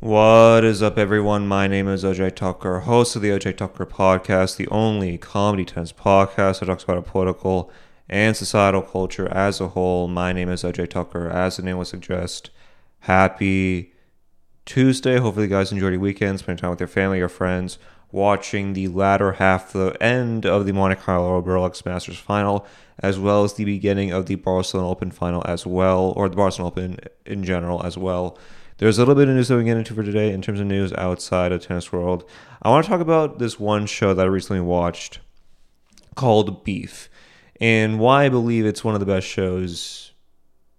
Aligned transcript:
What 0.00 0.64
is 0.64 0.82
up, 0.82 0.96
everyone? 0.96 1.46
My 1.46 1.68
name 1.68 1.86
is 1.86 2.04
Ajay 2.04 2.30
Thakkar, 2.30 2.84
host 2.84 3.16
of 3.16 3.20
the 3.20 3.28
Ajay 3.28 3.52
Thakkar 3.52 3.86
podcast, 3.86 4.56
the 4.56 4.66
only 4.68 5.18
comedy 5.18 5.66
tennis 5.66 5.92
podcast 5.92 6.60
that 6.60 6.66
talks 6.66 6.84
about 6.84 6.96
a 6.96 7.02
political 7.02 7.70
and 8.08 8.34
societal 8.34 8.80
culture 8.80 9.28
as 9.28 9.60
a 9.60 9.68
whole. 9.68 10.08
My 10.08 10.32
name 10.32 10.48
is 10.48 10.62
Ajay 10.62 10.88
Thakkar. 10.88 11.30
As 11.30 11.58
the 11.58 11.64
name 11.64 11.76
would 11.76 11.86
suggest, 11.86 12.48
happy 13.00 13.92
Tuesday. 14.64 15.18
Hopefully, 15.18 15.44
you 15.44 15.50
guys 15.50 15.70
enjoyed 15.70 15.92
your 15.92 16.00
weekend, 16.00 16.38
spending 16.38 16.62
time 16.62 16.70
with 16.70 16.80
your 16.80 16.86
family, 16.86 17.18
your 17.18 17.28
friends, 17.28 17.78
watching 18.10 18.72
the 18.72 18.88
latter 18.88 19.32
half, 19.32 19.74
the 19.74 19.94
end 20.00 20.46
of 20.46 20.64
the 20.64 20.72
Monte 20.72 20.96
Carlo 20.96 21.42
Rolex 21.42 21.84
Masters 21.84 22.16
final, 22.16 22.66
as 23.00 23.18
well 23.18 23.44
as 23.44 23.52
the 23.52 23.66
beginning 23.66 24.12
of 24.12 24.24
the 24.24 24.36
Barcelona 24.36 24.88
Open 24.88 25.10
final 25.10 25.42
as 25.46 25.66
well, 25.66 26.14
or 26.16 26.30
the 26.30 26.36
Barcelona 26.36 26.68
Open 26.68 26.96
in 27.26 27.44
general 27.44 27.84
as 27.84 27.98
well. 27.98 28.38
There's 28.80 28.96
a 28.96 29.02
little 29.02 29.14
bit 29.14 29.28
of 29.28 29.34
news 29.34 29.48
that 29.48 29.58
we 29.58 29.64
get 29.64 29.76
into 29.76 29.92
for 29.92 30.02
today 30.02 30.32
in 30.32 30.40
terms 30.40 30.58
of 30.58 30.66
news 30.66 30.90
outside 30.94 31.52
of 31.52 31.60
tennis 31.60 31.92
world. 31.92 32.24
I 32.62 32.70
want 32.70 32.82
to 32.82 32.90
talk 32.90 33.02
about 33.02 33.38
this 33.38 33.60
one 33.60 33.84
show 33.84 34.14
that 34.14 34.24
I 34.24 34.28
recently 34.30 34.62
watched 34.62 35.18
called 36.14 36.64
Beef, 36.64 37.10
and 37.60 38.00
why 38.00 38.24
I 38.24 38.30
believe 38.30 38.64
it's 38.64 38.82
one 38.82 38.94
of 38.94 39.00
the 39.00 39.04
best 39.04 39.26
shows. 39.26 40.12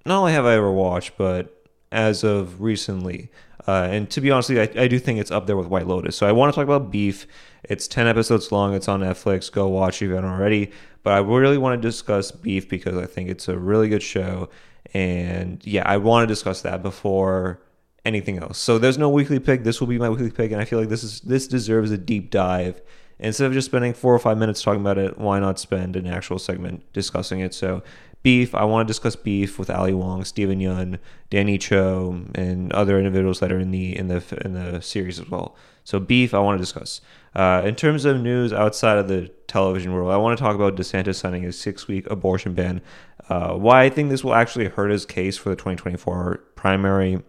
Not 0.03 0.17
only 0.17 0.34
have 0.34 0.48
I 0.48 0.55
ever 0.55 0.72
watched, 0.72 1.16
but 1.16 1.67
as 1.91 2.23
of 2.23 2.59
recently. 2.59 3.30
Uh, 3.67 3.88
and 3.91 4.09
to 4.09 4.20
be 4.20 4.31
honest, 4.31 4.49
I, 4.49 4.67
I 4.75 4.88
do 4.88 4.97
think 4.97 5.20
it's 5.20 5.30
up 5.30 5.45
there 5.45 5.55
with 5.55 5.67
White 5.67 5.86
Lotus. 5.86 6.16
So 6.16 6.25
I 6.25 6.31
want 6.31 6.52
to 6.52 6.55
talk 6.55 6.63
about 6.66 6.89
Beef. 6.89 7.27
It's 7.66 7.88
10 7.88 8.08
episodes 8.08 8.52
long. 8.52 8.73
It's 8.73 8.88
on 8.88 9.02
Netflix. 9.02 9.52
Go 9.52 9.67
watch 9.67 9.97
if 9.97 10.08
you 10.08 10.16
haven't 10.16 10.27
already. 10.27 10.72
But 11.03 11.13
I 11.13 11.20
really 11.20 11.59
want 11.59 11.80
to 11.80 11.88
discuss 11.88 12.31
Beef 12.31 12.67
because 12.67 12.97
I 12.97 13.05
think 13.05 13.30
it's 13.30 13.47
a 13.47 13.59
really 13.59 13.89
good 13.89 14.02
show. 14.02 14.49
And 14.91 15.63
yeah, 15.67 15.83
I 15.86 15.97
want 15.97 16.23
to 16.23 16.27
discuss 16.27 16.63
that 16.63 16.81
before 16.81 17.61
anything 18.05 18.39
else. 18.39 18.57
So 18.57 18.77
there's 18.77 18.97
no 18.97 19.09
weekly 19.09 19.39
pick. 19.39 19.63
This 19.63 19.79
will 19.79 19.87
be 19.87 19.97
my 19.97 20.09
weekly 20.09 20.31
pick, 20.31 20.51
and 20.51 20.61
I 20.61 20.65
feel 20.65 20.79
like 20.79 20.89
this 20.89 21.03
is 21.03 21.21
this 21.21 21.47
deserves 21.47 21.91
a 21.91 21.97
deep 21.97 22.31
dive. 22.31 22.81
Instead 23.19 23.45
of 23.45 23.53
just 23.53 23.67
spending 23.67 23.93
four 23.93 24.16
or 24.16 24.19
five 24.19 24.38
minutes 24.38 24.63
talking 24.63 24.81
about 24.81 24.97
it, 24.97 25.19
why 25.19 25.39
not 25.39 25.59
spend 25.59 25.95
an 25.95 26.08
actual 26.08 26.39
segment 26.39 26.91
discussing 26.91 27.39
it? 27.39 27.53
So, 27.53 27.83
beef. 28.23 28.55
I 28.55 28.63
want 28.63 28.88
to 28.88 28.89
discuss 28.89 29.16
beef 29.16 29.59
with 29.59 29.69
Ali 29.69 29.93
Wong, 29.93 30.23
Steven 30.23 30.59
Yeun, 30.59 30.97
Danny 31.30 31.59
Cho, 31.59 32.25
and 32.33 32.73
other 32.73 32.97
individuals 32.97 33.39
that 33.39 33.52
are 33.52 33.59
in 33.59 33.69
the 33.69 33.95
in 33.95 34.08
the 34.08 34.41
in 34.43 34.53
the 34.53 34.81
series 34.81 35.19
as 35.19 35.30
well. 35.30 35.55
So, 35.83 35.99
beef. 35.99 36.33
I 36.33 36.39
want 36.39 36.58
to 36.58 36.63
discuss. 36.63 37.02
Uh, 37.36 37.61
in 37.63 37.75
terms 37.75 38.05
of 38.05 38.19
news 38.19 38.52
outside 38.52 38.97
of 38.97 39.08
the 39.08 39.30
television 39.47 39.93
world, 39.93 40.11
I 40.11 40.17
want 40.17 40.38
to 40.38 40.43
talk 40.43 40.55
about 40.55 40.75
DeSantis 40.75 41.15
signing 41.15 41.45
a 41.45 41.52
six-week 41.52 42.09
abortion 42.09 42.53
ban. 42.55 42.81
Uh, 43.30 43.53
why 43.53 43.83
I 43.83 43.89
think 43.89 44.09
this 44.09 44.23
will 44.23 44.33
actually 44.33 44.65
hurt 44.65 44.89
his 44.89 45.05
case 45.05 45.38
for 45.38 45.49
the 45.49 45.55
2024 45.55 46.43
primary 46.55 47.21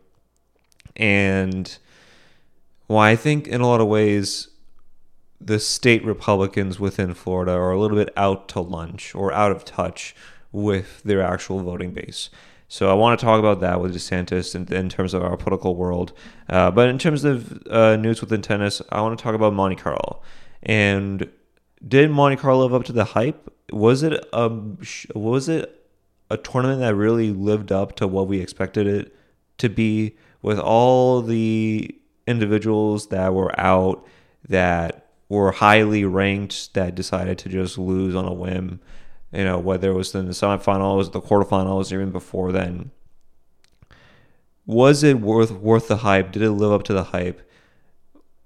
and 0.97 1.79
why 2.87 3.11
I 3.11 3.17
think 3.17 3.49
in 3.49 3.61
a 3.61 3.67
lot 3.67 3.81
of 3.81 3.89
ways 3.89 4.49
the 5.41 5.59
state 5.59 6.05
Republicans 6.05 6.79
within 6.79 7.15
Florida 7.15 7.53
are 7.53 7.73
a 7.73 7.81
little 7.81 7.97
bit 7.97 8.13
out 8.17 8.49
to 8.51 8.61
lunch 8.61 9.15
or 9.15 9.33
out 9.33 9.51
of 9.51 9.65
touch 9.65 10.15
with 10.53 11.03
their 11.03 11.23
actual 11.23 11.63
voting 11.63 11.93
base. 11.93 12.31
So 12.69 12.91
I 12.91 12.95
want 12.95 13.19
to 13.19 13.27
talk 13.27 13.39
about 13.39 13.61
that 13.61 13.81
with 13.81 13.95
DeSantis 13.95 14.55
in, 14.55 14.73
in 14.73 14.89
terms 14.89 15.13
of 15.13 15.23
our 15.23 15.37
political 15.37 15.77
world. 15.77 16.13
Uh, 16.49 16.71
but 16.71 16.89
in 16.89 16.99
terms 16.99 17.25
of 17.25 17.67
uh, 17.67 17.97
news 17.97 18.21
within 18.21 18.41
tennis, 18.41 18.81
I 18.91 19.01
want 19.03 19.19
to 19.19 19.23
talk 19.23 19.35
about 19.35 19.53
Monte 19.53 19.77
Carlo. 19.77 20.23
And 20.63 21.29
did 21.87 22.11
Monte 22.11 22.37
Carlo 22.37 22.63
live 22.63 22.73
up 22.73 22.85
to 22.85 22.93
the 22.93 23.05
hype? 23.05 23.53
Was 23.71 24.03
it 24.03 24.25
a 24.33 24.49
was 25.15 25.49
it 25.49 25.87
a 26.31 26.37
tournament 26.37 26.81
that 26.81 26.95
really 26.95 27.31
lived 27.31 27.73
up 27.73 27.95
to 27.97 28.07
what 28.07 28.27
we 28.29 28.41
expected 28.41 28.87
it 28.87 29.15
to 29.59 29.69
be? 29.69 30.17
With 30.43 30.59
all 30.59 31.23
the 31.23 31.95
individuals 32.27 33.09
that 33.09 33.33
were 33.33 33.59
out 33.59 34.07
that 34.49 35.07
were 35.29 35.53
highly 35.53 36.05
ranked 36.05 36.75
that 36.75 36.95
decided 36.95 37.39
to 37.39 37.49
just 37.49 37.79
lose 37.79 38.15
on 38.15 38.27
a 38.27 38.33
whim, 38.33 38.81
you 39.33 39.45
know, 39.45 39.59
whether 39.59 39.91
it 39.91 39.95
was 39.95 40.15
in 40.15 40.27
the 40.27 40.33
semifinals, 40.33 41.13
the 41.13 41.21
quarterfinals, 41.21 41.93
even 41.93 42.11
before 42.11 42.53
then. 42.53 42.91
Was 44.67 45.03
it 45.03 45.21
worth 45.21 45.51
worth 45.51 45.89
the 45.89 45.99
hype? 45.99 46.33
Did 46.33 46.43
it 46.43 46.53
live 46.53 46.73
up 46.73 46.83
to 46.85 46.93
the 46.93 47.05
hype? 47.05 47.49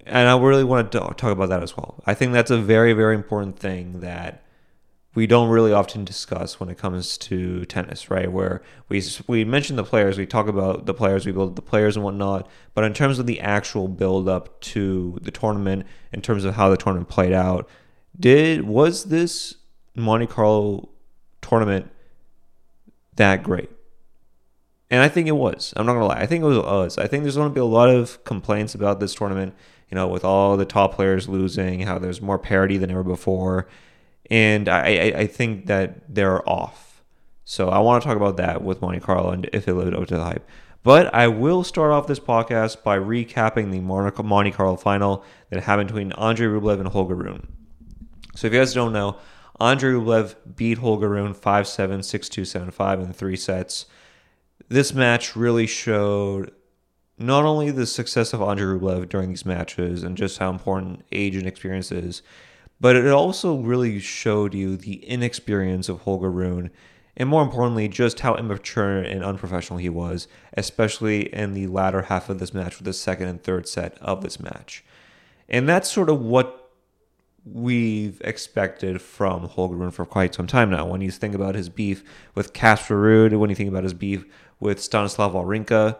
And 0.07 0.29
I 0.29 0.39
really 0.39 0.65
want 0.65 0.93
to 0.93 0.99
talk 0.99 1.25
about 1.25 1.49
that 1.49 1.63
as 1.63 1.77
well. 1.77 2.03
I 2.07 2.15
think 2.15 2.33
that's 2.33 2.51
a 2.51 2.59
very, 2.59 2.93
very 2.93 3.17
important 3.17 3.59
thing 3.59 4.01
that 4.01 4.46
we 5.17 5.27
don't 5.27 5.49
really 5.49 5.73
often 5.73 6.05
discuss 6.05 6.61
when 6.61 6.69
it 6.69 6.77
comes 6.77 7.17
to 7.17 7.65
tennis, 7.65 8.11
right? 8.11 8.31
Where 8.31 8.61
we 8.91 9.03
we 9.27 9.45
mention 9.47 9.77
the 9.77 9.83
players, 9.83 10.19
we 10.19 10.27
talk 10.27 10.47
about 10.47 10.85
the 10.85 10.93
players, 10.93 11.25
we 11.25 11.33
build 11.33 11.57
the 11.57 11.63
players 11.63 11.97
and 11.97 12.05
whatnot. 12.05 12.47
But 12.75 12.85
in 12.85 12.93
terms 12.93 13.19
of 13.19 13.27
the 13.27 13.41
actual 13.41 13.89
build 13.89 14.29
up 14.29 14.61
to 14.61 15.19
the 15.23 15.31
tournament, 15.31 15.87
in 16.13 16.21
terms 16.21 16.45
of 16.45 16.55
how 16.55 16.69
the 16.69 16.77
tournament 16.77 17.09
played 17.09 17.33
out, 17.33 17.67
did 18.21 18.65
was 18.69 19.05
this 19.05 19.55
Monte 19.95 20.27
Carlo 20.27 20.91
tournament 21.41 21.91
that 23.17 23.43
great? 23.43 23.71
And 24.91 25.03
I 25.03 25.09
think 25.09 25.29
it 25.29 25.33
was. 25.33 25.73
I'm 25.77 25.87
not 25.87 25.95
gonna 25.95 26.09
lie. 26.09 26.21
I 26.21 26.27
think 26.27 26.45
it 26.45 26.47
was 26.47 26.59
us. 26.59 26.99
I 26.99 27.07
think 27.07 27.23
there's 27.25 27.37
going 27.37 27.49
to 27.49 27.55
be 27.55 27.61
a 27.61 27.65
lot 27.65 27.89
of 27.89 28.23
complaints 28.25 28.75
about 28.75 29.01
this 29.01 29.15
tournament. 29.15 29.55
You 29.91 29.95
know, 29.95 30.09
with 30.09 30.25
all 30.25 30.59
the 30.59 30.65
top 30.67 30.95
players 30.95 31.27
losing, 31.27 31.83
how 31.83 31.99
there's 31.99 32.21
more 32.21 32.39
parity 32.39 32.77
than 32.77 32.91
ever 32.91 33.05
before 33.05 33.67
and 34.31 34.69
I, 34.69 35.13
I, 35.17 35.27
think 35.27 35.67
that 35.67 36.15
they're 36.15 36.49
off. 36.49 37.05
So 37.45 37.69
I 37.69 37.79
want 37.79 38.03
to 38.03 38.09
talk 38.09 38.17
about 38.17 38.39
that 38.39 38.63
with 38.63 38.83
Monte 38.83 39.01
Carlo 39.01 39.31
and 39.31 39.49
if 39.53 39.69
it 39.69 39.75
lived 39.75 39.95
up 39.95 40.07
to 40.09 40.17
the 40.17 40.25
hype. 40.25 40.49
But 40.83 41.13
I 41.15 41.29
will 41.29 41.65
start 41.65 41.91
off 41.91 42.07
this 42.07 42.21
podcast 42.21 42.83
by 42.83 42.99
recapping 42.99 43.71
the 43.71 43.81
Monte 43.81 44.51
Carlo 44.53 44.77
final 44.77 45.25
that 45.51 45.63
happened 45.63 45.89
between 45.89 46.13
Andrey 46.13 46.47
Rublev 46.47 46.79
and 46.79 46.89
Holger 46.89 47.15
Rune. 47.15 47.49
So 48.35 48.47
if 48.47 48.53
you 48.53 48.59
guys 48.59 48.75
don't 48.75 48.93
know, 48.93 49.17
Andrey 49.61 49.95
Rublev 49.95 50.37
beat 50.55 50.79
Holger 50.79 51.09
Rune 51.09 51.35
5-7, 51.35 51.99
6-2, 51.99 52.71
7-5 52.71 53.05
in 53.05 53.13
three 53.13 53.37
sets. 53.37 53.87
This 54.69 54.93
match 54.93 55.35
really 55.35 55.67
showed 55.67 56.53
not 57.19 57.45
only 57.45 57.71
the 57.71 57.87
success 57.87 58.33
of 58.33 58.43
Andrey 58.43 58.79
Rublev 58.79 59.09
during 59.09 59.31
these 59.31 59.47
matches 59.47 60.03
and 60.03 60.17
just 60.17 60.39
how 60.39 60.51
important 60.51 61.05
age 61.11 61.35
and 61.35 61.47
experience 61.47 61.91
is, 61.91 62.23
but 62.81 62.97
it 62.97 63.07
also 63.09 63.57
really 63.57 63.99
showed 63.99 64.55
you 64.55 64.77
the 64.77 65.05
inexperience 65.05 65.89
of 65.89 66.03
Holger 66.03 66.31
Rune, 66.31 66.71
and 67.17 67.29
more 67.29 67.43
importantly, 67.43 67.89
just 67.89 68.21
how 68.21 68.35
immature 68.35 68.99
and 68.99 69.25
unprofessional 69.25 69.79
he 69.79 69.89
was, 69.89 70.29
especially 70.55 71.33
in 71.33 71.55
the 71.55 71.67
latter 71.67 72.03
half 72.03 72.29
of 72.29 72.39
this 72.39 72.53
match 72.53 72.79
with 72.79 72.85
the 72.85 72.93
second 72.93 73.29
and 73.29 73.43
third 73.43 73.67
set 73.67 73.97
of 73.99 74.23
this 74.23 74.39
match. 74.39 74.85
And 75.49 75.69
that's 75.69 75.91
sort 75.91 76.11
of 76.11 76.21
what 76.21 76.71
we've 77.47 78.21
expected 78.23 79.01
from 79.01 79.45
Holger 79.49 79.77
Rune 79.77 79.93
for 79.93 80.05
quite 80.05 80.35
some 80.35 80.47
time 80.47 80.71
now. 80.71 80.85
When 80.85 81.01
you 81.01 81.11
think 81.11 81.35
about 81.35 81.55
his 81.55 81.69
beef 81.69 82.03
with 82.35 82.53
Casper 82.53 82.97
Ruud, 82.97 83.39
when 83.39 83.51
you 83.51 83.57
think 83.57 83.71
about 83.71 83.85
his 83.85 83.95
beef 83.95 84.25
with 84.59 84.83
Stanislav 84.83 85.33
Wawrinka, 85.33 85.97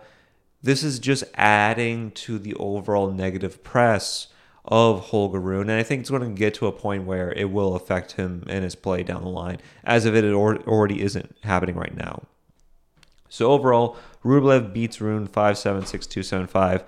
this 0.63 0.83
is 0.83 0.99
just 0.99 1.25
adding 1.35 2.11
to 2.13 2.39
the 2.39 2.55
overall 2.55 3.13
negative 3.13 3.63
press 3.63 4.27
of 4.69 5.07
Holger 5.07 5.41
Rune, 5.41 5.71
and 5.71 5.79
I 5.79 5.83
think 5.83 6.01
it's 6.01 6.11
going 6.11 6.23
to 6.23 6.29
get 6.29 6.55
to 6.55 6.67
a 6.67 6.73
point 6.73 7.05
where 7.05 7.33
it 7.33 7.51
will 7.51 7.75
affect 7.75 8.13
him 8.13 8.45
and 8.49 8.65
his 8.65 8.75
play 8.75 9.03
down 9.03 9.23
the 9.23 9.29
line, 9.29 9.59
as 9.85 10.05
if 10.05 10.15
it 10.15 10.25
already 10.33 11.03
isn't 11.03 11.37
happening 11.43 11.77
right 11.77 11.97
now. 11.97 12.23
So 13.29 13.53
overall, 13.53 13.97
Rublev 14.25 14.73
beats 14.73 15.01
Rune 15.01 15.29
5-7, 15.29 15.83
6-2, 15.83 16.49
7-5. 16.49 16.85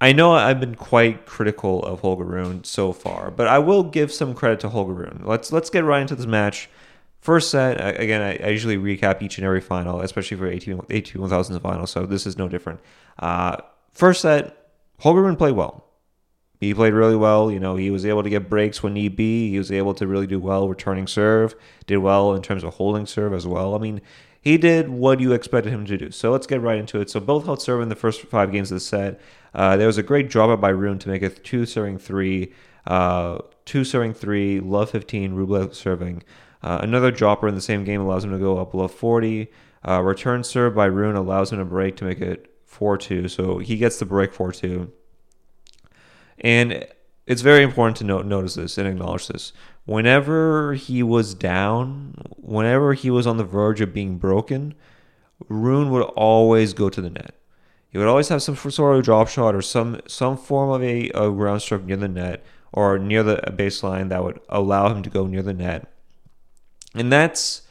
I 0.00 0.12
know 0.12 0.32
I've 0.32 0.60
been 0.60 0.74
quite 0.74 1.26
critical 1.26 1.82
of 1.84 2.00
Holger 2.00 2.24
Rune 2.24 2.64
so 2.64 2.92
far, 2.92 3.30
but 3.30 3.46
I 3.46 3.58
will 3.58 3.82
give 3.82 4.10
some 4.10 4.34
credit 4.34 4.60
to 4.60 4.70
Holger 4.70 4.94
Rune. 4.94 5.22
Let's 5.26 5.52
let's 5.52 5.68
get 5.68 5.84
right 5.84 6.00
into 6.00 6.14
this 6.14 6.24
match. 6.24 6.70
First 7.20 7.50
set, 7.50 8.00
again, 8.00 8.22
I, 8.22 8.48
usually 8.48 8.78
recap 8.78 9.20
each 9.20 9.36
and 9.36 9.44
every 9.44 9.60
final, 9.60 10.00
especially 10.00 10.38
for 10.38 10.50
ATP, 10.50 10.86
ATP 10.86 11.16
1000 11.16 11.60
final, 11.60 11.86
so 11.86 12.06
this 12.06 12.26
is 12.26 12.38
no 12.38 12.48
different. 12.48 12.80
Uh, 13.18 13.58
first 13.92 14.22
set, 14.22 14.70
Holger 15.00 15.20
Rune 15.20 15.36
played 15.36 15.54
well 15.54 15.89
he 16.60 16.74
played 16.74 16.92
really 16.92 17.16
well. 17.16 17.50
You 17.50 17.58
know, 17.58 17.76
he 17.76 17.90
was 17.90 18.04
able 18.04 18.22
to 18.22 18.28
get 18.28 18.50
breaks 18.50 18.82
when 18.82 18.92
need 18.92 19.16
be. 19.16 19.50
He 19.50 19.58
was 19.58 19.72
able 19.72 19.94
to 19.94 20.06
really 20.06 20.26
do 20.26 20.38
well 20.38 20.68
returning 20.68 21.06
serve, 21.06 21.54
did 21.86 21.98
well 21.98 22.34
in 22.34 22.42
terms 22.42 22.62
of 22.62 22.74
holding 22.74 23.06
serve 23.06 23.32
as 23.32 23.46
well. 23.46 23.74
I 23.74 23.78
mean, 23.78 24.02
he 24.42 24.58
did 24.58 24.90
what 24.90 25.20
you 25.20 25.32
expected 25.32 25.72
him 25.72 25.86
to 25.86 25.96
do. 25.96 26.10
So 26.10 26.30
let's 26.30 26.46
get 26.46 26.60
right 26.60 26.78
into 26.78 27.00
it. 27.00 27.08
So 27.08 27.18
both 27.18 27.46
held 27.46 27.62
serve 27.62 27.80
in 27.80 27.88
the 27.88 27.96
first 27.96 28.22
five 28.22 28.52
games 28.52 28.70
of 28.70 28.76
the 28.76 28.80
set. 28.80 29.20
Uh, 29.54 29.76
there 29.78 29.86
was 29.86 29.96
a 29.96 30.02
great 30.02 30.28
drop 30.28 30.60
by 30.60 30.68
Rune 30.68 30.98
to 31.00 31.08
make 31.08 31.22
it 31.22 31.42
two 31.44 31.64
serving 31.64 31.98
three, 31.98 32.52
uh, 32.86 33.38
two 33.64 33.82
serving 33.82 34.14
three, 34.14 34.60
love 34.60 34.90
15, 34.90 35.32
Rublev 35.32 35.74
serving. 35.74 36.22
Uh, 36.62 36.78
another 36.82 37.10
dropper 37.10 37.48
in 37.48 37.54
the 37.54 37.60
same 37.60 37.84
game 37.84 38.02
allows 38.02 38.24
him 38.24 38.32
to 38.32 38.38
go 38.38 38.58
up 38.58 38.74
love 38.74 38.92
40. 38.92 39.50
Uh, 39.86 40.02
return 40.02 40.44
serve 40.44 40.74
by 40.74 40.84
Rune 40.84 41.16
allows 41.16 41.52
him 41.52 41.58
to 41.58 41.64
break 41.64 41.96
to 41.96 42.04
make 42.04 42.20
it 42.20 42.54
4 42.66 42.98
2. 42.98 43.28
So 43.28 43.58
he 43.58 43.76
gets 43.76 43.98
the 43.98 44.04
break 44.04 44.34
4 44.34 44.52
2. 44.52 44.92
And 46.40 46.86
it's 47.26 47.42
very 47.42 47.62
important 47.62 47.96
to 47.98 48.04
note, 48.04 48.26
notice 48.26 48.54
this 48.54 48.78
and 48.78 48.88
acknowledge 48.88 49.28
this. 49.28 49.52
Whenever 49.84 50.74
he 50.74 51.02
was 51.02 51.34
down, 51.34 52.14
whenever 52.36 52.94
he 52.94 53.10
was 53.10 53.26
on 53.26 53.36
the 53.36 53.44
verge 53.44 53.80
of 53.80 53.94
being 53.94 54.18
broken, 54.18 54.74
Rune 55.48 55.90
would 55.90 56.02
always 56.02 56.74
go 56.74 56.88
to 56.90 57.00
the 57.00 57.10
net. 57.10 57.34
he 57.88 57.98
would 57.98 58.08
always 58.08 58.28
have 58.28 58.42
some 58.42 58.56
sort 58.56 58.96
of 58.96 59.04
drop 59.04 59.28
shot 59.28 59.54
or 59.54 59.62
some 59.62 60.00
some 60.06 60.36
form 60.36 60.70
of 60.70 60.82
a, 60.82 61.08
a 61.10 61.30
ground 61.30 61.62
stroke 61.62 61.84
near 61.84 61.96
the 61.96 62.08
net 62.08 62.44
or 62.72 62.98
near 62.98 63.22
the 63.22 63.36
baseline 63.48 64.08
that 64.10 64.22
would 64.22 64.38
allow 64.48 64.92
him 64.92 65.02
to 65.02 65.10
go 65.10 65.26
near 65.26 65.42
the 65.42 65.54
net. 65.54 65.88
And 66.94 67.12
that's 67.12 67.62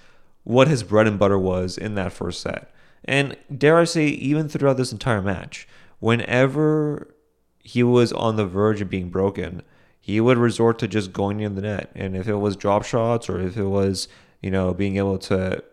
what 0.43 0.67
his 0.67 0.83
bread 0.83 1.07
and 1.07 1.19
butter 1.19 1.37
was 1.37 1.77
in 1.77 1.95
that 1.95 2.13
first 2.13 2.41
set. 2.41 2.71
And 3.05 3.37
dare 3.55 3.77
I 3.77 3.83
say, 3.85 4.07
even 4.07 4.49
throughout 4.49 4.77
this 4.77 4.91
entire 4.91 5.21
match, 5.21 5.67
whenever 5.99 7.13
he 7.69 7.83
was 7.83 8.11
on 8.11 8.35
the 8.35 8.47
verge 8.47 8.81
of 8.81 8.89
being 8.89 9.09
broken, 9.09 9.61
he 9.99 10.19
would 10.19 10.39
resort 10.39 10.79
to 10.79 10.87
just 10.87 11.13
going 11.13 11.37
near 11.37 11.49
the 11.49 11.61
net. 11.61 11.91
And 11.93 12.17
if 12.17 12.27
it 12.27 12.37
was 12.37 12.55
drop 12.55 12.83
shots 12.83 13.29
or 13.29 13.39
if 13.39 13.57
it 13.57 13.65
was, 13.65 14.07
you 14.41 14.49
know, 14.49 14.73
being 14.73 14.97
able 14.97 15.19
to 15.19 15.63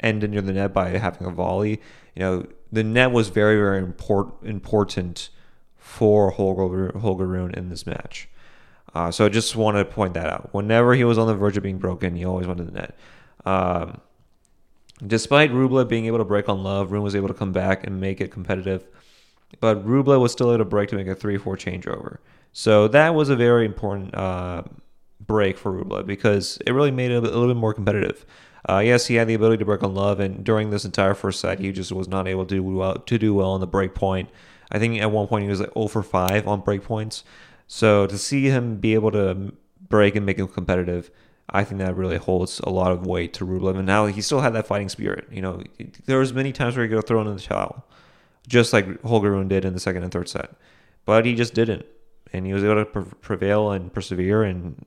end 0.00 0.28
near 0.28 0.42
the 0.42 0.52
net 0.52 0.74
by 0.74 0.90
having 0.90 1.26
a 1.26 1.30
volley, 1.30 1.80
you 2.14 2.20
know, 2.20 2.46
the 2.70 2.84
net 2.84 3.12
was 3.12 3.30
very, 3.30 3.56
very 3.56 3.78
important 3.78 4.34
important 4.42 5.30
for 5.78 6.32
Holger, 6.32 6.92
Holger 6.98 7.26
Rune 7.26 7.54
in 7.54 7.70
this 7.70 7.86
match. 7.86 8.28
Uh, 8.94 9.10
so 9.10 9.24
I 9.24 9.30
just 9.30 9.56
wanted 9.56 9.84
to 9.84 9.90
point 9.90 10.12
that 10.14 10.26
out. 10.26 10.50
Whenever 10.52 10.94
he 10.94 11.04
was 11.04 11.16
on 11.16 11.28
the 11.28 11.34
verge 11.34 11.56
of 11.56 11.62
being 11.62 11.78
broken, 11.78 12.14
he 12.14 12.26
always 12.26 12.46
went 12.46 12.58
to 12.58 12.64
the 12.64 12.72
net. 12.72 12.94
Um, 13.46 14.02
despite 15.06 15.50
Rublev 15.50 15.88
being 15.88 16.04
able 16.04 16.18
to 16.18 16.24
break 16.26 16.50
on 16.50 16.62
love, 16.62 16.92
Rune 16.92 17.02
was 17.02 17.16
able 17.16 17.28
to 17.28 17.34
come 17.34 17.52
back 17.52 17.86
and 17.86 17.98
make 17.98 18.20
it 18.20 18.30
competitive. 18.30 18.86
But 19.60 19.86
Rublev 19.86 20.20
was 20.20 20.32
still 20.32 20.50
able 20.50 20.58
to 20.58 20.64
break 20.64 20.88
to 20.90 20.96
make 20.96 21.06
a 21.06 21.14
3 21.14 21.38
4 21.38 21.56
changeover. 21.56 22.18
So 22.52 22.88
that 22.88 23.14
was 23.14 23.28
a 23.28 23.36
very 23.36 23.64
important 23.64 24.14
uh, 24.14 24.64
break 25.20 25.58
for 25.58 25.72
Rublev 25.72 26.06
because 26.06 26.58
it 26.66 26.72
really 26.72 26.90
made 26.90 27.10
it 27.10 27.16
a 27.16 27.20
little 27.20 27.48
bit 27.48 27.56
more 27.56 27.74
competitive. 27.74 28.24
Uh, 28.68 28.78
yes, 28.78 29.06
he 29.06 29.14
had 29.14 29.28
the 29.28 29.34
ability 29.34 29.58
to 29.58 29.64
break 29.64 29.82
on 29.82 29.94
love, 29.94 30.20
and 30.20 30.44
during 30.44 30.70
this 30.70 30.84
entire 30.84 31.14
first 31.14 31.40
set, 31.40 31.60
he 31.60 31.72
just 31.72 31.92
was 31.92 32.08
not 32.08 32.26
able 32.26 32.44
to 32.44 32.56
do 32.56 32.62
well 32.62 32.94
to 32.96 33.18
do 33.18 33.34
well 33.34 33.50
on 33.52 33.60
the 33.60 33.66
break 33.66 33.94
point. 33.94 34.28
I 34.70 34.78
think 34.78 35.00
at 35.00 35.10
one 35.10 35.26
point 35.26 35.44
he 35.44 35.48
was 35.48 35.60
like 35.60 35.72
0 35.74 35.88
for 35.88 36.02
5 36.02 36.46
on 36.46 36.60
break 36.60 36.82
points. 36.82 37.24
So 37.66 38.06
to 38.06 38.18
see 38.18 38.46
him 38.46 38.76
be 38.76 38.94
able 38.94 39.10
to 39.12 39.52
break 39.88 40.16
and 40.16 40.26
make 40.26 40.38
him 40.38 40.48
competitive, 40.48 41.10
I 41.50 41.64
think 41.64 41.80
that 41.80 41.96
really 41.96 42.18
holds 42.18 42.60
a 42.60 42.70
lot 42.70 42.92
of 42.92 43.06
weight 43.06 43.32
to 43.34 43.46
Rublev. 43.46 43.76
And 43.76 43.86
now 43.86 44.06
he 44.06 44.20
still 44.20 44.40
had 44.40 44.52
that 44.54 44.66
fighting 44.66 44.88
spirit. 44.88 45.26
You 45.30 45.42
know, 45.42 45.62
there 46.06 46.18
was 46.18 46.32
many 46.32 46.52
times 46.52 46.76
where 46.76 46.84
he 46.84 46.88
could 46.88 46.96
have 46.96 47.06
thrown 47.06 47.26
in 47.26 47.36
the 47.36 47.40
towel, 47.42 47.86
just 48.46 48.72
like 48.72 49.02
Holger 49.02 49.30
Rune 49.30 49.48
did 49.48 49.64
in 49.64 49.74
the 49.74 49.80
second 49.80 50.02
and 50.02 50.12
third 50.12 50.28
set, 50.28 50.50
but 51.04 51.24
he 51.24 51.34
just 51.34 51.54
didn't, 51.54 51.86
and 52.32 52.46
he 52.46 52.52
was 52.52 52.64
able 52.64 52.84
to 52.84 53.02
prevail 53.20 53.72
and 53.72 53.92
persevere, 53.92 54.42
and 54.42 54.84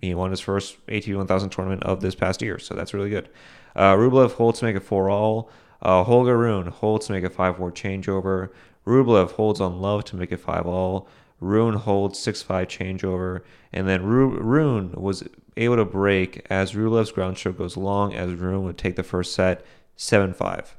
he 0.00 0.14
won 0.14 0.30
his 0.30 0.40
first 0.40 0.84
ATP 0.86 1.16
1000 1.16 1.50
tournament 1.50 1.82
of 1.84 2.00
this 2.00 2.14
past 2.14 2.42
year. 2.42 2.58
So 2.58 2.74
that's 2.74 2.94
really 2.94 3.10
good. 3.10 3.28
Uh, 3.74 3.94
Rublev 3.94 4.32
holds 4.32 4.58
to 4.60 4.64
make 4.64 4.76
a 4.76 4.80
four 4.80 5.08
all. 5.10 5.50
Uh, 5.80 6.04
Holger 6.04 6.38
Rune 6.38 6.66
holds 6.66 7.06
to 7.06 7.12
make 7.12 7.24
a 7.24 7.30
five 7.30 7.56
four 7.56 7.72
changeover. 7.72 8.50
Rublev 8.86 9.32
holds 9.32 9.60
on 9.60 9.80
love 9.80 10.04
to 10.06 10.16
make 10.16 10.32
it 10.32 10.40
five 10.40 10.66
all. 10.66 11.08
Rune 11.42 11.74
holds 11.74 12.20
6 12.20 12.40
5 12.42 12.68
changeover, 12.68 13.40
and 13.72 13.88
then 13.88 14.04
Rune 14.04 14.92
was 14.92 15.24
able 15.56 15.76
to 15.76 15.84
break 15.84 16.46
as 16.48 16.72
Rublev's 16.72 17.10
ground 17.10 17.36
stroke 17.36 17.58
goes 17.58 17.76
long, 17.76 18.14
as 18.14 18.32
Rune 18.32 18.62
would 18.64 18.78
take 18.78 18.94
the 18.94 19.02
first 19.02 19.34
set 19.34 19.66
7 19.96 20.32
5. 20.32 20.76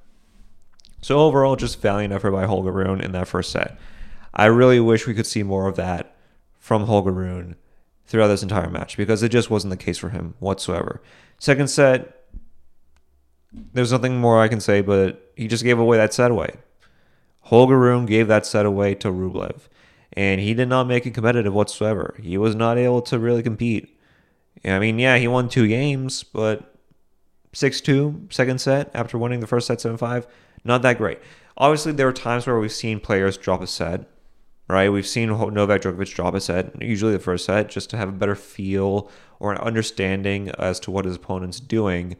So, 1.03 1.19
overall, 1.19 1.55
just 1.55 1.81
valiant 1.81 2.13
effort 2.13 2.31
by 2.31 2.45
Holger 2.45 2.71
Rune 2.71 3.01
in 3.01 3.11
that 3.11 3.27
first 3.27 3.51
set. 3.51 3.77
I 4.33 4.45
really 4.45 4.79
wish 4.79 5.05
we 5.05 5.13
could 5.13 5.27
see 5.27 5.44
more 5.44 5.67
of 5.67 5.75
that 5.75 6.15
from 6.59 6.85
Holger 6.85 7.11
Rune 7.11 7.55
throughout 8.05 8.29
this 8.29 8.44
entire 8.44 8.69
match 8.69 8.97
because 8.97 9.21
it 9.21 9.29
just 9.29 9.50
wasn't 9.50 9.71
the 9.71 9.77
case 9.77 9.97
for 9.97 10.09
him 10.09 10.33
whatsoever. 10.39 11.01
Second 11.39 11.69
set, 11.69 12.23
there's 13.51 13.91
nothing 13.91 14.17
more 14.17 14.41
I 14.41 14.47
can 14.47 14.61
say, 14.61 14.81
but 14.81 15.31
he 15.35 15.47
just 15.47 15.63
gave 15.63 15.77
away 15.77 15.97
that 15.97 16.13
set 16.13 16.31
away. 16.31 16.55
Holger 17.41 17.77
Rune 17.77 18.05
gave 18.05 18.27
that 18.29 18.45
set 18.45 18.65
away 18.65 18.95
to 18.95 19.09
Rublev 19.09 19.67
and 20.13 20.39
he 20.39 20.53
did 20.53 20.69
not 20.69 20.88
make 20.88 21.05
it 21.05 21.13
competitive 21.13 21.53
whatsoever. 21.53 22.15
He 22.21 22.38
was 22.38 22.55
not 22.55 22.77
able 22.77 23.01
to 23.03 23.19
really 23.19 23.44
compete. 23.44 24.00
I 24.63 24.79
mean, 24.79 25.00
yeah, 25.00 25.17
he 25.17 25.27
won 25.27 25.50
two 25.50 25.67
games, 25.67 26.23
but 26.23 26.75
6 27.53 27.81
2, 27.81 28.27
second 28.29 28.61
set, 28.61 28.89
after 28.94 29.17
winning 29.17 29.39
the 29.39 29.47
first 29.47 29.67
set 29.67 29.81
7 29.81 29.97
5, 29.97 30.27
not 30.63 30.81
that 30.81 30.98
great. 30.98 31.19
Obviously, 31.57 31.92
there 31.92 32.07
are 32.07 32.13
times 32.13 32.48
where 32.48 32.60
we've 32.60 32.71
seen 32.71 33.00
players 33.00 33.38
drop 33.38 33.62
a 33.62 33.68
set, 33.68 34.10
right? 34.68 34.89
We've 34.89 35.07
seen 35.07 35.30
Novak 35.30 35.81
Djokovic 35.81 36.13
drop 36.13 36.33
a 36.33 36.42
set, 36.42 36.81
usually 36.81 37.13
the 37.13 37.19
first 37.19 37.45
set, 37.45 37.69
just 37.69 37.89
to 37.92 37.98
have 37.98 38.10
a 38.10 38.13
better 38.13 38.36
feel 38.36 39.10
or 39.39 39.51
an 39.51 39.60
understanding 39.60 40.50
as 40.57 40.80
to 40.81 40.92
what 40.92 41.06
his 41.06 41.15
opponent's 41.15 41.60
doing. 41.60 42.15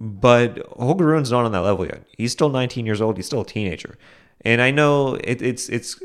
But 0.00 0.66
Holger 0.78 1.06
Rune's 1.06 1.30
not 1.30 1.44
on 1.44 1.52
that 1.52 1.60
level 1.60 1.84
yet. 1.84 2.06
He's 2.16 2.32
still 2.32 2.48
19 2.48 2.86
years 2.86 3.00
old. 3.00 3.16
He's 3.16 3.26
still 3.26 3.42
a 3.42 3.46
teenager. 3.46 3.98
And 4.42 4.62
I 4.62 4.70
know 4.70 5.14
it, 5.16 5.42
it's 5.42 5.68
it's 5.68 6.00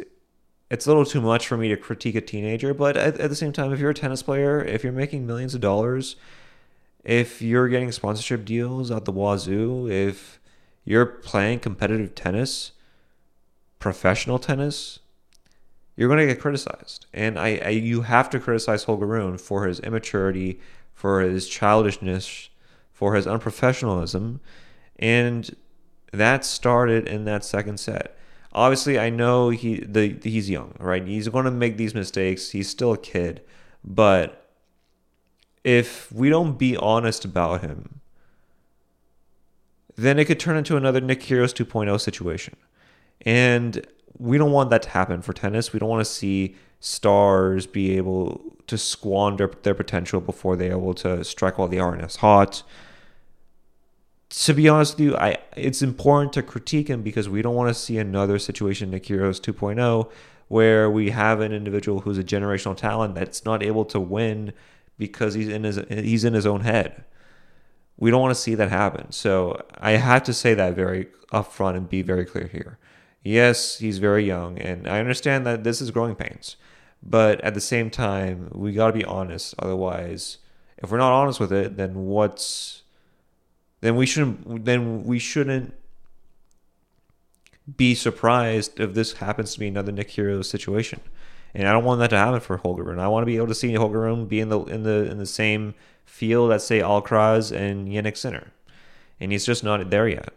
it's 0.70 0.86
a 0.86 0.90
little 0.90 1.06
too 1.06 1.22
much 1.22 1.48
for 1.48 1.56
me 1.56 1.70
to 1.70 1.78
critique 1.78 2.16
a 2.16 2.22
teenager, 2.22 2.74
but 2.74 2.98
at, 2.98 3.20
at 3.20 3.30
the 3.30 3.36
same 3.36 3.54
time, 3.54 3.72
if 3.72 3.80
you're 3.80 3.92
a 3.92 3.94
tennis 3.94 4.24
player, 4.24 4.62
if 4.62 4.84
you're 4.84 4.92
making 4.92 5.26
millions 5.26 5.56
of 5.56 5.62
dollars, 5.62 6.16
if 7.04 7.42
you're 7.42 7.70
getting 7.70 7.92
sponsorship 7.92 8.44
deals 8.44 8.92
at 8.92 9.06
the 9.06 9.12
wazoo, 9.12 9.88
if 9.90 10.40
you're 10.86 11.06
playing 11.06 11.60
competitive 11.60 12.16
tennis, 12.16 12.72
professional 13.80 14.40
tennis, 14.40 15.00
you're 15.98 16.08
going 16.08 16.20
to 16.20 16.34
get 16.34 16.40
criticized. 16.40 17.06
And 17.14 17.38
I, 17.38 17.58
I 17.58 17.70
you 17.70 18.04
have 18.04 18.30
to 18.30 18.40
criticize 18.40 18.86
Holger 18.86 19.06
Rune 19.06 19.38
for 19.38 19.68
his 19.68 19.82
immaturity, 19.82 20.60
for 20.94 21.22
his 21.22 21.50
childishness, 21.50 22.50
for 22.94 23.16
his 23.16 23.26
unprofessionalism. 23.26 24.40
And 24.98 25.56
that 26.14 26.46
started 26.46 27.08
in 27.08 27.26
that 27.26 27.44
second 27.44 27.80
set 27.80 28.16
obviously 28.56 28.98
I 28.98 29.12
know 29.12 29.50
he 29.50 29.82
the 29.82 30.18
he's 30.24 30.50
young, 30.50 30.74
right? 30.80 31.06
He's 31.06 31.28
going 31.28 31.46
to 31.46 31.52
make 31.52 31.78
these 31.78 31.94
mistakes. 31.94 32.52
He's 32.52 32.70
still 32.70 32.94
a 32.94 32.98
kid, 32.98 33.42
but 33.84 34.50
if 35.64 36.12
we 36.12 36.30
don't 36.30 36.58
be 36.58 36.76
honest 36.78 37.26
about 37.26 37.62
him, 37.62 38.00
then 39.96 40.20
it 40.20 40.26
could 40.26 40.40
turn 40.40 40.58
into 40.58 40.78
another 40.78 41.02
Nick 41.02 41.22
Kyrgios 41.22 41.54
2.0 41.54 42.00
situation. 42.00 42.56
And 43.22 43.86
we 44.18 44.38
don't 44.38 44.52
want 44.52 44.70
that 44.70 44.84
to 44.84 44.90
happen 44.90 45.22
for 45.22 45.34
tennis. 45.34 45.74
We 45.74 45.80
don't 45.80 45.90
want 45.90 46.06
to 46.06 46.12
see 46.12 46.56
stars 46.80 47.66
be 47.66 47.98
able 47.98 48.42
to 48.68 48.78
squander 48.78 49.52
their 49.64 49.74
potential 49.74 50.22
before 50.22 50.56
they're 50.56 50.72
able 50.72 50.94
to 50.96 51.24
strike 51.24 51.58
while 51.58 51.68
the 51.68 51.80
iron 51.80 52.02
is 52.02 52.18
hot 52.18 52.64
to 54.30 54.54
be 54.54 54.68
honest 54.68 54.98
with 54.98 55.02
you, 55.02 55.18
I 55.18 55.38
it's 55.56 55.82
important 55.82 56.34
to 56.34 56.44
critique 56.44 56.90
him 56.90 57.02
because 57.02 57.30
we 57.30 57.42
don't 57.42 57.56
want 57.56 57.70
to 57.70 57.80
see 57.80 57.98
another 57.98 58.38
situation 58.40 58.92
Nick 58.92 59.04
Kyrgios 59.04 59.40
2.0 59.40 60.10
where 60.48 60.90
we 60.90 61.10
have 61.12 61.40
an 61.40 61.52
individual 61.52 62.02
who's 62.02 62.18
a 62.18 62.24
generational 62.24 62.76
talent 62.76 63.16
that's 63.16 63.46
not 63.46 63.64
able 63.64 63.86
to 63.86 64.00
win 64.00 64.54
because 64.98 65.34
he's 65.34 65.48
in 65.48 65.64
his 65.64 65.80
he's 65.90 66.24
in 66.24 66.34
his 66.34 66.46
own 66.46 66.62
head. 66.62 67.04
We 67.98 68.12
don't 68.12 68.22
want 68.22 68.36
to 68.36 68.42
see 68.42 68.56
that 68.56 68.70
happen. 68.70 69.12
So 69.12 69.62
I 69.78 69.92
have 69.92 70.24
to 70.24 70.34
say 70.34 70.54
that 70.54 70.76
very 70.76 71.08
upfront 71.32 71.78
and 71.78 71.90
be 71.90 72.02
very 72.02 72.26
clear 72.26 72.48
here. 72.48 72.78
Yes, 73.24 73.80
he's 73.80 73.98
very 73.98 74.24
young, 74.24 74.60
and 74.60 74.88
I 74.88 75.00
understand 75.00 75.48
that 75.48 75.64
this 75.64 75.82
is 75.82 75.90
growing 75.90 76.16
pains. 76.16 76.58
But 77.02 77.42
at 77.42 77.54
the 77.54 77.62
same 77.62 77.90
time, 77.90 78.50
we 78.54 78.74
got 78.74 78.88
to 78.88 78.94
be 78.94 79.04
honest. 79.06 79.56
Otherwise, 79.58 80.38
if 80.78 80.92
we're 80.92 80.98
not 80.98 81.14
honest 81.14 81.40
with 81.40 81.52
it, 81.52 81.78
then 81.78 82.06
what's 82.06 82.84
then 83.82 83.96
we 83.96 84.06
shouldn't 84.06 84.66
then 84.66 85.04
we 85.04 85.20
shouldn't 85.20 85.74
be 87.78 87.96
surprised 87.96 88.80
if 88.80 88.94
this 88.94 89.14
happens 89.14 89.54
to 89.54 89.60
be 89.60 89.68
another 89.68 89.92
Nick 89.92 90.10
Kyrgios 90.10 90.46
situation. 90.46 91.00
And 91.56 91.68
I 91.68 91.72
don't 91.72 91.86
want 91.86 92.00
that 92.02 92.10
to 92.10 92.18
happen 92.18 92.42
for 92.42 92.58
Holger 92.58 92.84
Rune. 92.84 93.00
I 93.00 93.08
want 93.08 93.22
to 93.22 93.26
be 93.26 93.38
able 93.38 93.48
to 93.48 93.56
see 93.56 93.74
Holger 93.74 94.02
Rune 94.02 94.26
be 94.26 94.42
in 94.42 94.50
the 94.50 94.60
in 94.66 94.84
the 94.84 95.10
in 95.10 95.18
the 95.18 95.26
same 95.26 95.74
field 96.04 96.52
as 96.52 96.68
say 96.68 96.80
Alcaraz 96.80 97.56
and 97.56 97.88
Jannik 97.88 98.18
Sinner. 98.18 98.52
And 99.20 99.32
he's 99.32 99.46
just 99.46 99.64
not 99.64 99.90
there 99.90 100.08
yet, 100.08 100.34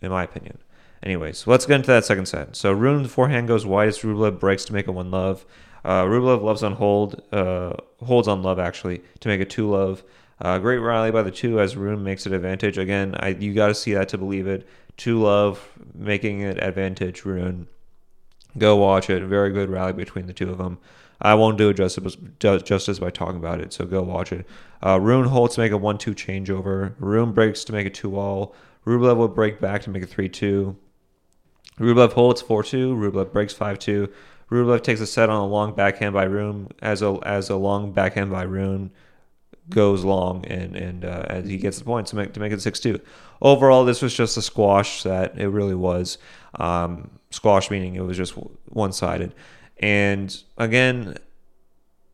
in 0.00 0.10
my 0.10 0.22
opinion. 0.22 0.58
Anyways, 1.02 1.46
let's 1.46 1.66
get 1.66 1.76
into 1.76 1.88
that 1.88 2.04
second 2.04 2.26
set. 2.26 2.54
So 2.56 2.72
Rune 2.72 3.06
forehand 3.08 3.48
goes 3.48 3.66
wide 3.66 3.88
as 3.88 3.98
Rublev 3.98 4.38
breaks 4.38 4.64
to 4.66 4.72
make 4.72 4.86
a 4.86 4.92
one 4.92 5.10
love. 5.10 5.44
Uh, 5.84 6.04
Rublev 6.04 6.42
loves 6.42 6.62
on 6.62 6.74
hold, 6.74 7.20
uh, 7.32 7.74
holds 8.02 8.28
on 8.28 8.42
love 8.42 8.58
actually 8.58 9.02
to 9.20 9.28
make 9.28 9.40
a 9.40 9.44
two 9.44 9.68
love. 9.68 10.02
Uh, 10.40 10.58
great 10.58 10.78
rally 10.78 11.10
by 11.10 11.22
the 11.22 11.30
two 11.30 11.60
as 11.60 11.76
Rune 11.76 12.02
makes 12.02 12.26
it 12.26 12.32
advantage. 12.32 12.78
Again, 12.78 13.14
I, 13.18 13.28
you 13.28 13.52
got 13.52 13.68
to 13.68 13.74
see 13.74 13.92
that 13.94 14.08
to 14.10 14.18
believe 14.18 14.46
it. 14.46 14.66
Two 14.96 15.20
love 15.20 15.68
making 15.94 16.40
it 16.40 16.62
advantage. 16.62 17.24
Rune, 17.24 17.68
go 18.58 18.76
watch 18.76 19.10
it. 19.10 19.22
Very 19.24 19.50
good 19.50 19.70
rally 19.70 19.92
between 19.92 20.26
the 20.26 20.32
two 20.32 20.50
of 20.50 20.58
them. 20.58 20.78
I 21.20 21.34
won't 21.34 21.58
do 21.58 21.70
it 21.70 21.74
justice, 21.74 22.16
justice 22.38 22.98
by 22.98 23.10
talking 23.10 23.36
about 23.36 23.60
it, 23.60 23.72
so 23.72 23.84
go 23.84 24.02
watch 24.02 24.32
it. 24.32 24.46
Uh, 24.84 25.00
Rune 25.00 25.26
holds 25.26 25.54
to 25.54 25.60
make 25.60 25.72
a 25.72 25.76
1 25.76 25.98
2 25.98 26.14
changeover. 26.14 26.94
Rune 26.98 27.32
breaks 27.32 27.64
to 27.64 27.72
make 27.72 27.86
a 27.86 27.90
2 27.90 28.18
all. 28.18 28.54
Rublev 28.86 29.16
will 29.16 29.28
break 29.28 29.60
back 29.60 29.82
to 29.82 29.90
make 29.90 30.02
a 30.02 30.06
3 30.06 30.28
2. 30.28 30.76
Rublev 31.78 32.12
holds 32.12 32.42
4 32.42 32.62
2. 32.62 32.94
Rublev 32.94 33.32
breaks 33.32 33.54
5 33.54 33.78
2. 33.78 34.08
Rublev 34.50 34.82
takes 34.82 35.00
a 35.00 35.06
set 35.06 35.30
on 35.30 35.40
a 35.40 35.46
long 35.46 35.74
backhand 35.74 36.12
by 36.12 36.24
Rune 36.24 36.68
as 36.82 37.00
a, 37.00 37.18
as 37.22 37.48
a 37.48 37.56
long 37.56 37.92
backhand 37.92 38.30
by 38.30 38.42
Rune 38.42 38.90
goes 39.70 40.04
long 40.04 40.44
and 40.44 40.76
and 40.76 41.04
uh, 41.04 41.24
as 41.28 41.46
he 41.48 41.56
gets 41.56 41.78
the 41.78 41.84
points 41.84 42.10
to 42.10 42.16
make 42.16 42.32
to 42.34 42.40
make 42.40 42.52
it 42.52 42.60
six 42.60 42.80
two. 42.80 43.00
Overall, 43.40 43.84
this 43.84 44.02
was 44.02 44.14
just 44.14 44.36
a 44.36 44.42
squash 44.42 45.02
that 45.02 45.38
it 45.38 45.48
really 45.48 45.74
was. 45.74 46.18
Um, 46.56 47.10
squash 47.34 47.70
meaning 47.70 47.94
it 47.94 48.02
was 48.02 48.16
just 48.16 48.32
one 48.66 48.92
sided. 48.92 49.34
And 49.78 50.36
again, 50.56 51.16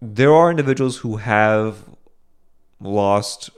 there 0.00 0.32
are 0.32 0.50
individuals 0.50 0.98
who 0.98 1.16
have 1.16 1.84
lost 2.80 3.50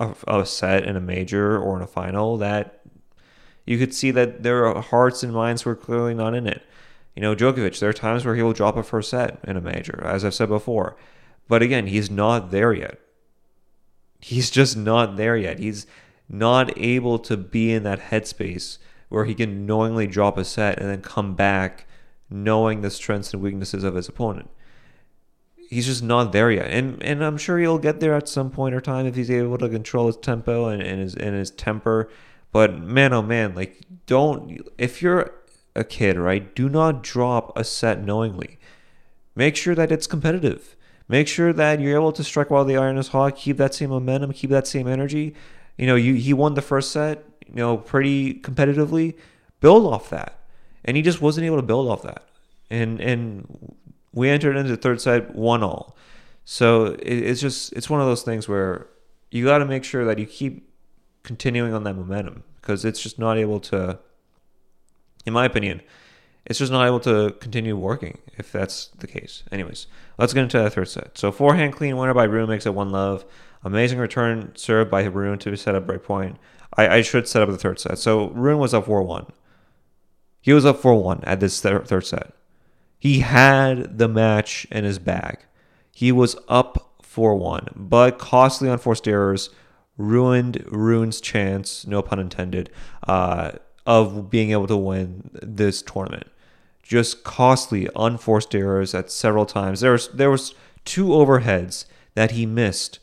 a, 0.00 0.14
a, 0.26 0.44
set 0.44 0.84
in 0.84 0.96
a 0.96 1.00
major 1.00 1.58
or 1.58 1.76
in 1.76 1.82
a 1.82 1.86
final 1.86 2.36
that 2.38 2.80
you 3.64 3.78
could 3.78 3.94
see 3.94 4.10
that 4.10 4.42
their 4.42 4.72
hearts 4.80 5.22
and 5.22 5.32
minds 5.32 5.64
were 5.64 5.76
clearly 5.76 6.14
not 6.14 6.34
in 6.34 6.46
it. 6.46 6.62
You 7.14 7.22
know, 7.22 7.34
Djokovic, 7.34 7.78
there 7.78 7.90
are 7.90 7.94
times 7.94 8.24
where 8.24 8.34
he 8.34 8.42
will 8.42 8.52
drop 8.52 8.76
a 8.76 8.82
first 8.82 9.10
set 9.10 9.38
in 9.44 9.56
a 9.56 9.60
major, 9.60 10.02
as 10.04 10.24
I've 10.24 10.34
said 10.34 10.48
before. 10.48 10.96
But 11.48 11.62
again, 11.62 11.86
he's 11.86 12.10
not 12.10 12.50
there 12.50 12.72
yet. 12.72 12.98
He's 14.20 14.50
just 14.50 14.76
not 14.76 15.16
there 15.16 15.36
yet. 15.36 15.58
He's 15.58 15.86
not 16.28 16.76
able 16.76 17.18
to 17.20 17.36
be 17.36 17.72
in 17.72 17.84
that 17.84 18.00
headspace 18.00 18.78
where 19.08 19.24
he 19.24 19.34
can 19.34 19.66
knowingly 19.66 20.06
drop 20.06 20.38
a 20.38 20.44
set 20.44 20.78
and 20.78 20.88
then 20.88 21.02
come 21.02 21.34
back 21.34 21.86
knowing 22.30 22.80
the 22.80 22.90
strengths 22.90 23.32
and 23.32 23.42
weaknesses 23.42 23.84
of 23.84 23.94
his 23.94 24.08
opponent. 24.08 24.50
He's 25.70 25.86
just 25.86 26.02
not 26.02 26.32
there 26.32 26.50
yet. 26.50 26.70
And 26.70 27.02
and 27.02 27.22
I'm 27.22 27.36
sure 27.36 27.58
he'll 27.58 27.78
get 27.78 28.00
there 28.00 28.14
at 28.14 28.28
some 28.28 28.50
point 28.50 28.74
or 28.74 28.80
time 28.80 29.06
if 29.06 29.16
he's 29.16 29.30
able 29.30 29.58
to 29.58 29.68
control 29.68 30.06
his 30.06 30.16
tempo 30.16 30.68
and, 30.68 30.82
and 30.82 31.00
his 31.00 31.14
and 31.14 31.34
his 31.34 31.50
temper. 31.50 32.08
But 32.52 32.78
man 32.78 33.12
oh 33.12 33.22
man, 33.22 33.54
like 33.54 33.82
don't 34.06 34.60
if 34.78 35.02
you're 35.02 35.32
a 35.76 35.84
kid, 35.84 36.16
right, 36.16 36.54
do 36.54 36.68
not 36.68 37.02
drop 37.02 37.56
a 37.56 37.64
set 37.64 38.02
knowingly. 38.02 38.58
Make 39.34 39.56
sure 39.56 39.74
that 39.74 39.92
it's 39.92 40.06
competitive. 40.06 40.74
Make 41.06 41.28
sure 41.28 41.52
that 41.52 41.80
you're 41.80 41.94
able 41.94 42.12
to 42.12 42.24
strike 42.24 42.50
while 42.50 42.64
the 42.64 42.76
iron 42.76 42.98
is 42.98 43.08
hot, 43.08 43.36
keep 43.36 43.56
that 43.58 43.74
same 43.74 43.90
momentum, 43.90 44.32
keep 44.32 44.50
that 44.50 44.66
same 44.66 44.88
energy. 44.88 45.34
You 45.76 45.86
know, 45.86 45.96
you 45.96 46.14
he 46.14 46.32
won 46.32 46.54
the 46.54 46.62
first 46.62 46.92
set, 46.92 47.24
you 47.48 47.56
know, 47.56 47.76
pretty 47.76 48.34
competitively. 48.34 49.16
Build 49.60 49.86
off 49.86 50.10
that. 50.10 50.38
And 50.84 50.96
he 50.96 51.02
just 51.02 51.20
wasn't 51.20 51.46
able 51.46 51.56
to 51.56 51.62
build 51.62 51.88
off 51.88 52.02
that. 52.02 52.24
And 52.70 53.00
and 53.00 53.76
we 54.12 54.28
entered 54.28 54.56
into 54.56 54.70
the 54.70 54.76
third 54.76 55.00
set 55.00 55.34
one 55.34 55.62
all. 55.62 55.96
So 56.44 56.86
it, 56.86 57.02
it's 57.02 57.40
just 57.40 57.72
it's 57.72 57.90
one 57.90 58.00
of 58.00 58.06
those 58.06 58.22
things 58.22 58.48
where 58.48 58.86
you 59.30 59.44
got 59.44 59.58
to 59.58 59.66
make 59.66 59.84
sure 59.84 60.04
that 60.04 60.18
you 60.18 60.26
keep 60.26 60.70
continuing 61.22 61.74
on 61.74 61.84
that 61.84 61.94
momentum 61.94 62.44
because 62.60 62.84
it's 62.84 63.02
just 63.02 63.18
not 63.18 63.36
able 63.36 63.60
to 63.60 63.98
in 65.26 65.32
my 65.34 65.44
opinion 65.44 65.82
it's 66.48 66.58
just 66.58 66.72
not 66.72 66.86
able 66.86 67.00
to 67.00 67.32
continue 67.40 67.76
working 67.76 68.18
if 68.38 68.50
that's 68.50 68.86
the 68.98 69.06
case. 69.06 69.44
Anyways, 69.52 69.86
let's 70.16 70.32
get 70.32 70.44
into 70.44 70.58
the 70.58 70.70
third 70.70 70.88
set. 70.88 71.18
So 71.18 71.30
forehand 71.30 71.74
clean 71.74 71.96
winner 71.96 72.14
by 72.14 72.24
Rune 72.24 72.48
makes 72.48 72.64
it 72.64 72.74
one 72.74 72.90
love. 72.90 73.26
Amazing 73.62 73.98
return 73.98 74.52
served 74.56 74.90
by 74.90 75.04
Rune 75.04 75.38
to 75.40 75.54
set 75.56 75.74
up 75.74 75.86
break 75.86 76.02
point. 76.02 76.38
I, 76.76 76.88
I 76.88 77.02
should 77.02 77.28
set 77.28 77.42
up 77.42 77.48
the 77.48 77.58
third 77.58 77.80
set. 77.80 77.98
So 77.98 78.28
Rune 78.30 78.58
was 78.58 78.74
up 78.74 78.86
4 78.86 79.02
1. 79.02 79.26
He 80.40 80.52
was 80.52 80.64
up 80.64 80.80
4 80.80 81.02
1 81.02 81.20
at 81.24 81.40
this 81.40 81.60
thir- 81.60 81.84
third 81.84 82.06
set. 82.06 82.32
He 82.98 83.20
had 83.20 83.98
the 83.98 84.08
match 84.08 84.66
in 84.70 84.84
his 84.84 84.98
bag. 84.98 85.38
He 85.92 86.12
was 86.12 86.36
up 86.48 87.02
4 87.02 87.34
1, 87.34 87.68
but 87.74 88.18
costly 88.18 88.68
unforced 88.68 89.08
errors 89.08 89.50
ruined 89.96 90.64
Rune's 90.68 91.20
chance, 91.20 91.86
no 91.86 92.02
pun 92.02 92.20
intended, 92.20 92.70
uh, 93.06 93.52
of 93.84 94.30
being 94.30 94.52
able 94.52 94.66
to 94.68 94.76
win 94.76 95.30
this 95.42 95.82
tournament. 95.82 96.28
Just 96.82 97.24
costly 97.24 97.88
unforced 97.96 98.54
errors 98.54 98.94
at 98.94 99.10
several 99.10 99.44
times. 99.44 99.80
There 99.80 99.92
was 99.92 100.08
there 100.08 100.30
was 100.30 100.54
two 100.84 101.08
overheads 101.08 101.84
that 102.14 102.30
he 102.30 102.46
missed 102.46 102.98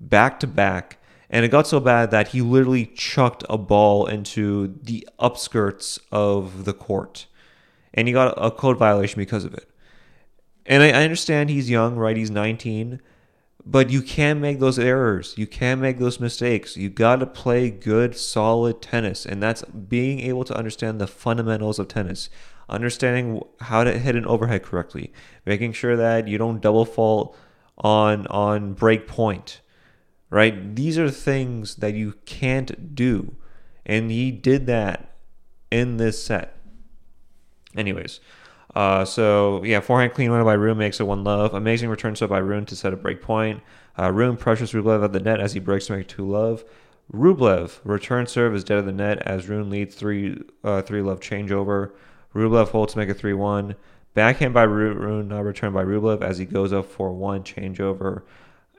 back 0.00 0.40
to 0.40 0.46
back 0.46 0.97
and 1.30 1.44
it 1.44 1.48
got 1.48 1.66
so 1.66 1.78
bad 1.78 2.10
that 2.10 2.28
he 2.28 2.40
literally 2.40 2.86
chucked 2.86 3.44
a 3.50 3.58
ball 3.58 4.06
into 4.06 4.78
the 4.82 5.06
upskirts 5.20 5.98
of 6.10 6.64
the 6.64 6.72
court. 6.72 7.26
And 7.92 8.08
he 8.08 8.14
got 8.14 8.34
a 8.36 8.50
code 8.50 8.78
violation 8.78 9.20
because 9.20 9.44
of 9.44 9.52
it. 9.54 9.68
And 10.64 10.82
I, 10.82 10.90
understand 10.90 11.50
he's 11.50 11.70
young, 11.70 11.96
right? 11.96 12.16
He's 12.16 12.30
19. 12.30 13.00
But 13.64 13.90
you 13.90 14.00
can 14.00 14.40
make 14.40 14.60
those 14.60 14.78
errors. 14.78 15.34
You 15.36 15.46
can 15.46 15.80
make 15.80 15.98
those 15.98 16.20
mistakes. 16.20 16.76
You 16.76 16.88
got 16.88 17.16
to 17.16 17.26
play 17.26 17.70
good, 17.70 18.16
solid 18.16 18.80
tennis. 18.80 19.26
And 19.26 19.42
that's 19.42 19.62
being 19.62 20.20
able 20.20 20.44
to 20.44 20.56
understand 20.56 21.00
the 21.00 21.06
fundamentals 21.06 21.78
of 21.78 21.88
tennis. 21.88 22.30
Understanding 22.70 23.42
how 23.60 23.84
to 23.84 23.98
hit 23.98 24.16
an 24.16 24.26
overhead 24.26 24.62
correctly. 24.62 25.12
Making 25.44 25.72
sure 25.72 25.96
that 25.96 26.28
you 26.28 26.38
don't 26.38 26.60
double 26.60 26.84
fault 26.84 27.36
on 27.78 28.26
on 28.26 28.72
break 28.74 29.06
point 29.06 29.60
right? 30.30 30.74
These 30.76 30.98
are 30.98 31.10
things 31.10 31.76
that 31.76 31.94
you 31.94 32.14
can't 32.26 32.94
do. 32.94 33.34
And 33.86 34.10
he 34.10 34.30
did 34.30 34.66
that 34.66 35.14
in 35.70 35.96
this 35.96 36.22
set. 36.22 36.56
Anyways, 37.76 38.20
uh, 38.74 39.04
so 39.04 39.62
yeah, 39.64 39.80
forehand 39.80 40.14
clean 40.14 40.30
winner 40.30 40.44
by 40.44 40.54
Rune 40.54 40.78
makes 40.78 41.00
it 41.00 41.04
one 41.04 41.24
love. 41.24 41.54
Amazing 41.54 41.88
return 41.88 42.16
set 42.16 42.28
by 42.28 42.38
Rune 42.38 42.66
to 42.66 42.76
set 42.76 42.92
a 42.92 42.96
break 42.96 43.22
point. 43.22 43.62
Uh, 43.98 44.12
Rune 44.12 44.36
pressures 44.36 44.72
Rublev 44.72 45.04
at 45.04 45.12
the 45.12 45.20
net 45.20 45.40
as 45.40 45.54
he 45.54 45.60
breaks 45.60 45.86
to 45.86 45.96
make 45.96 46.08
two 46.08 46.28
love. 46.28 46.64
Rublev 47.12 47.78
return 47.84 48.26
serve 48.26 48.54
is 48.54 48.64
dead 48.64 48.78
of 48.78 48.86
the 48.86 48.92
net 48.92 49.18
as 49.18 49.48
Rune 49.48 49.70
leads 49.70 49.94
three 49.94 50.42
uh, 50.62 50.82
three 50.82 51.00
love 51.00 51.20
changeover. 51.20 51.92
Rublev 52.34 52.68
holds 52.68 52.92
to 52.92 52.98
make 52.98 53.08
a 53.08 53.14
three 53.14 53.32
one. 53.32 53.74
Backhand 54.14 54.52
by 54.52 54.64
Rune, 54.64 55.32
uh, 55.32 55.40
return 55.40 55.72
by 55.72 55.84
Rublev 55.84 56.22
as 56.22 56.38
he 56.38 56.44
goes 56.44 56.72
up 56.72 56.86
for 56.86 57.12
one 57.12 57.42
changeover 57.44 58.22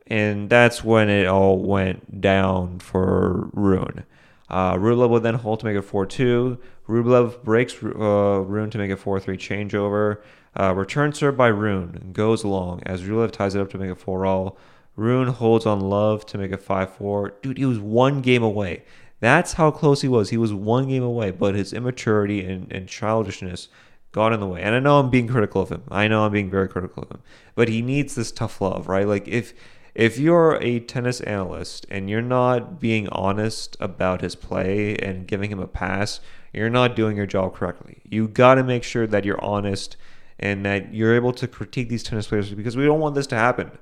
and 0.10 0.50
that's 0.50 0.84
when 0.84 1.10
it 1.10 1.28
all 1.28 1.60
went 1.60 2.20
down 2.20 2.80
for 2.80 3.50
Rune. 3.54 4.04
Uh, 4.50 4.74
Rublev 4.76 5.10
would 5.10 5.24
then 5.24 5.36
hold 5.36 5.60
to 5.60 5.66
make 5.66 5.78
it 5.78 5.84
4 5.84 6.06
2. 6.06 6.58
Rublev 6.88 7.44
breaks 7.44 7.76
uh, 7.84 8.42
Rune 8.42 8.72
to 8.72 8.78
make 8.80 8.90
it 8.90 8.98
4 8.98 9.20
3 9.20 9.38
changeover. 9.38 10.22
Uh, 10.60 10.74
return 10.74 11.14
serve 11.14 11.38
by 11.38 11.48
Rune 11.48 12.10
goes 12.12 12.44
along 12.44 12.82
as 12.86 13.04
Rublev 13.04 13.32
ties 13.32 13.54
it 13.54 13.62
up 13.62 13.70
to 13.72 13.78
make 13.78 13.92
it 13.92 14.00
4 14.00 14.26
all. 14.26 14.58
Rune 14.96 15.28
holds 15.28 15.66
on 15.66 15.80
love 15.80 16.26
to 16.26 16.38
make 16.38 16.52
it 16.52 16.62
5 16.62 16.96
4. 16.96 17.34
Dude, 17.42 17.58
he 17.58 17.66
was 17.66 17.80
one 17.80 18.22
game 18.22 18.44
away. 18.44 18.84
That's 19.20 19.54
how 19.54 19.70
close 19.70 20.02
he 20.02 20.08
was. 20.08 20.30
He 20.30 20.38
was 20.38 20.54
one 20.54 20.88
game 20.88 21.04
away, 21.04 21.32
but 21.32 21.54
his 21.54 21.74
immaturity 21.74 22.44
and, 22.44 22.72
and 22.72 22.88
childishness 22.88 23.68
got 24.12 24.34
in 24.34 24.40
the 24.40 24.48
way. 24.48 24.62
And 24.62 24.74
I 24.74 24.80
know 24.80 25.00
I'm 25.00 25.10
being 25.10 25.28
critical 25.28 25.62
of 25.62 25.70
him. 25.70 25.84
I 25.92 26.08
know 26.08 26.26
I'm 26.26 26.32
being 26.32 26.50
very 26.50 26.68
critical 26.68 27.04
of 27.04 27.12
him. 27.12 27.22
But 27.54 27.68
he 27.68 27.82
needs 27.82 28.16
this 28.16 28.32
tough 28.32 28.62
love, 28.62 28.88
right? 28.88 29.06
Like, 29.06 29.28
if 29.28 29.54
if 30.00 30.18
you're 30.18 30.58
a 30.62 30.80
tennis 30.80 31.20
analyst 31.20 31.86
and 31.90 32.10
you're 32.10 32.22
not 32.22 32.80
being 32.80 33.10
honest 33.10 33.76
about 33.82 34.22
his 34.22 34.34
play 34.34 34.96
and 34.96 35.28
giving 35.28 35.52
him 35.52 35.60
a 35.60 35.68
pass, 35.68 36.22
you're 36.54 36.70
not 36.70 36.96
doing 36.96 37.18
your 37.18 37.26
job 37.26 37.54
correctly. 37.54 37.98
You 38.06 38.30
got 38.30 38.56
to 38.56 38.64
make 38.64 38.86
sure 38.86 39.06
that 39.06 39.26
you're 39.26 39.44
honest 39.44 39.98
and 40.40 40.66
that 40.66 40.94
you're 40.94 41.14
able 41.16 41.34
to 41.34 41.50
critique 41.50 41.90
these 41.90 42.02
tennis 42.02 42.28
players 42.28 42.50
because 42.50 42.78
we 42.78 42.86
don't 42.86 43.02
want 43.02 43.14
this 43.14 43.28
to 43.28 43.36
happen. 43.36 43.78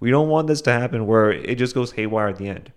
We 0.00 0.10
don't 0.10 0.28
want 0.28 0.48
this 0.48 0.60
to 0.62 0.72
happen 0.72 1.06
where 1.06 1.30
it 1.30 1.54
just 1.54 1.76
goes 1.76 1.92
haywire 1.92 2.26
at 2.26 2.38
the 2.38 2.48
end. 2.48 2.72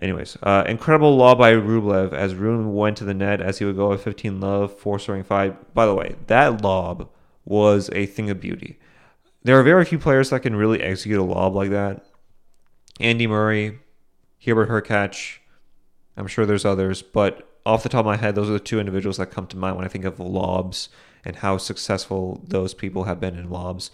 Anyways, 0.00 0.38
uh, 0.42 0.64
incredible 0.66 1.18
lob 1.18 1.36
by 1.36 1.52
Rublev 1.52 2.14
as 2.14 2.34
Rune 2.34 2.74
went 2.74 2.96
to 2.96 3.04
the 3.04 3.12
net 3.12 3.42
as 3.42 3.58
he 3.58 3.66
would 3.66 3.76
go 3.76 3.92
at 3.92 4.00
15 4.00 4.40
love, 4.40 4.74
4 4.78 4.98
serving 4.98 5.24
5. 5.24 5.74
By 5.74 5.84
the 5.84 5.94
way, 5.94 6.16
that 6.28 6.62
lob 6.62 7.10
was 7.44 7.90
a 7.92 8.06
thing 8.06 8.30
of 8.30 8.40
beauty. 8.40 8.78
There 9.42 9.58
are 9.58 9.62
very 9.62 9.84
few 9.84 9.98
players 9.98 10.30
that 10.30 10.40
can 10.40 10.56
really 10.56 10.82
execute 10.82 11.18
a 11.18 11.22
lob 11.22 11.54
like 11.54 11.70
that. 11.70 12.04
Andy 13.00 13.26
Murray, 13.26 13.78
Hubert 14.38 14.68
Hurkacz, 14.68 15.38
I'm 16.16 16.26
sure 16.26 16.44
there's 16.44 16.64
others, 16.64 17.02
but 17.02 17.48
off 17.64 17.82
the 17.82 17.88
top 17.88 18.00
of 18.00 18.06
my 18.06 18.16
head, 18.16 18.34
those 18.34 18.48
are 18.48 18.54
the 18.54 18.60
two 18.60 18.80
individuals 18.80 19.18
that 19.18 19.30
come 19.30 19.46
to 19.48 19.56
mind 19.56 19.76
when 19.76 19.84
I 19.84 19.88
think 19.88 20.04
of 20.04 20.18
lobs 20.18 20.88
and 21.24 21.36
how 21.36 21.58
successful 21.58 22.42
those 22.46 22.74
people 22.74 23.04
have 23.04 23.20
been 23.20 23.38
in 23.38 23.50
lobs. 23.50 23.90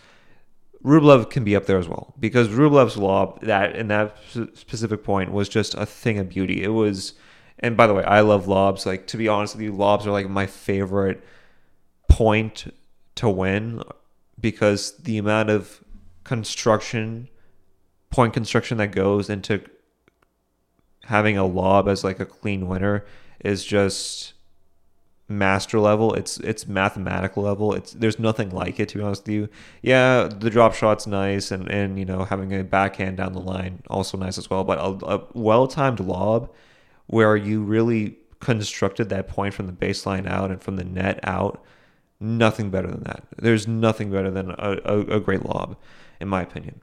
Rublev 0.85 1.31
can 1.31 1.45
be 1.45 1.57
up 1.57 1.67
there 1.67 1.79
as 1.79 1.89
well 1.89 2.15
because 2.21 2.49
Rublev's 2.49 2.97
lob 2.97 3.41
that 3.41 3.75
in 3.75 3.89
that 3.89 4.17
specific 4.55 5.03
point 5.03 5.33
was 5.33 5.49
just 5.49 5.75
a 5.75 5.87
thing 5.87 6.19
of 6.19 6.29
beauty. 6.29 6.63
It 6.63 6.69
was, 6.69 7.15
and 7.59 7.77
by 7.77 7.87
the 7.87 7.95
way, 7.95 8.05
I 8.05 8.21
love 8.21 8.47
lobs. 8.47 8.85
Like 8.85 9.07
to 9.09 9.17
be 9.17 9.27
honest 9.27 9.55
with 9.55 9.63
you, 9.63 9.73
lobs 9.73 10.07
are 10.07 10.13
like 10.13 10.29
my 10.29 10.47
favorite 10.47 11.25
point 12.09 12.73
to 13.17 13.31
win 13.31 13.83
because 14.41 14.97
the 14.99 15.19
amount 15.19 15.51
of 15.51 15.83
construction, 16.25 17.29
point 18.11 18.33
construction 18.35 18.79
that 18.79 18.93
goes 18.93 19.29
into 19.29 19.63
having 21.05 21.37
a 21.37 21.47
lob 21.47 21.89
as 21.89 22.03
like 22.03 22.21
a 22.21 22.27
clean 22.27 22.67
winner 22.67 23.05
is 23.45 23.65
just 23.65 24.35
master 25.29 25.79
level. 25.81 26.15
It's 26.15 26.39
it's 26.39 26.67
mathematical 26.67 27.43
level. 27.43 27.75
It's 27.75 27.93
there's 27.93 28.19
nothing 28.19 28.51
like 28.51 28.79
it 28.81 28.89
to 28.91 28.99
be 28.99 29.05
honest 29.05 29.23
with 29.23 29.35
you. 29.35 29.49
Yeah, 29.83 30.29
the 30.29 30.51
drop 30.51 30.75
shot's 30.75 31.07
nice, 31.07 31.51
and 31.51 31.71
and 31.71 31.99
you 31.99 32.05
know 32.05 32.25
having 32.25 32.53
a 32.55 32.65
backhand 32.65 33.17
down 33.17 33.33
the 33.33 33.41
line 33.41 33.83
also 33.89 34.19
nice 34.19 34.39
as 34.39 34.51
well. 34.51 34.65
But 34.65 34.79
a, 34.79 35.07
a 35.07 35.27
well 35.35 35.67
timed 35.67 36.01
lob 36.01 36.53
where 37.07 37.37
you 37.37 37.63
really 37.63 38.17
constructed 38.41 39.09
that 39.09 39.29
point 39.29 39.55
from 39.55 39.67
the 39.67 39.73
baseline 39.73 40.27
out 40.27 40.51
and 40.51 40.63
from 40.63 40.77
the 40.77 40.85
net 40.85 41.19
out 41.23 41.63
Nothing 42.21 42.71
better 42.71 42.89
than 42.89 43.03
that. 43.05 43.25
There's 43.37 43.67
nothing 43.67 44.11
better 44.11 44.31
than 44.31 44.51
a, 44.51 44.79
a, 44.85 45.01
a 45.17 45.21
great 45.21 45.45
lob, 45.45 45.77
in 46.21 46.29
my 46.29 46.43
opinion. 46.43 46.81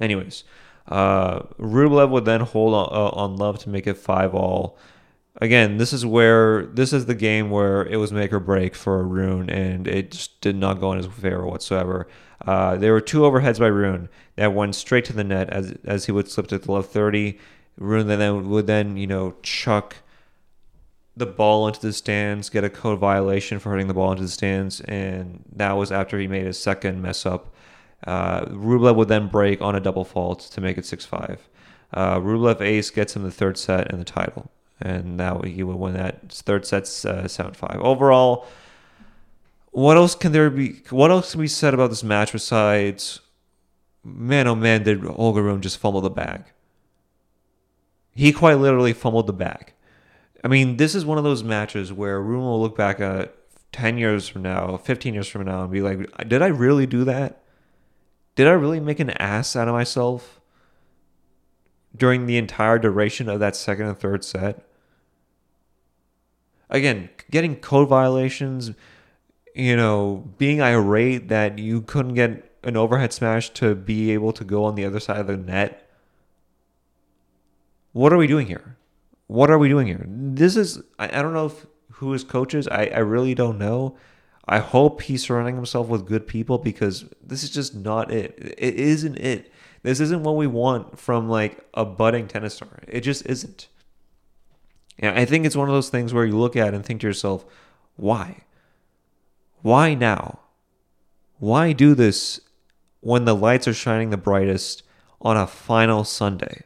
Anyways, 0.00 0.44
uh, 0.88 1.40
Rublev 1.58 2.10
would 2.10 2.24
then 2.24 2.40
hold 2.40 2.74
on, 2.74 2.88
uh, 2.90 3.10
on 3.10 3.36
love 3.36 3.58
to 3.60 3.68
make 3.68 3.86
it 3.86 3.96
five 3.96 4.34
all. 4.34 4.78
Again, 5.40 5.76
this 5.76 5.92
is 5.92 6.04
where 6.04 6.66
this 6.66 6.92
is 6.92 7.06
the 7.06 7.14
game 7.14 7.50
where 7.50 7.86
it 7.86 7.96
was 7.96 8.12
make 8.12 8.32
or 8.32 8.40
break 8.40 8.74
for 8.74 9.06
Rune, 9.06 9.48
and 9.48 9.86
it 9.86 10.10
just 10.10 10.40
did 10.40 10.56
not 10.56 10.80
go 10.80 10.90
in 10.92 10.98
his 10.98 11.06
favor 11.06 11.46
whatsoever. 11.46 12.08
Uh, 12.44 12.76
there 12.76 12.92
were 12.92 13.00
two 13.00 13.20
overheads 13.20 13.58
by 13.58 13.68
Rune 13.68 14.08
that 14.36 14.52
went 14.52 14.74
straight 14.74 15.04
to 15.06 15.12
the 15.12 15.24
net 15.24 15.48
as 15.50 15.74
as 15.84 16.06
he 16.06 16.12
would 16.12 16.28
slip 16.28 16.48
to 16.48 16.58
the 16.58 16.72
love 16.72 16.88
thirty. 16.88 17.38
Rune 17.78 18.08
then 18.08 18.50
would 18.50 18.66
then 18.66 18.96
you 18.96 19.06
know 19.06 19.36
chuck 19.42 19.96
the 21.16 21.26
ball 21.26 21.66
into 21.66 21.80
the 21.80 21.92
stands, 21.92 22.48
get 22.48 22.64
a 22.64 22.70
code 22.70 22.98
violation 22.98 23.58
for 23.58 23.72
hitting 23.72 23.88
the 23.88 23.94
ball 23.94 24.12
into 24.12 24.22
the 24.22 24.28
stands, 24.28 24.80
and 24.82 25.44
that 25.54 25.72
was 25.72 25.92
after 25.92 26.18
he 26.18 26.26
made 26.26 26.46
his 26.46 26.58
second 26.58 27.02
mess 27.02 27.26
up. 27.26 27.54
Uh, 28.06 28.46
Rublev 28.46 28.96
would 28.96 29.08
then 29.08 29.28
break 29.28 29.60
on 29.60 29.74
a 29.74 29.80
double 29.80 30.04
fault 30.04 30.40
to 30.40 30.60
make 30.60 30.78
it 30.78 30.86
6 30.86 31.04
5. 31.04 31.48
Uh, 31.92 32.18
Rublev 32.18 32.60
ace 32.60 32.90
gets 32.90 33.14
him 33.16 33.22
the 33.22 33.30
third 33.30 33.58
set 33.58 33.90
and 33.90 34.00
the 34.00 34.04
title, 34.04 34.50
and 34.80 35.16
now 35.16 35.40
he 35.42 35.62
would 35.62 35.76
win 35.76 35.94
that 35.94 36.32
third 36.32 36.66
set's 36.66 37.04
uh, 37.04 37.28
7 37.28 37.52
5. 37.52 37.80
Overall, 37.80 38.46
what 39.72 39.96
else 39.96 40.14
can 40.14 40.32
there 40.32 40.50
be? 40.50 40.82
What 40.90 41.10
else 41.10 41.32
can 41.32 41.40
be 41.40 41.48
said 41.48 41.74
about 41.74 41.90
this 41.90 42.02
match 42.02 42.32
besides, 42.32 43.20
man, 44.02 44.46
oh 44.46 44.54
man, 44.54 44.84
did 44.84 45.02
Holger 45.04 45.42
Rune 45.42 45.60
just 45.60 45.78
fumble 45.78 46.00
the 46.00 46.10
bag? 46.10 46.44
He 48.12 48.32
quite 48.32 48.54
literally 48.54 48.92
fumbled 48.92 49.26
the 49.26 49.32
bag. 49.32 49.72
I 50.42 50.48
mean, 50.48 50.76
this 50.76 50.94
is 50.94 51.04
one 51.04 51.18
of 51.18 51.24
those 51.24 51.44
matches 51.44 51.92
where 51.92 52.20
Rune 52.20 52.42
will 52.42 52.60
look 52.60 52.76
back 52.76 53.00
at 53.00 53.34
10 53.72 53.98
years 53.98 54.26
from 54.28 54.42
now, 54.42 54.76
15 54.76 55.14
years 55.14 55.28
from 55.28 55.44
now, 55.44 55.62
and 55.62 55.70
be 55.70 55.82
like, 55.82 56.28
did 56.28 56.42
I 56.42 56.46
really 56.46 56.86
do 56.86 57.04
that? 57.04 57.42
Did 58.36 58.46
I 58.46 58.52
really 58.52 58.80
make 58.80 59.00
an 59.00 59.10
ass 59.10 59.54
out 59.54 59.68
of 59.68 59.74
myself 59.74 60.40
during 61.94 62.26
the 62.26 62.38
entire 62.38 62.78
duration 62.78 63.28
of 63.28 63.40
that 63.40 63.54
second 63.54 63.86
and 63.86 63.98
third 63.98 64.24
set? 64.24 64.64
Again, 66.70 67.10
getting 67.30 67.56
code 67.56 67.88
violations, 67.88 68.70
you 69.54 69.76
know, 69.76 70.32
being 70.38 70.62
irate 70.62 71.28
that 71.28 71.58
you 71.58 71.82
couldn't 71.82 72.14
get 72.14 72.50
an 72.62 72.76
overhead 72.76 73.12
smash 73.12 73.50
to 73.50 73.74
be 73.74 74.10
able 74.12 74.32
to 74.32 74.44
go 74.44 74.64
on 74.64 74.74
the 74.74 74.84
other 74.84 75.00
side 75.00 75.18
of 75.18 75.26
the 75.26 75.36
net. 75.36 75.90
What 77.92 78.12
are 78.12 78.18
we 78.18 78.26
doing 78.26 78.46
here? 78.46 78.76
What 79.30 79.48
are 79.48 79.58
we 79.58 79.68
doing 79.68 79.86
here? 79.86 80.04
This 80.08 80.56
is 80.56 80.82
I, 80.98 81.06
I 81.18 81.22
don't 81.22 81.32
know 81.32 81.46
if, 81.46 81.64
who 81.92 82.10
his 82.10 82.24
coach 82.24 82.52
is. 82.52 82.66
I, 82.66 82.86
I 82.86 82.98
really 82.98 83.32
don't 83.32 83.58
know. 83.58 83.96
I 84.44 84.58
hope 84.58 85.02
he's 85.02 85.22
surrounding 85.22 85.54
himself 85.54 85.86
with 85.86 86.04
good 86.04 86.26
people 86.26 86.58
because 86.58 87.04
this 87.22 87.44
is 87.44 87.50
just 87.50 87.72
not 87.72 88.10
it. 88.10 88.34
It 88.58 88.74
isn't 88.74 89.16
it. 89.18 89.52
This 89.84 90.00
isn't 90.00 90.24
what 90.24 90.34
we 90.34 90.48
want 90.48 90.98
from 90.98 91.28
like 91.28 91.64
a 91.74 91.84
budding 91.84 92.26
tennis 92.26 92.54
star. 92.54 92.80
It 92.88 93.02
just 93.02 93.24
isn't. 93.24 93.68
Yeah, 95.00 95.12
I 95.14 95.24
think 95.24 95.46
it's 95.46 95.56
one 95.56 95.68
of 95.68 95.74
those 95.74 95.90
things 95.90 96.12
where 96.12 96.24
you 96.24 96.36
look 96.36 96.56
at 96.56 96.74
and 96.74 96.84
think 96.84 97.02
to 97.02 97.06
yourself, 97.06 97.44
why? 97.94 98.38
Why 99.62 99.94
now? 99.94 100.40
Why 101.38 101.72
do 101.72 101.94
this 101.94 102.40
when 102.98 103.26
the 103.26 103.36
lights 103.36 103.68
are 103.68 103.74
shining 103.74 104.10
the 104.10 104.16
brightest 104.16 104.82
on 105.20 105.36
a 105.36 105.46
final 105.46 106.02
Sunday? 106.02 106.64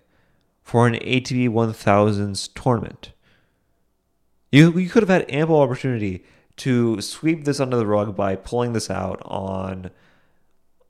For 0.74 0.88
an 0.88 0.94
ATP 0.94 1.48
1000s 1.50 2.48
tournament. 2.52 3.12
You, 4.50 4.76
you 4.76 4.88
could 4.88 5.04
have 5.04 5.08
had 5.08 5.24
ample 5.30 5.60
opportunity 5.60 6.24
to 6.56 7.00
sweep 7.00 7.44
this 7.44 7.60
under 7.60 7.76
the 7.76 7.86
rug 7.86 8.16
by 8.16 8.34
pulling 8.34 8.72
this 8.72 8.90
out 8.90 9.22
on 9.24 9.92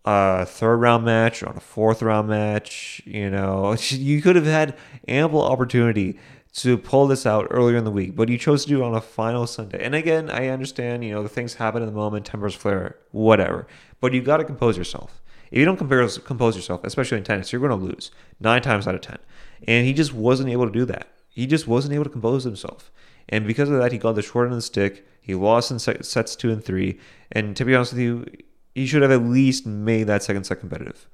a 0.06 0.46
third 0.46 0.78
round 0.78 1.04
match, 1.04 1.42
or 1.42 1.50
on 1.50 1.58
a 1.58 1.60
fourth 1.60 2.00
round 2.00 2.28
match. 2.28 3.02
You 3.04 3.28
know, 3.28 3.76
you 3.90 4.22
could 4.22 4.36
have 4.36 4.46
had 4.46 4.74
ample 5.06 5.42
opportunity 5.42 6.18
to 6.54 6.78
pull 6.78 7.06
this 7.06 7.26
out 7.26 7.48
earlier 7.50 7.76
in 7.76 7.84
the 7.84 7.90
week, 7.90 8.16
but 8.16 8.30
you 8.30 8.38
chose 8.38 8.62
to 8.62 8.70
do 8.70 8.82
it 8.82 8.86
on 8.86 8.94
a 8.94 9.02
final 9.02 9.46
Sunday. 9.46 9.84
And 9.84 9.94
again, 9.94 10.30
I 10.30 10.48
understand, 10.48 11.04
you 11.04 11.12
know, 11.12 11.22
the 11.22 11.28
things 11.28 11.52
happen 11.56 11.82
in 11.82 11.88
the 11.88 11.94
moment, 11.94 12.24
tempers 12.24 12.54
flare, 12.54 12.96
whatever. 13.10 13.66
But 14.00 14.14
you 14.14 14.22
got 14.22 14.38
to 14.38 14.44
compose 14.44 14.78
yourself. 14.78 15.20
If 15.50 15.58
you 15.58 15.66
don't 15.66 15.76
compose 15.76 16.56
yourself, 16.56 16.84
especially 16.84 17.18
in 17.18 17.24
tennis, 17.24 17.52
you're 17.52 17.60
going 17.60 17.78
to 17.78 17.86
lose 17.86 18.10
nine 18.40 18.62
times 18.62 18.88
out 18.88 18.94
of 18.94 19.02
ten. 19.02 19.18
And 19.66 19.86
he 19.86 19.92
just 19.92 20.12
wasn't 20.12 20.50
able 20.50 20.66
to 20.66 20.72
do 20.72 20.84
that. 20.86 21.08
He 21.28 21.46
just 21.46 21.66
wasn't 21.66 21.94
able 21.94 22.04
to 22.04 22.10
compose 22.10 22.44
himself. 22.44 22.90
And 23.28 23.46
because 23.46 23.70
of 23.70 23.78
that, 23.78 23.92
he 23.92 23.98
got 23.98 24.14
the 24.14 24.22
short 24.22 24.46
end 24.46 24.52
of 24.52 24.58
the 24.58 24.62
stick. 24.62 25.06
He 25.20 25.34
lost 25.34 25.70
in 25.70 25.78
sets 25.78 26.36
two 26.36 26.50
and 26.50 26.64
three. 26.64 26.98
And 27.32 27.56
to 27.56 27.64
be 27.64 27.74
honest 27.74 27.92
with 27.92 28.02
you, 28.02 28.26
he 28.74 28.86
should 28.86 29.02
have 29.02 29.10
at 29.10 29.22
least 29.22 29.66
made 29.66 30.04
that 30.04 30.22
second 30.22 30.44
set 30.44 30.60
competitive. 30.60 31.08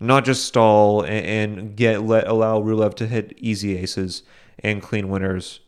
Not 0.00 0.24
just 0.24 0.46
stall 0.46 1.04
and, 1.04 1.76
get 1.76 2.02
let 2.02 2.26
allow 2.26 2.60
Rublev 2.60 2.94
to 2.94 3.06
hit 3.06 3.34
easy 3.36 3.76
aces 3.76 4.22
and 4.58 4.82
clean 4.82 5.08
winners. 5.08 5.60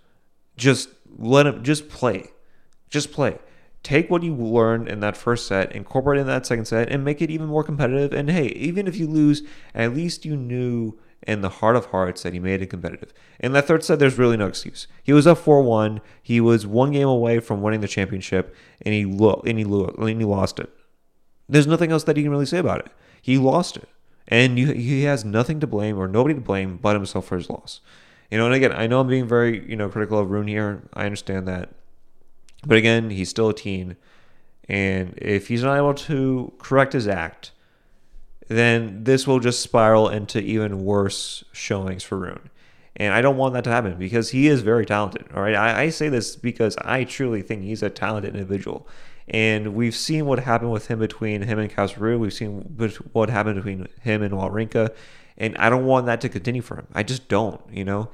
Just 0.56 0.88
let 1.18 1.46
him 1.46 1.62
just 1.62 1.88
play. 1.88 2.30
Just 2.88 3.12
play. 3.12 3.38
Take 3.82 4.10
what 4.10 4.22
you 4.22 4.34
learned 4.34 4.88
in 4.88 5.00
that 5.00 5.16
first 5.16 5.46
set, 5.46 5.72
incorporate 5.72 6.18
it 6.18 6.22
in 6.22 6.26
that 6.28 6.46
second 6.46 6.66
set, 6.66 6.88
and 6.88 7.04
make 7.04 7.20
it 7.20 7.30
even 7.30 7.48
more 7.48 7.64
competitive. 7.64 8.12
And 8.12 8.30
hey, 8.30 8.46
even 8.48 8.86
if 8.86 8.96
you 8.96 9.06
lose, 9.06 9.42
at 9.74 9.94
least 9.94 10.24
you 10.24 10.36
knew 10.36 10.98
in 11.26 11.40
the 11.40 11.48
heart 11.48 11.76
of 11.76 11.86
hearts 11.86 12.22
that 12.22 12.32
he 12.32 12.38
made 12.38 12.62
it 12.62 12.70
competitive. 12.70 13.12
In 13.40 13.52
that 13.52 13.66
third 13.66 13.84
set, 13.84 13.98
there's 13.98 14.18
really 14.18 14.36
no 14.36 14.46
excuse. 14.46 14.86
He 15.02 15.12
was 15.12 15.26
up 15.26 15.38
4 15.38 15.62
1. 15.62 16.00
He 16.22 16.40
was 16.40 16.66
one 16.66 16.92
game 16.92 17.08
away 17.08 17.40
from 17.40 17.62
winning 17.62 17.80
the 17.80 17.88
championship, 17.88 18.54
and 18.82 18.94
he, 18.94 19.04
lo- 19.04 19.42
and, 19.46 19.58
he 19.58 19.64
lo- 19.64 19.94
and 19.98 20.20
he 20.20 20.26
lost 20.26 20.58
it. 20.58 20.70
There's 21.48 21.66
nothing 21.66 21.92
else 21.92 22.04
that 22.04 22.16
he 22.16 22.22
can 22.22 22.32
really 22.32 22.46
say 22.46 22.58
about 22.58 22.80
it. 22.80 22.92
He 23.20 23.38
lost 23.38 23.76
it. 23.76 23.88
And 24.28 24.58
you, 24.58 24.72
he 24.72 25.02
has 25.02 25.24
nothing 25.24 25.60
to 25.60 25.66
blame 25.66 25.98
or 25.98 26.08
nobody 26.08 26.34
to 26.34 26.40
blame 26.40 26.78
but 26.80 26.94
himself 26.94 27.26
for 27.26 27.36
his 27.36 27.50
loss. 27.50 27.80
You 28.30 28.38
know, 28.38 28.46
and 28.46 28.54
again, 28.54 28.72
I 28.72 28.86
know 28.86 29.00
I'm 29.00 29.08
being 29.08 29.28
very, 29.28 29.68
you 29.68 29.76
know, 29.76 29.88
critical 29.88 30.18
of 30.18 30.30
Rune 30.30 30.48
here. 30.48 30.82
I 30.94 31.04
understand 31.04 31.46
that. 31.48 31.70
But 32.66 32.78
again, 32.78 33.10
he's 33.10 33.28
still 33.28 33.50
a 33.50 33.54
teen. 33.54 33.96
And 34.68 35.14
if 35.18 35.48
he's 35.48 35.62
not 35.62 35.76
able 35.76 35.94
to 35.94 36.52
correct 36.58 36.94
his 36.94 37.06
act, 37.08 37.51
then 38.48 39.04
this 39.04 39.26
will 39.26 39.40
just 39.40 39.60
spiral 39.60 40.08
into 40.08 40.40
even 40.40 40.84
worse 40.84 41.44
showings 41.52 42.02
for 42.02 42.18
Rune. 42.18 42.50
And 42.96 43.14
I 43.14 43.22
don't 43.22 43.36
want 43.36 43.54
that 43.54 43.64
to 43.64 43.70
happen 43.70 43.96
because 43.98 44.30
he 44.30 44.48
is 44.48 44.62
very 44.62 44.84
talented. 44.84 45.26
All 45.34 45.42
right. 45.42 45.54
I, 45.54 45.82
I 45.82 45.88
say 45.88 46.08
this 46.08 46.36
because 46.36 46.76
I 46.78 47.04
truly 47.04 47.40
think 47.42 47.62
he's 47.62 47.82
a 47.82 47.90
talented 47.90 48.34
individual. 48.34 48.86
And 49.28 49.74
we've 49.74 49.94
seen 49.94 50.26
what 50.26 50.40
happened 50.40 50.72
with 50.72 50.88
him 50.88 50.98
between 50.98 51.42
him 51.42 51.58
and 51.58 51.70
Casper 51.70 52.18
We've 52.18 52.32
seen 52.32 52.76
what 53.12 53.30
happened 53.30 53.56
between 53.56 53.88
him 54.02 54.22
and 54.22 54.34
Wawrinka. 54.34 54.90
And 55.38 55.56
I 55.56 55.70
don't 55.70 55.86
want 55.86 56.06
that 56.06 56.20
to 56.22 56.28
continue 56.28 56.60
for 56.60 56.76
him. 56.76 56.86
I 56.94 57.02
just 57.02 57.28
don't, 57.28 57.60
you 57.70 57.84
know? 57.84 58.10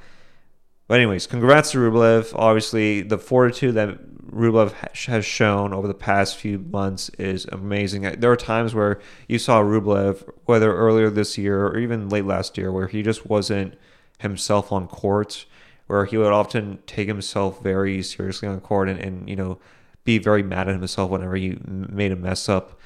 But 0.89 1.01
anyways, 1.01 1.27
congrats 1.27 1.73
to 1.73 1.79
Rublev. 1.79 2.33
Obviously, 2.35 3.03
the 3.03 3.19
fortitude 3.19 3.75
that 3.75 3.99
Rublev 4.31 4.73
has 5.07 5.25
shown 5.25 5.75
over 5.75 5.87
the 5.87 5.95
past 5.95 6.37
few 6.37 6.59
months 6.59 7.11
is 7.19 7.45
amazing. 7.53 8.03
There 8.03 8.33
are 8.33 8.37
times 8.37 8.75
where 8.75 8.99
you 9.29 9.39
saw 9.39 9.61
Rublev, 9.61 10.29
whether 10.47 10.75
earlier 10.75 11.11
this 11.11 11.37
year 11.37 11.67
or 11.67 11.79
even 11.79 12.09
late 12.09 12.25
last 12.25 12.57
year, 12.57 12.73
where 12.73 12.89
he 12.89 13.03
just 13.03 13.27
wasn't 13.27 13.75
himself 14.19 14.73
on 14.73 14.89
court, 14.89 15.45
where 15.89 16.07
he 16.07 16.17
would 16.17 16.33
often 16.33 16.79
take 16.87 17.07
himself 17.07 17.63
very 17.63 18.03
seriously 18.03 18.49
on 18.49 18.61
court 18.61 18.89
and, 18.89 18.99
and 18.99 19.29
you 19.29 19.37
know 19.37 19.59
be 20.05 20.17
very 20.19 20.43
mad 20.43 20.69
at 20.69 20.75
himself 20.75 21.11
whenever 21.11 21.37
he 21.37 21.59
made 21.67 22.13
a 22.13 22.17
mess 22.17 22.49
up. 22.49 22.81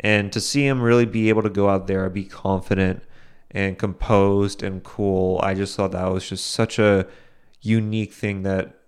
And 0.00 0.30
to 0.34 0.42
see 0.42 0.66
him 0.66 0.82
really 0.82 1.06
be 1.06 1.30
able 1.30 1.42
to 1.42 1.50
go 1.50 1.70
out 1.70 1.86
there 1.86 2.04
and 2.04 2.12
be 2.12 2.24
confident 2.24 3.02
and 3.50 3.78
composed 3.78 4.62
and 4.62 4.82
cool, 4.82 5.40
I 5.42 5.54
just 5.54 5.74
thought 5.74 5.92
that 5.92 6.12
was 6.12 6.28
just 6.28 6.46
such 6.50 6.78
a 6.78 7.06
unique 7.66 8.12
thing 8.12 8.42
that 8.42 8.78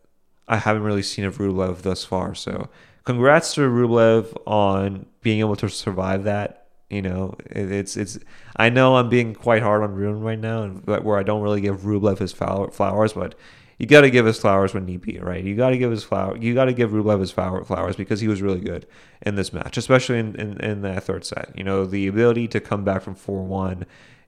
I 0.46 0.56
haven't 0.56 0.82
really 0.82 1.02
seen 1.02 1.24
of 1.24 1.38
Rublev 1.38 1.82
thus 1.82 2.04
far. 2.04 2.34
So 2.34 2.68
congrats 3.04 3.54
to 3.54 3.62
Rublev 3.62 4.34
on 4.46 5.06
being 5.20 5.40
able 5.40 5.56
to 5.56 5.68
survive 5.68 6.24
that. 6.24 6.66
You 6.88 7.02
know, 7.02 7.34
it's 7.50 7.98
it's. 7.98 8.18
I 8.56 8.70
know 8.70 8.96
I'm 8.96 9.10
being 9.10 9.34
quite 9.34 9.62
hard 9.62 9.82
on 9.82 9.94
Rune 9.94 10.20
right 10.20 10.38
now, 10.38 10.62
and 10.62 10.86
where 10.86 11.18
I 11.18 11.22
don't 11.22 11.42
really 11.42 11.60
give 11.60 11.80
Rublev 11.80 12.18
his 12.18 12.32
flowers, 12.32 13.12
but 13.12 13.34
you 13.78 13.86
got 13.86 14.00
to 14.00 14.10
give 14.10 14.24
his 14.24 14.38
flowers 14.38 14.72
when 14.72 14.86
need 14.86 15.02
be, 15.02 15.18
right? 15.18 15.44
You 15.44 15.54
got 15.54 15.70
to 15.70 15.78
give 15.78 15.90
his 15.90 16.02
flower. 16.02 16.36
You 16.38 16.54
got 16.54 16.64
to 16.64 16.72
give 16.72 16.92
Rublev 16.92 17.20
his 17.20 17.30
flower, 17.30 17.62
flowers 17.62 17.94
because 17.94 18.20
he 18.20 18.28
was 18.28 18.40
really 18.40 18.60
good 18.60 18.86
in 19.20 19.34
this 19.34 19.52
match, 19.52 19.76
especially 19.76 20.18
in, 20.18 20.34
in 20.36 20.58
in 20.60 20.80
that 20.80 21.04
third 21.04 21.26
set. 21.26 21.52
You 21.54 21.62
know, 21.62 21.84
the 21.84 22.06
ability 22.06 22.48
to 22.48 22.60
come 22.60 22.84
back 22.84 23.02
from 23.02 23.14
four 23.14 23.42
one, 23.44 23.84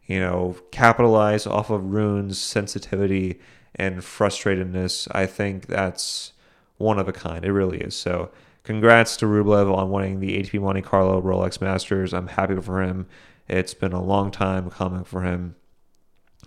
you 0.06 0.20
know, 0.20 0.56
capitalize 0.70 1.46
off 1.46 1.70
of 1.70 1.82
Rune's 1.82 2.38
sensitivity 2.38 3.40
and 3.74 3.98
frustratedness, 3.98 5.08
I 5.12 5.26
think 5.26 5.66
that's 5.66 6.32
one 6.78 6.98
of 6.98 7.08
a 7.08 7.12
kind. 7.12 7.44
It 7.44 7.52
really 7.52 7.78
is. 7.78 7.94
So, 7.94 8.30
congrats 8.62 9.16
to 9.18 9.26
Rublev 9.26 9.74
on 9.74 9.90
winning 9.90 10.20
the 10.20 10.40
ATP 10.40 10.60
Monte 10.60 10.82
Carlo 10.82 11.20
Rolex 11.20 11.60
Masters. 11.60 12.12
I'm 12.12 12.28
happy 12.28 12.60
for 12.60 12.82
him. 12.82 13.06
It's 13.48 13.74
been 13.74 13.92
a 13.92 14.02
long 14.02 14.30
time 14.30 14.70
coming 14.70 15.04
for 15.04 15.22
him. 15.22 15.56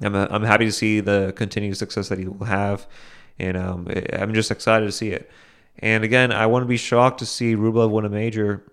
I'm, 0.01 0.15
a, 0.15 0.27
I'm 0.31 0.43
happy 0.43 0.65
to 0.65 0.71
see 0.71 0.99
the 0.99 1.33
continued 1.36 1.77
success 1.77 2.09
that 2.09 2.17
he 2.17 2.27
will 2.27 2.45
have, 2.45 2.88
and 3.38 3.55
um, 3.57 3.88
I'm 4.12 4.33
just 4.33 4.51
excited 4.51 4.86
to 4.86 4.91
see 4.91 5.12
it. 5.12 5.29
And 5.79 6.03
again, 6.03 6.31
I 6.31 6.45
wouldn't 6.45 6.69
be 6.69 6.77
shocked 6.77 7.19
to 7.19 7.25
see 7.25 7.55
Rublev 7.55 7.91
win 7.91 8.05
a 8.05 8.09
major 8.09 8.63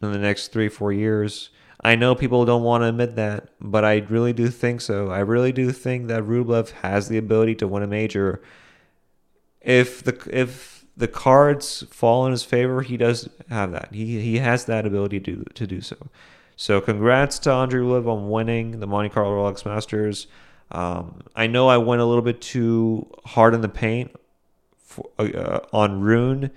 in 0.00 0.12
the 0.12 0.18
next 0.18 0.48
three, 0.48 0.68
four 0.68 0.92
years. 0.92 1.50
I 1.82 1.96
know 1.96 2.14
people 2.14 2.44
don't 2.44 2.62
want 2.62 2.82
to 2.82 2.88
admit 2.88 3.16
that, 3.16 3.48
but 3.60 3.84
I 3.84 3.98
really 4.08 4.32
do 4.32 4.48
think 4.48 4.80
so. 4.80 5.10
I 5.10 5.18
really 5.18 5.50
do 5.52 5.72
think 5.72 6.06
that 6.06 6.22
Rublev 6.22 6.70
has 6.82 7.08
the 7.08 7.18
ability 7.18 7.56
to 7.56 7.66
win 7.66 7.82
a 7.82 7.88
major. 7.88 8.40
If 9.60 10.02
the 10.04 10.16
if 10.30 10.84
the 10.96 11.08
cards 11.08 11.84
fall 11.90 12.24
in 12.26 12.32
his 12.32 12.44
favor, 12.44 12.82
he 12.82 12.96
does 12.96 13.28
have 13.48 13.72
that. 13.72 13.88
He 13.92 14.20
he 14.20 14.38
has 14.38 14.66
that 14.66 14.86
ability 14.86 15.20
to 15.20 15.44
to 15.54 15.66
do 15.66 15.80
so. 15.80 15.96
So 16.54 16.80
congrats 16.80 17.40
to 17.40 17.52
Andrey 17.52 17.82
Rublev 17.82 18.06
on 18.06 18.30
winning 18.30 18.78
the 18.78 18.86
Monte 18.86 19.10
Carlo 19.10 19.32
Rolex 19.32 19.64
Masters. 19.64 20.28
Um, 20.70 21.22
I 21.34 21.48
know 21.48 21.68
I 21.68 21.78
went 21.78 22.00
a 22.00 22.04
little 22.04 22.22
bit 22.22 22.40
too 22.40 23.10
hard 23.24 23.54
in 23.54 23.60
the 23.60 23.68
paint 23.68 24.14
for, 24.78 25.10
uh, 25.18 25.60
on 25.72 26.00
Rune 26.00 26.50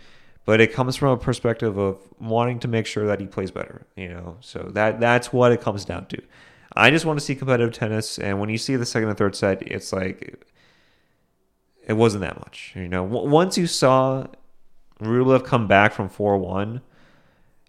but 0.46 0.62
it 0.62 0.72
comes 0.72 0.96
from 0.96 1.10
a 1.10 1.18
perspective 1.18 1.78
of 1.78 2.00
wanting 2.20 2.60
to 2.60 2.68
make 2.68 2.86
sure 2.86 3.08
that 3.08 3.20
he 3.20 3.28
plays 3.28 3.52
better 3.52 3.86
you 3.96 4.08
know 4.08 4.38
so 4.40 4.70
that 4.74 5.00
that's 5.00 5.34
what 5.34 5.52
it 5.52 5.62
comes 5.62 5.86
down 5.86 6.06
to 6.06 6.22
i 6.76 6.90
just 6.90 7.06
want 7.06 7.20
to 7.20 7.26
see 7.26 7.36
competitive 7.36 7.74
tennis 7.74 8.18
and 8.20 8.40
when 8.40 8.50
you 8.50 8.58
see 8.58 8.76
the 8.76 8.86
second 8.86 9.10
and 9.10 9.18
third 9.18 9.36
set 9.36 9.62
it's 9.64 9.92
like 9.92 10.46
it 11.86 11.94
wasn't 11.94 12.22
that 12.22 12.40
much 12.40 12.74
you 12.76 12.88
know 12.88 13.04
once 13.04 13.58
you 13.58 13.68
saw 13.68 14.26
Rublev 15.02 15.44
come 15.44 15.68
back 15.68 15.94
from 15.94 16.10
4-1 16.10 16.82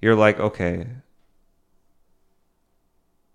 you're 0.01 0.15
like 0.15 0.39
okay 0.39 0.87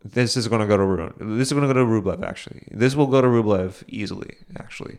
this 0.04 0.36
is 0.36 0.48
going 0.48 0.62
to 0.62 0.68
go 0.68 0.78
to 0.78 0.84
Rune. 0.84 1.14
This 1.38 1.50
is 1.50 1.54
going 1.54 1.68
to 1.68 1.72
go 1.72 1.80
to 1.80 1.86
Rublev, 1.86 2.24
actually. 2.24 2.68
This 2.72 2.96
will 2.96 3.08
go 3.08 3.22
to 3.22 3.28
Rublev 3.28 3.84
easily, 3.88 4.38
actually. 4.58 4.98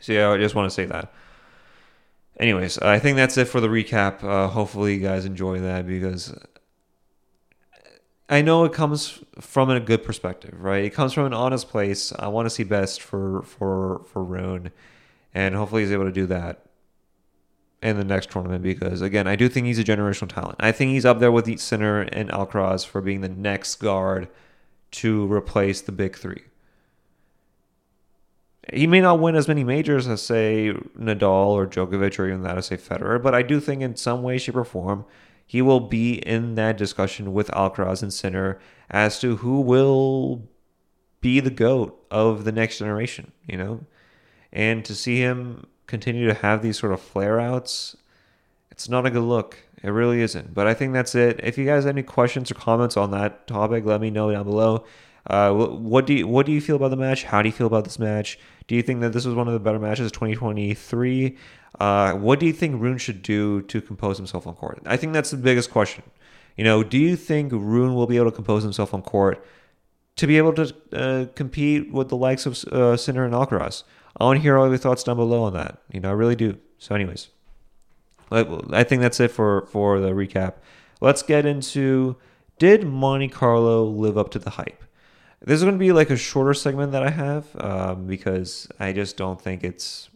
So, 0.00 0.12
yeah, 0.12 0.30
I 0.30 0.36
just 0.36 0.54
want 0.54 0.68
to 0.68 0.74
say 0.74 0.84
that 0.84 1.12
anyways, 2.38 2.78
I 2.78 2.98
think 2.98 3.16
that's 3.16 3.36
it 3.36 3.46
for 3.46 3.60
the 3.60 3.68
recap. 3.68 4.22
Uh, 4.22 4.48
hopefully, 4.48 4.94
you 4.94 5.00
guys 5.00 5.24
enjoy 5.24 5.60
that 5.60 5.86
because 5.86 6.34
I 8.28 8.42
know 8.42 8.64
it 8.64 8.72
comes 8.72 9.22
from 9.40 9.70
a 9.70 9.80
good 9.80 10.02
perspective, 10.02 10.54
right? 10.60 10.84
It 10.84 10.90
comes 10.90 11.12
from 11.12 11.26
an 11.26 11.34
honest 11.34 11.68
place. 11.68 12.12
I 12.18 12.28
want 12.28 12.46
to 12.46 12.50
see 12.50 12.64
best 12.64 13.02
for 13.02 13.42
for 13.42 14.04
for 14.12 14.24
Rune, 14.24 14.70
and 15.34 15.54
hopefully 15.54 15.82
he's 15.82 15.92
able 15.92 16.06
to 16.06 16.12
do 16.12 16.26
that 16.26 16.64
in 17.82 17.98
the 17.98 18.04
next 18.04 18.30
tournament 18.30 18.62
because 18.62 19.02
again, 19.02 19.26
I 19.26 19.36
do 19.36 19.48
think 19.48 19.66
he's 19.66 19.78
a 19.78 19.84
generational 19.84 20.32
talent. 20.32 20.56
I 20.58 20.72
think 20.72 20.92
he's 20.92 21.04
up 21.04 21.18
there 21.18 21.30
with 21.30 21.60
Sinner 21.60 22.00
and 22.00 22.30
Alcaraz 22.30 22.86
for 22.86 23.02
being 23.02 23.20
the 23.20 23.28
next 23.28 23.76
guard 23.76 24.28
to 24.92 25.30
replace 25.30 25.82
the 25.82 25.92
big 25.92 26.16
three. 26.16 26.44
He 28.72 28.86
may 28.86 29.00
not 29.00 29.20
win 29.20 29.36
as 29.36 29.48
many 29.48 29.62
majors 29.62 30.08
as, 30.08 30.22
say, 30.22 30.72
Nadal 30.98 31.48
or 31.48 31.66
Djokovic 31.66 32.18
or 32.18 32.28
even 32.28 32.42
that 32.42 32.56
as, 32.56 32.66
say, 32.66 32.76
Federer, 32.76 33.22
but 33.22 33.34
I 33.34 33.42
do 33.42 33.60
think 33.60 33.82
in 33.82 33.96
some 33.96 34.22
way, 34.22 34.38
shape, 34.38 34.56
or 34.56 34.64
form, 34.64 35.04
he 35.46 35.60
will 35.60 35.80
be 35.80 36.14
in 36.14 36.54
that 36.54 36.78
discussion 36.78 37.34
with 37.34 37.48
Alcaraz 37.48 38.02
and 38.02 38.12
Sinner 38.12 38.58
as 38.88 39.20
to 39.20 39.36
who 39.36 39.60
will 39.60 40.48
be 41.20 41.40
the 41.40 41.50
GOAT 41.50 41.98
of 42.10 42.44
the 42.44 42.52
next 42.52 42.78
generation, 42.78 43.32
you 43.46 43.56
know? 43.56 43.80
And 44.52 44.84
to 44.84 44.94
see 44.94 45.18
him 45.18 45.66
continue 45.86 46.26
to 46.26 46.34
have 46.34 46.62
these 46.62 46.78
sort 46.78 46.92
of 46.92 47.00
flare 47.00 47.40
outs, 47.40 47.96
it's 48.70 48.88
not 48.88 49.06
a 49.06 49.10
good 49.10 49.22
look. 49.22 49.58
It 49.82 49.90
really 49.90 50.22
isn't. 50.22 50.54
But 50.54 50.66
I 50.66 50.74
think 50.74 50.94
that's 50.94 51.14
it. 51.14 51.40
If 51.42 51.58
you 51.58 51.66
guys 51.66 51.84
have 51.84 51.94
any 51.94 52.02
questions 52.02 52.50
or 52.50 52.54
comments 52.54 52.96
on 52.96 53.10
that 53.10 53.46
topic, 53.46 53.84
let 53.84 54.00
me 54.00 54.10
know 54.10 54.32
down 54.32 54.44
below. 54.44 54.84
Uh, 55.26 55.52
what 55.52 56.06
do 56.06 56.14
you 56.14 56.28
what 56.28 56.44
do 56.44 56.52
you 56.52 56.60
feel 56.60 56.76
about 56.76 56.90
the 56.90 56.96
match? 56.96 57.24
How 57.24 57.40
do 57.40 57.48
you 57.48 57.52
feel 57.52 57.66
about 57.66 57.84
this 57.84 57.98
match? 57.98 58.38
Do 58.66 58.74
you 58.74 58.82
think 58.82 59.00
that 59.00 59.12
this 59.12 59.24
was 59.24 59.34
one 59.34 59.48
of 59.48 59.54
the 59.54 59.60
better 59.60 59.78
matches 59.78 60.06
of 60.06 60.12
2023? 60.12 61.36
Uh, 61.80 62.12
what 62.14 62.38
do 62.38 62.46
you 62.46 62.52
think 62.52 62.80
Rune 62.80 62.98
should 62.98 63.22
do 63.22 63.62
to 63.62 63.80
compose 63.80 64.16
himself 64.16 64.46
on 64.46 64.54
court? 64.54 64.80
I 64.86 64.96
think 64.96 65.12
that's 65.12 65.30
the 65.30 65.36
biggest 65.36 65.70
question. 65.70 66.04
You 66.56 66.64
know, 66.64 66.84
do 66.84 66.98
you 66.98 67.16
think 67.16 67.52
Rune 67.52 67.94
will 67.94 68.06
be 68.06 68.16
able 68.16 68.30
to 68.30 68.36
compose 68.36 68.62
himself 68.62 68.94
on 68.94 69.02
court 69.02 69.44
to 70.16 70.26
be 70.26 70.36
able 70.36 70.52
to 70.52 70.74
uh, 70.92 71.26
compete 71.34 71.92
with 71.92 72.10
the 72.10 72.16
likes 72.16 72.46
of 72.46 72.62
uh, 72.64 72.96
Sinner 72.96 73.24
and 73.24 73.34
Alcaraz? 73.34 73.82
I 74.16 74.24
want 74.24 74.38
to 74.38 74.42
hear 74.42 74.56
all 74.56 74.68
your 74.68 74.78
thoughts 74.78 75.02
down 75.02 75.16
below 75.16 75.42
on 75.42 75.54
that. 75.54 75.78
You 75.90 76.00
know, 76.00 76.10
I 76.10 76.12
really 76.12 76.36
do. 76.36 76.58
So, 76.78 76.94
anyways, 76.94 77.28
I 78.30 78.84
think 78.84 79.02
that's 79.02 79.18
it 79.20 79.30
for 79.30 79.66
for 79.66 80.00
the 80.00 80.10
recap. 80.10 80.54
Let's 81.00 81.22
get 81.22 81.44
into 81.46 82.16
did 82.58 82.86
Monte 82.86 83.28
Carlo 83.28 83.84
live 83.84 84.16
up 84.16 84.30
to 84.30 84.38
the 84.38 84.50
hype? 84.50 84.83
This 85.44 85.56
is 85.56 85.62
going 85.62 85.74
to 85.74 85.78
be 85.78 85.92
like 85.92 86.10
a 86.10 86.16
shorter 86.16 86.54
segment 86.54 86.92
that 86.92 87.02
I 87.02 87.10
have 87.10 87.46
um, 87.56 88.06
because 88.06 88.66
I 88.80 88.92
just 88.92 89.16
don't 89.16 89.40
think 89.40 89.62
it's 89.62 90.08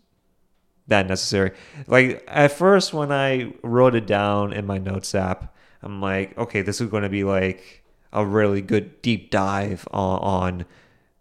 that 0.87 1.07
necessary. 1.07 1.53
Like 1.87 2.25
at 2.27 2.53
first, 2.53 2.95
when 2.95 3.13
I 3.13 3.53
wrote 3.63 3.95
it 3.95 4.07
down 4.07 4.55
in 4.55 4.67
my 4.67 4.79
notes 4.79 5.15
app, 5.15 5.55
I'm 5.83 6.01
like, 6.01 6.37
okay, 6.39 6.63
this 6.63 6.81
is 6.81 6.89
going 6.89 7.03
to 7.03 7.11
be 7.11 7.25
like 7.25 7.85
a 8.13 8.25
really 8.25 8.63
good 8.63 9.03
deep 9.03 9.31
dive 9.31 9.87
on, 9.93 10.19
on 10.21 10.65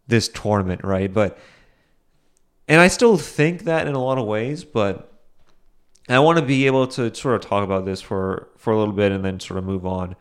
this 0.07 0.29
tournament, 0.29 0.83
right? 0.83 1.13
But 1.13 1.37
and 2.69 2.81
I 2.81 2.87
still 2.87 3.17
think 3.17 3.63
that 3.63 3.87
in 3.87 3.93
a 3.93 4.03
lot 4.03 4.17
of 4.17 4.25
ways, 4.25 4.63
but 4.63 5.13
I 6.09 6.19
want 6.19 6.39
to 6.39 6.45
be 6.45 6.65
able 6.65 6.87
to 6.87 7.13
sort 7.13 7.35
of 7.35 7.41
talk 7.41 7.63
about 7.63 7.85
this 7.85 8.01
for 8.01 8.47
for 8.57 8.71
a 8.71 8.79
little 8.79 8.93
bit 8.93 9.11
and 9.11 9.23
then 9.23 9.39
sort 9.39 9.57
of 9.57 9.65
move 9.65 9.85
on. 9.85 10.15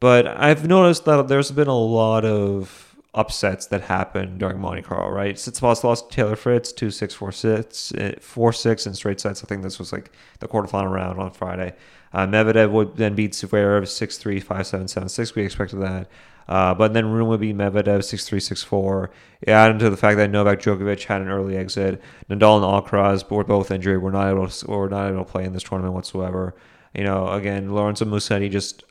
But 0.00 0.26
I've 0.26 0.66
noticed 0.66 1.04
that 1.06 1.28
there's 1.28 1.50
been 1.50 1.68
a 1.68 1.78
lot 1.78 2.24
of 2.24 2.87
upsets 3.18 3.66
that 3.66 3.82
happened 3.82 4.38
during 4.38 4.60
Monte 4.60 4.82
Carlo, 4.82 5.10
right? 5.10 5.34
Tsitsipas 5.34 5.82
lost 5.82 6.08
to 6.08 6.14
Taylor 6.16 6.36
Fritz 6.36 6.72
2 6.72 6.90
6 6.90 7.14
4 7.14 7.32
6, 7.32 7.92
4 8.20 8.52
6 8.52 8.86
in 8.86 8.94
straight 8.94 9.20
sets. 9.20 9.42
I 9.42 9.46
think 9.46 9.62
this 9.62 9.78
was 9.78 9.92
like 9.92 10.12
the 10.38 10.46
quarterfinal 10.46 10.90
round 10.90 11.18
on 11.18 11.32
Friday. 11.32 11.74
Uh, 12.12 12.26
Medvedev 12.26 12.70
would 12.70 12.96
then 12.96 13.14
beat 13.14 13.32
Zverev 13.32 13.88
6 13.88 14.18
3 14.18 14.40
5 14.40 14.66
7 14.66 14.88
7 14.88 15.08
6. 15.08 15.34
We 15.34 15.42
expected 15.42 15.80
that. 15.80 16.08
Uh, 16.48 16.72
but 16.74 16.94
then 16.94 17.10
Rune 17.10 17.28
would 17.28 17.40
beat 17.40 17.56
Medvedev 17.56 18.04
6 18.04 18.26
3 18.26 18.40
6 18.40 18.62
4. 18.62 19.10
Add 19.48 19.72
into 19.72 19.90
the 19.90 19.96
fact 19.96 20.16
that 20.18 20.30
Novak 20.30 20.60
Djokovic 20.60 21.04
had 21.04 21.20
an 21.20 21.28
early 21.28 21.56
exit. 21.56 22.00
Nadal 22.30 22.56
and 22.56 22.64
Alcaraz 22.64 23.28
were 23.28 23.44
both 23.44 23.72
injured. 23.72 24.00
We're 24.00 24.12
not 24.12 24.30
able 24.30 24.48
to, 24.48 24.70
were 24.70 24.88
not 24.88 25.10
able 25.10 25.24
to 25.24 25.30
play 25.30 25.44
in 25.44 25.52
this 25.52 25.64
tournament 25.64 25.94
whatsoever. 25.94 26.54
You 26.94 27.04
know, 27.04 27.28
again, 27.28 27.74
Lorenzo 27.74 28.04
Musetti 28.04 28.48
just 28.50 28.84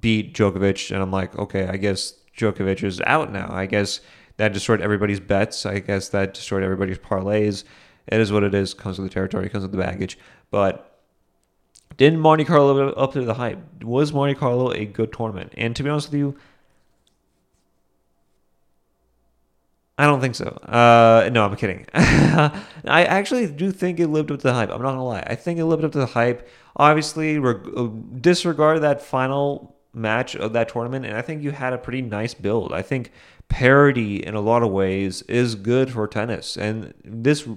beat 0.00 0.34
Djokovic, 0.34 0.90
and 0.90 1.02
I'm 1.02 1.10
like, 1.10 1.36
okay, 1.36 1.66
I 1.66 1.76
guess 1.76 2.14
Djokovic 2.36 2.82
is 2.82 3.00
out 3.02 3.32
now. 3.32 3.48
I 3.50 3.66
guess 3.66 4.00
that 4.36 4.52
destroyed 4.52 4.80
everybody's 4.80 5.20
bets. 5.20 5.64
I 5.66 5.78
guess 5.78 6.08
that 6.10 6.34
destroyed 6.34 6.62
everybody's 6.62 6.98
parlays. 6.98 7.64
It 8.06 8.20
is 8.20 8.32
what 8.32 8.42
it 8.42 8.54
is. 8.54 8.74
Comes 8.74 8.98
with 8.98 9.08
the 9.08 9.14
territory. 9.14 9.48
Comes 9.48 9.62
with 9.62 9.72
the 9.72 9.78
baggage. 9.78 10.18
But 10.50 11.00
didn't 11.96 12.20
Monte 12.20 12.44
Carlo 12.44 12.90
up 12.90 13.12
to 13.12 13.24
the 13.24 13.34
hype? 13.34 13.82
Was 13.82 14.12
Monte 14.12 14.34
Carlo 14.34 14.72
a 14.72 14.84
good 14.84 15.12
tournament? 15.12 15.52
And 15.56 15.74
to 15.76 15.82
be 15.82 15.90
honest 15.90 16.10
with 16.10 16.18
you, 16.18 16.36
I 19.96 20.06
don't 20.06 20.20
think 20.20 20.34
so. 20.34 20.46
Uh, 20.46 21.30
no, 21.32 21.44
I'm 21.44 21.54
kidding. 21.54 21.86
I 21.94 22.64
actually 22.84 23.46
do 23.46 23.70
think 23.70 24.00
it 24.00 24.08
lived 24.08 24.32
up 24.32 24.40
to 24.40 24.42
the 24.42 24.52
hype. 24.52 24.70
I'm 24.70 24.82
not 24.82 24.90
gonna 24.90 25.04
lie. 25.04 25.22
I 25.24 25.36
think 25.36 25.60
it 25.60 25.64
lived 25.66 25.84
up 25.84 25.92
to 25.92 25.98
the 25.98 26.06
hype. 26.06 26.48
Obviously, 26.76 27.38
reg- 27.38 28.20
disregard 28.20 28.82
that 28.82 29.02
final 29.02 29.73
match 29.94 30.36
of 30.36 30.52
that 30.52 30.68
tournament, 30.68 31.06
and 31.06 31.16
I 31.16 31.22
think 31.22 31.42
you 31.42 31.52
had 31.52 31.72
a 31.72 31.78
pretty 31.78 32.02
nice 32.02 32.34
build. 32.34 32.72
I 32.72 32.82
think 32.82 33.12
parity 33.48 34.16
in 34.16 34.34
a 34.34 34.40
lot 34.40 34.62
of 34.62 34.70
ways 34.70 35.22
is 35.22 35.54
good 35.54 35.90
for 35.90 36.06
tennis, 36.06 36.56
and 36.56 36.92
this 37.04 37.48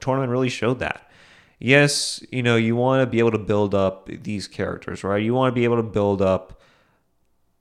tournament 0.00 0.30
really 0.30 0.48
showed 0.48 0.78
that. 0.80 1.10
Yes, 1.58 2.22
you 2.30 2.42
know, 2.42 2.56
you 2.56 2.76
want 2.76 3.00
to 3.00 3.06
be 3.06 3.18
able 3.18 3.30
to 3.30 3.38
build 3.38 3.74
up 3.74 4.08
these 4.08 4.46
characters, 4.46 5.02
right? 5.02 5.22
You 5.22 5.32
want 5.32 5.54
to 5.54 5.58
be 5.58 5.64
able 5.64 5.76
to 5.76 5.82
build 5.82 6.20
up 6.20 6.60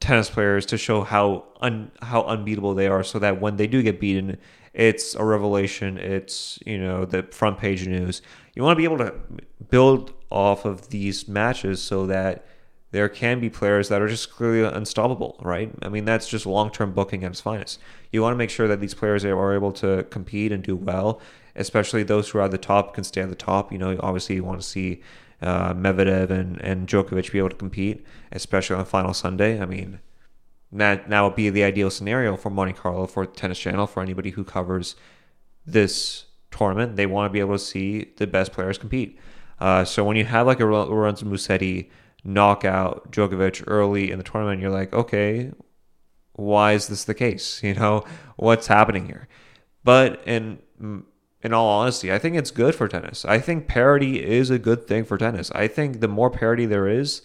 tennis 0.02 0.30
players 0.30 0.66
to 0.68 0.78
show 0.78 1.02
how 1.02 1.46
un, 1.62 1.92
how 2.02 2.24
unbeatable 2.24 2.74
they 2.76 2.88
are 2.88 3.04
so 3.04 3.20
that 3.20 3.40
when 3.40 3.56
they 3.56 3.68
do 3.68 3.82
get 3.82 4.00
beaten, 4.00 4.38
it's 4.74 5.16
a 5.16 5.24
revelation, 5.24 5.98
it's, 5.98 6.60
you 6.66 6.78
know, 6.78 7.06
the 7.06 7.24
front 7.24 7.58
page 7.58 7.88
news. 7.88 8.22
You 8.54 8.64
want 8.64 8.76
to 8.76 8.78
be 8.78 8.84
able 8.84 8.98
to 8.98 9.16
build 9.70 10.14
off 10.30 10.66
of 10.66 10.90
these 10.90 11.30
matches 11.30 11.82
so 11.82 12.06
that 12.08 12.46
there 12.96 13.10
can 13.10 13.42
be 13.42 13.50
players 13.50 13.90
that 13.90 14.02
are 14.02 14.08
just 14.08 14.32
clearly 14.32 14.64
unstoppable, 14.64 15.36
right? 15.42 15.70
I 15.82 15.90
mean, 15.90 16.06
that's 16.06 16.30
just 16.30 16.46
long 16.46 16.72
term 16.72 16.94
booking 16.94 17.26
at 17.26 17.32
its 17.32 17.42
finest. 17.42 17.78
You 18.10 18.22
want 18.22 18.32
to 18.32 18.38
make 18.38 18.50
sure 18.50 18.70
that 18.70 18.80
these 18.80 18.94
players 18.94 19.26
are 19.26 19.54
able 19.54 19.74
to 19.74 20.04
compete 20.06 20.54
and 20.54 20.64
do 20.64 20.78
well, 20.78 21.20
especially 21.58 22.04
those 22.04 22.30
who 22.30 22.40
are 22.40 22.44
at 22.44 22.52
the 22.52 22.58
top 22.58 22.94
can 22.94 23.04
stay 23.04 23.20
at 23.20 23.28
the 23.28 23.36
top. 23.36 23.74
You 23.74 23.80
know, 23.80 24.00
obviously, 24.00 24.36
you 24.36 24.46
want 24.46 24.62
to 24.62 24.66
see 24.66 25.02
uh, 25.42 25.74
Medvedev 25.74 26.30
and, 26.30 26.62
and 26.62 26.88
Djokovic 26.88 27.34
be 27.34 27.38
able 27.38 27.50
to 27.50 27.58
compete, 27.58 28.06
especially 28.32 28.78
on 28.78 28.86
final 28.86 29.14
Sunday. 29.14 29.62
I 29.62 29.66
mean, 29.66 30.00
that 30.72 31.10
now 31.10 31.28
would 31.28 31.36
be 31.36 31.50
the 31.50 31.66
ideal 31.66 31.90
scenario 31.90 32.38
for 32.38 32.50
Monte 32.50 32.74
Carlo, 32.76 33.08
for 33.08 33.26
Tennis 33.26 33.60
Channel, 33.60 33.88
for 33.88 34.02
anybody 34.02 34.30
who 34.30 34.46
covers 34.46 34.96
this 35.66 36.28
tournament. 36.50 36.96
They 36.96 37.08
want 37.08 37.30
to 37.30 37.34
be 37.34 37.42
able 37.42 37.56
to 37.56 37.60
see 37.60 38.14
the 38.16 38.26
best 38.26 38.54
players 38.54 38.78
compete. 38.78 39.20
Uh, 39.60 39.84
so 39.84 40.06
when 40.06 40.16
you 40.16 40.24
have 40.24 40.48
like 40.48 40.62
a 40.62 40.66
Lorenzo 40.66 41.26
Musetti, 41.26 41.90
knock 42.26 42.66
out 42.66 43.12
Djokovic 43.12 43.64
early 43.68 44.12
in 44.12 44.18
the 44.18 44.24
tournament, 44.24 44.60
you're 44.60 44.72
like, 44.72 44.92
okay, 44.94 45.52
why 46.34 46.74
is 46.74 46.88
this 46.88 47.06
the 47.06 47.14
case? 47.14 47.62
You 47.64 47.76
know, 47.76 48.04
what's 48.36 48.68
happening 48.68 49.06
here? 49.06 49.28
But 49.84 50.22
in 50.26 50.60
in 51.42 51.54
all 51.54 51.80
honesty, 51.80 52.12
I 52.12 52.18
think 52.18 52.36
it's 52.36 52.50
good 52.50 52.74
for 52.74 52.88
tennis. 52.88 53.24
I 53.24 53.40
think 53.40 53.68
parity 53.68 54.24
is 54.26 54.50
a 54.50 54.58
good 54.58 54.88
thing 54.88 55.06
for 55.06 55.16
tennis. 55.16 55.52
I 55.52 55.68
think 55.68 56.00
the 56.00 56.08
more 56.08 56.32
parity 56.32 56.66
there 56.66 56.88
is, 56.88 57.22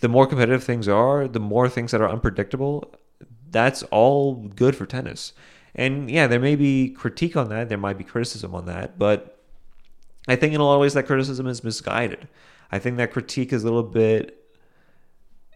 the 0.00 0.08
more 0.08 0.26
competitive 0.26 0.62
things 0.62 0.88
are, 0.88 1.26
the 1.26 1.40
more 1.40 1.66
things 1.66 1.90
that 1.92 2.02
are 2.02 2.08
unpredictable, 2.08 2.94
that's 3.50 3.82
all 3.84 4.34
good 4.34 4.76
for 4.76 4.84
tennis. 4.84 5.32
And 5.74 6.10
yeah, 6.10 6.26
there 6.26 6.38
may 6.38 6.54
be 6.54 6.90
critique 6.90 7.34
on 7.34 7.48
that, 7.48 7.70
there 7.70 7.78
might 7.78 7.96
be 7.96 8.04
criticism 8.04 8.54
on 8.54 8.66
that, 8.66 8.98
but 8.98 9.38
I 10.28 10.36
think 10.36 10.52
in 10.52 10.60
a 10.60 10.64
lot 10.64 10.74
of 10.74 10.80
ways 10.80 10.94
that 10.94 11.06
criticism 11.06 11.46
is 11.46 11.64
misguided. 11.64 12.28
I 12.70 12.78
think 12.78 12.96
that 12.96 13.12
critique 13.12 13.52
is 13.52 13.62
a 13.62 13.66
little 13.66 13.82
bit 13.82 14.42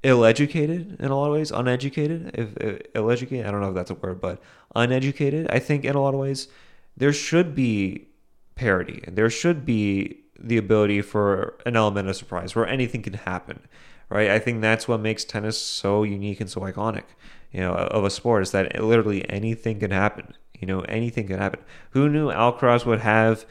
ill-educated 0.03 0.97
in 0.99 1.11
a 1.11 1.17
lot 1.17 1.27
of 1.27 1.35
ways, 1.35 1.51
uneducated. 1.51 2.31
If, 2.35 2.57
if 2.57 2.83
ill-educated, 2.95 3.47
I 3.47 3.51
don't 3.51 3.61
know 3.61 3.69
if 3.69 3.75
that's 3.75 3.91
a 3.91 3.95
word, 3.95 4.21
but 4.21 4.43
uneducated. 4.75 5.49
I 5.51 5.59
think 5.59 5.85
in 5.85 5.95
a 5.95 6.01
lot 6.01 6.15
of 6.15 6.21
ways 6.21 6.49
there 6.97 7.13
should 7.13 7.55
be 7.55 8.09
parity. 8.55 9.05
There 9.07 9.31
should 9.31 9.65
be 9.65 10.21
the 10.39 10.57
ability 10.57 11.03
for 11.03 11.59
an 11.67 11.77
element 11.77 12.09
of 12.09 12.17
surprise 12.17 12.55
where 12.55 12.67
anything 12.67 13.03
can 13.03 13.15
happen, 13.15 13.61
right? 14.09 14.31
I 14.31 14.39
think 14.39 14.61
that's 14.61 14.89
what 14.89 15.01
makes 15.01 15.25
tennis 15.25 15.61
so 15.61 16.03
unique 16.03 16.41
and 16.41 16.49
so 16.49 16.63
iconic, 16.63 17.05
you 17.53 17.61
know, 17.61 17.73
of 17.73 18.05
a 18.05 18.11
sport 18.11 18.43
is 18.43 18.51
that 18.53 18.83
literally 18.83 19.29
anything 19.29 19.81
can 19.81 19.91
happen. 19.91 20.35
You 20.59 20.67
know, 20.67 20.81
anything 20.83 21.27
can 21.27 21.39
happen. 21.39 21.61
Who 21.91 22.09
knew 22.09 22.29
Alcaraz 22.29 22.85
would 22.85 23.01
have 23.01 23.45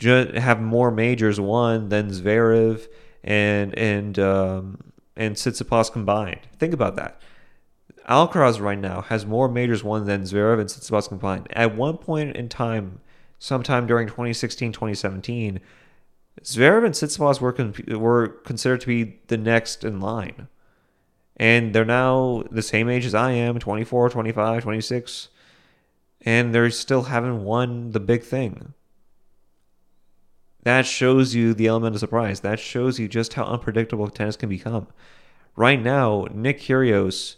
have 0.00 0.60
more 0.60 0.90
majors 0.90 1.38
won 1.38 1.90
than 1.90 2.08
Zverev 2.08 2.86
and 3.24 3.76
and 3.78 4.18
um, 4.18 4.92
and 5.16 5.36
Tsitsipas 5.36 5.92
combined? 5.92 6.40
Think 6.58 6.74
about 6.74 6.96
that. 6.96 7.20
Alcaraz 8.08 8.60
right 8.60 8.78
now 8.78 9.02
has 9.02 9.24
more 9.24 9.48
majors 9.48 9.84
won 9.84 10.06
than 10.06 10.22
Zverev 10.22 10.60
and 10.60 10.68
Tsitsipas 10.68 11.08
combined. 11.08 11.46
At 11.52 11.76
one 11.76 11.98
point 11.98 12.36
in 12.36 12.48
time, 12.48 13.00
sometime 13.38 13.86
during 13.86 14.08
2016, 14.08 14.72
2017, 14.72 15.60
Zverev 16.42 16.84
and 16.84 16.94
Tsitsipas 16.94 17.40
were 17.40 17.52
con- 17.52 17.74
were 17.88 18.28
considered 18.28 18.80
to 18.82 18.86
be 18.86 19.20
the 19.28 19.36
next 19.36 19.84
in 19.84 20.00
line. 20.00 20.48
And 21.36 21.74
they're 21.74 21.84
now 21.84 22.44
the 22.50 22.62
same 22.62 22.88
age 22.88 23.06
as 23.06 23.14
I 23.14 23.32
am, 23.32 23.58
24, 23.58 24.10
25, 24.10 24.62
26, 24.62 25.28
and 26.22 26.54
they 26.54 26.70
still 26.70 27.04
haven't 27.04 27.42
won 27.42 27.92
the 27.92 28.00
big 28.00 28.22
thing. 28.22 28.74
That 30.62 30.86
shows 30.86 31.34
you 31.34 31.54
the 31.54 31.66
element 31.66 31.96
of 31.96 32.00
surprise. 32.00 32.40
That 32.40 32.60
shows 32.60 32.98
you 32.98 33.08
just 33.08 33.34
how 33.34 33.44
unpredictable 33.44 34.08
tennis 34.08 34.36
can 34.36 34.48
become. 34.48 34.86
Right 35.56 35.80
now, 35.80 36.26
Nick 36.32 36.60
Kyrgios 36.60 37.36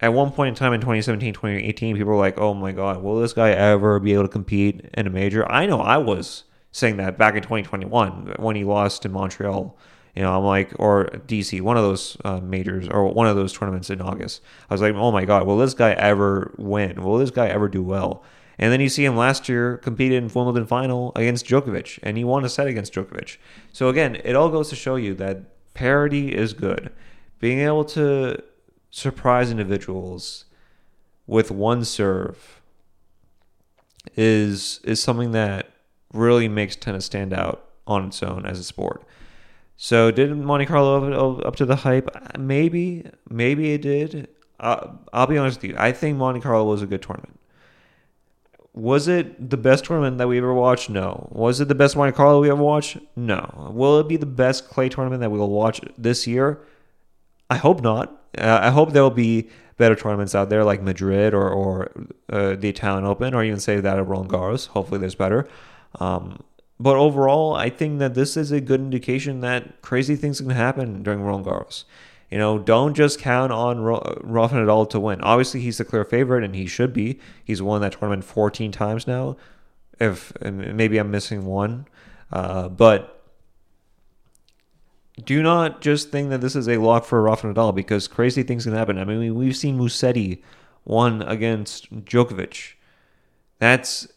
at 0.00 0.12
one 0.12 0.32
point 0.32 0.48
in 0.48 0.54
time 0.56 0.72
in 0.72 0.80
2017, 0.80 1.32
2018, 1.32 1.96
people 1.96 2.12
were 2.12 2.18
like, 2.18 2.38
"Oh 2.38 2.54
my 2.54 2.72
God, 2.72 3.02
will 3.02 3.20
this 3.20 3.32
guy 3.32 3.50
ever 3.50 4.00
be 4.00 4.12
able 4.14 4.24
to 4.24 4.28
compete 4.28 4.88
in 4.94 5.06
a 5.06 5.10
major?" 5.10 5.50
I 5.50 5.66
know 5.66 5.80
I 5.80 5.98
was 5.98 6.44
saying 6.72 6.96
that 6.96 7.18
back 7.18 7.34
in 7.34 7.42
2021 7.42 8.34
when 8.38 8.56
he 8.56 8.64
lost 8.64 9.04
in 9.04 9.12
Montreal. 9.12 9.76
You 10.16 10.22
know, 10.22 10.36
I'm 10.36 10.44
like, 10.44 10.72
or 10.78 11.06
DC, 11.26 11.60
one 11.60 11.76
of 11.76 11.84
those 11.84 12.16
uh, 12.24 12.40
majors 12.40 12.88
or 12.88 13.08
one 13.08 13.26
of 13.26 13.36
those 13.36 13.52
tournaments 13.52 13.90
in 13.90 14.00
August. 14.00 14.42
I 14.68 14.74
was 14.74 14.82
like, 14.82 14.94
oh 14.94 15.10
my 15.10 15.24
God, 15.24 15.46
will 15.46 15.56
this 15.56 15.72
guy 15.72 15.92
ever 15.92 16.54
win? 16.58 17.02
Will 17.02 17.16
this 17.16 17.30
guy 17.30 17.46
ever 17.48 17.68
do 17.68 17.82
well? 17.82 18.22
And 18.58 18.72
then 18.72 18.80
you 18.80 18.88
see 18.88 19.04
him 19.04 19.16
last 19.16 19.48
year 19.48 19.78
compete 19.78 20.12
in 20.12 20.24
Wimbledon 20.24 20.66
final 20.66 21.12
against 21.16 21.46
Djokovic, 21.46 21.98
and 22.02 22.16
he 22.16 22.24
won 22.24 22.44
a 22.44 22.48
set 22.48 22.66
against 22.66 22.92
Djokovic. 22.92 23.38
So 23.72 23.88
again, 23.88 24.16
it 24.24 24.36
all 24.36 24.50
goes 24.50 24.68
to 24.70 24.76
show 24.76 24.96
you 24.96 25.14
that 25.14 25.72
parity 25.74 26.34
is 26.34 26.52
good. 26.52 26.92
Being 27.40 27.60
able 27.60 27.84
to 27.86 28.42
surprise 28.90 29.50
individuals 29.50 30.44
with 31.26 31.50
one 31.50 31.84
serve 31.84 32.60
is 34.16 34.80
is 34.84 35.02
something 35.02 35.30
that 35.32 35.70
really 36.12 36.48
makes 36.48 36.76
tennis 36.76 37.06
stand 37.06 37.32
out 37.32 37.70
on 37.86 38.06
its 38.06 38.22
own 38.22 38.44
as 38.44 38.58
a 38.58 38.64
sport. 38.64 39.04
So 39.76 40.10
did 40.10 40.36
Monte 40.36 40.66
Carlo 40.66 41.40
up 41.40 41.56
to 41.56 41.64
the 41.64 41.76
hype? 41.76 42.08
Maybe, 42.38 43.04
maybe 43.28 43.72
it 43.72 43.82
did. 43.82 44.28
Uh, 44.60 44.92
I'll 45.12 45.26
be 45.26 45.38
honest 45.38 45.60
with 45.60 45.70
you. 45.70 45.76
I 45.78 45.90
think 45.90 46.18
Monte 46.18 46.40
Carlo 46.40 46.64
was 46.64 46.82
a 46.82 46.86
good 46.86 47.02
tournament. 47.02 47.40
Was 48.74 49.06
it 49.06 49.50
the 49.50 49.58
best 49.58 49.84
tournament 49.84 50.16
that 50.18 50.28
we 50.28 50.38
ever 50.38 50.54
watched? 50.54 50.88
No. 50.88 51.28
Was 51.30 51.60
it 51.60 51.68
the 51.68 51.74
best 51.74 51.94
Monte 51.94 52.16
Carlo 52.16 52.40
we 52.40 52.50
ever 52.50 52.62
watched? 52.62 52.96
No. 53.16 53.70
Will 53.74 53.98
it 53.98 54.08
be 54.08 54.16
the 54.16 54.26
best 54.26 54.68
clay 54.68 54.88
tournament 54.88 55.20
that 55.20 55.30
we 55.30 55.38
will 55.38 55.50
watch 55.50 55.80
this 55.98 56.26
year? 56.26 56.60
I 57.50 57.56
hope 57.56 57.82
not. 57.82 58.22
Uh, 58.38 58.60
I 58.62 58.70
hope 58.70 58.92
there 58.92 59.02
will 59.02 59.10
be 59.10 59.50
better 59.76 59.94
tournaments 59.94 60.34
out 60.34 60.48
there 60.48 60.64
like 60.64 60.80
Madrid 60.80 61.34
or, 61.34 61.50
or 61.50 61.92
uh, 62.30 62.56
the 62.56 62.70
Italian 62.70 63.04
Open, 63.04 63.34
or 63.34 63.44
even 63.44 63.60
say 63.60 63.78
that 63.78 63.98
at 63.98 64.06
Roland 64.06 64.30
Garros. 64.30 64.68
Hopefully, 64.68 65.00
there's 65.00 65.14
better. 65.14 65.46
Um, 66.00 66.42
but 66.80 66.96
overall, 66.96 67.54
I 67.54 67.68
think 67.68 67.98
that 67.98 68.14
this 68.14 68.36
is 68.36 68.52
a 68.52 68.60
good 68.60 68.80
indication 68.80 69.40
that 69.40 69.82
crazy 69.82 70.16
things 70.16 70.40
can 70.40 70.50
happen 70.50 71.02
during 71.02 71.20
Roland 71.22 71.44
Garros. 71.44 71.84
You 72.32 72.38
know, 72.38 72.58
don't 72.58 72.94
just 72.94 73.18
count 73.18 73.52
on 73.52 73.80
Rafa 73.82 74.54
Nadal 74.54 74.88
to 74.90 75.00
win. 75.00 75.20
Obviously, 75.20 75.60
he's 75.60 75.78
the 75.78 75.84
clear 75.84 76.04
favorite, 76.04 76.44
and 76.44 76.54
he 76.54 76.66
should 76.66 76.92
be. 76.92 77.20
He's 77.44 77.60
won 77.60 77.82
that 77.82 77.92
tournament 77.92 78.24
14 78.24 78.72
times 78.72 79.06
now. 79.06 79.36
If 80.00 80.32
maybe 80.42 80.98
I'm 80.98 81.10
missing 81.10 81.44
one, 81.44 81.86
uh, 82.32 82.68
but 82.68 83.22
do 85.22 85.42
not 85.42 85.82
just 85.82 86.10
think 86.10 86.30
that 86.30 86.40
this 86.40 86.56
is 86.56 86.68
a 86.68 86.78
lock 86.78 87.04
for 87.04 87.22
Rafa 87.22 87.46
Nadal 87.52 87.74
because 87.74 88.08
crazy 88.08 88.42
things 88.42 88.64
can 88.64 88.72
happen. 88.72 88.98
I 88.98 89.04
mean, 89.04 89.34
we've 89.34 89.56
seen 89.56 89.78
Musetti 89.78 90.42
won 90.84 91.22
against 91.22 91.92
Djokovic. 92.04 92.72
That's 93.58 94.08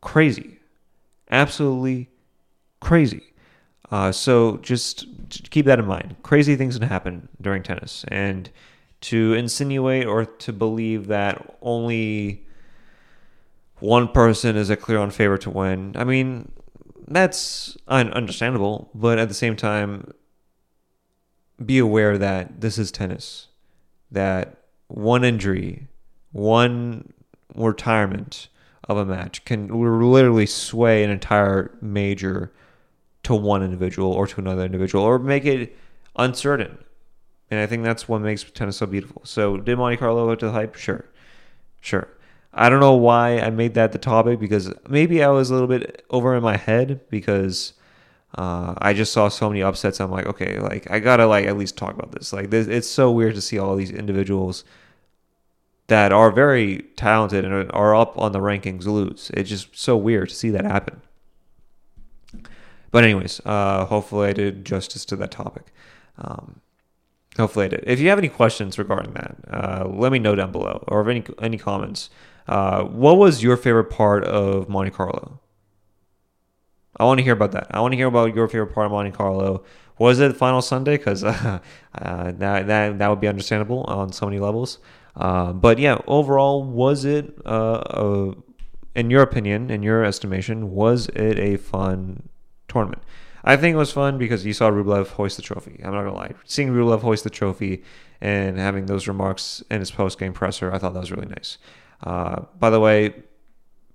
crazy 0.00 0.58
absolutely 1.32 2.10
crazy. 2.80 3.31
Uh, 3.92 4.10
so 4.10 4.56
just 4.56 5.06
keep 5.50 5.66
that 5.66 5.78
in 5.78 5.84
mind. 5.84 6.16
Crazy 6.22 6.56
things 6.56 6.78
can 6.78 6.88
happen 6.88 7.28
during 7.40 7.62
tennis, 7.62 8.04
and 8.08 8.50
to 9.02 9.34
insinuate 9.34 10.06
or 10.06 10.24
to 10.24 10.52
believe 10.52 11.08
that 11.08 11.58
only 11.60 12.46
one 13.80 14.08
person 14.08 14.56
is 14.56 14.70
a 14.70 14.76
clear 14.76 14.98
on 14.98 15.10
favorite 15.10 15.42
to 15.42 15.50
win. 15.50 15.92
I 15.96 16.04
mean, 16.04 16.50
that's 17.06 17.76
understandable, 17.86 18.90
but 18.94 19.18
at 19.18 19.28
the 19.28 19.34
same 19.34 19.56
time, 19.56 20.12
be 21.64 21.78
aware 21.78 22.16
that 22.16 22.62
this 22.62 22.78
is 22.78 22.90
tennis. 22.90 23.48
That 24.10 24.56
one 24.86 25.22
injury, 25.22 25.88
one 26.32 27.12
retirement, 27.54 28.48
of 28.88 28.96
a 28.96 29.04
match 29.04 29.44
can 29.44 29.68
literally 29.68 30.46
sway 30.46 31.04
an 31.04 31.10
entire 31.10 31.70
major 31.80 32.52
to 33.24 33.34
one 33.34 33.62
individual 33.62 34.12
or 34.12 34.26
to 34.26 34.40
another 34.40 34.64
individual 34.64 35.04
or 35.04 35.18
make 35.18 35.44
it 35.44 35.76
uncertain. 36.16 36.78
And 37.50 37.60
I 37.60 37.66
think 37.66 37.84
that's 37.84 38.08
what 38.08 38.20
makes 38.20 38.44
tennis 38.44 38.78
so 38.78 38.86
beautiful. 38.86 39.22
So, 39.24 39.58
did 39.58 39.76
Monte 39.76 39.98
Carlo 39.98 40.26
go 40.26 40.34
to 40.34 40.46
the 40.46 40.52
hype? 40.52 40.74
Sure. 40.74 41.04
Sure. 41.80 42.08
I 42.54 42.68
don't 42.68 42.80
know 42.80 42.94
why 42.94 43.38
I 43.38 43.50
made 43.50 43.74
that 43.74 43.92
the 43.92 43.98
topic 43.98 44.38
because 44.38 44.72
maybe 44.88 45.22
I 45.22 45.28
was 45.28 45.50
a 45.50 45.54
little 45.54 45.68
bit 45.68 46.04
over 46.10 46.34
in 46.34 46.42
my 46.42 46.56
head 46.56 47.00
because 47.10 47.74
uh, 48.36 48.74
I 48.78 48.92
just 48.92 49.12
saw 49.12 49.28
so 49.28 49.48
many 49.48 49.62
upsets. 49.62 50.00
I'm 50.00 50.10
like, 50.10 50.26
okay, 50.26 50.58
like 50.58 50.90
I 50.90 50.98
gotta 50.98 51.26
like 51.26 51.46
at 51.46 51.56
least 51.56 51.76
talk 51.76 51.94
about 51.94 52.12
this. 52.12 52.32
Like, 52.32 52.50
this, 52.50 52.66
it's 52.66 52.88
so 52.88 53.10
weird 53.10 53.34
to 53.34 53.40
see 53.42 53.58
all 53.58 53.76
these 53.76 53.90
individuals 53.90 54.64
that 55.88 56.12
are 56.12 56.30
very 56.30 56.82
talented 56.96 57.44
and 57.44 57.70
are 57.72 57.94
up 57.94 58.16
on 58.18 58.32
the 58.32 58.38
rankings 58.38 58.86
lose. 58.86 59.30
It's 59.34 59.50
just 59.50 59.76
so 59.78 59.96
weird 59.96 60.30
to 60.30 60.34
see 60.34 60.50
that 60.50 60.64
happen. 60.64 61.02
But 62.92 63.04
anyways, 63.04 63.40
uh, 63.44 63.86
hopefully 63.86 64.28
I 64.28 64.32
did 64.34 64.64
justice 64.64 65.04
to 65.06 65.16
that 65.16 65.32
topic. 65.32 65.72
Um, 66.18 66.60
hopefully 67.36 67.64
I 67.64 67.68
did. 67.68 67.84
If 67.86 67.98
you 67.98 68.10
have 68.10 68.18
any 68.18 68.28
questions 68.28 68.78
regarding 68.78 69.14
that, 69.14 69.36
uh, 69.50 69.88
let 69.88 70.12
me 70.12 70.20
know 70.20 70.36
down 70.36 70.52
below 70.52 70.84
or 70.86 71.08
any 71.10 71.24
any 71.40 71.58
comments. 71.58 72.10
Uh, 72.46 72.84
what 72.84 73.16
was 73.16 73.42
your 73.42 73.56
favorite 73.56 73.86
part 73.90 74.24
of 74.24 74.68
Monte 74.68 74.90
Carlo? 74.90 75.40
I 76.98 77.04
want 77.04 77.18
to 77.18 77.24
hear 77.24 77.32
about 77.32 77.52
that. 77.52 77.68
I 77.70 77.80
want 77.80 77.92
to 77.92 77.96
hear 77.96 78.08
about 78.08 78.34
your 78.34 78.46
favorite 78.46 78.74
part 78.74 78.86
of 78.86 78.92
Monte 78.92 79.12
Carlo. 79.12 79.64
Was 79.98 80.20
it 80.20 80.36
Final 80.36 80.60
Sunday? 80.60 80.98
Because 80.98 81.24
uh, 81.24 81.60
that, 81.94 82.38
that 82.38 82.98
that 82.98 83.08
would 83.08 83.20
be 83.20 83.28
understandable 83.28 83.84
on 83.84 84.12
so 84.12 84.26
many 84.26 84.38
levels. 84.38 84.78
Uh, 85.16 85.54
but 85.54 85.78
yeah, 85.78 85.98
overall, 86.06 86.62
was 86.62 87.06
it, 87.06 87.34
uh, 87.46 88.32
in 88.94 89.10
your 89.10 89.22
opinion, 89.22 89.70
in 89.70 89.82
your 89.82 90.04
estimation, 90.04 90.70
was 90.70 91.08
it 91.08 91.38
a 91.38 91.56
fun 91.56 92.28
tournament? 92.72 93.02
I 93.44 93.56
think 93.56 93.74
it 93.74 93.78
was 93.78 93.92
fun 93.92 94.18
because 94.18 94.46
you 94.46 94.52
saw 94.52 94.70
Rublev 94.70 95.08
hoist 95.08 95.36
the 95.36 95.42
trophy. 95.42 95.80
I'm 95.84 95.92
not 95.92 96.04
gonna 96.04 96.14
lie, 96.14 96.34
seeing 96.44 96.70
Rublev 96.70 97.00
hoist 97.00 97.24
the 97.24 97.30
trophy 97.30 97.82
and 98.20 98.58
having 98.58 98.86
those 98.86 99.08
remarks 99.08 99.62
in 99.70 99.80
his 99.80 99.90
post 99.90 100.18
game 100.18 100.32
presser, 100.32 100.72
I 100.72 100.78
thought 100.78 100.94
that 100.94 101.00
was 101.00 101.10
really 101.10 101.28
nice. 101.28 101.58
Uh, 102.02 102.42
by 102.58 102.70
the 102.70 102.80
way, 102.80 103.14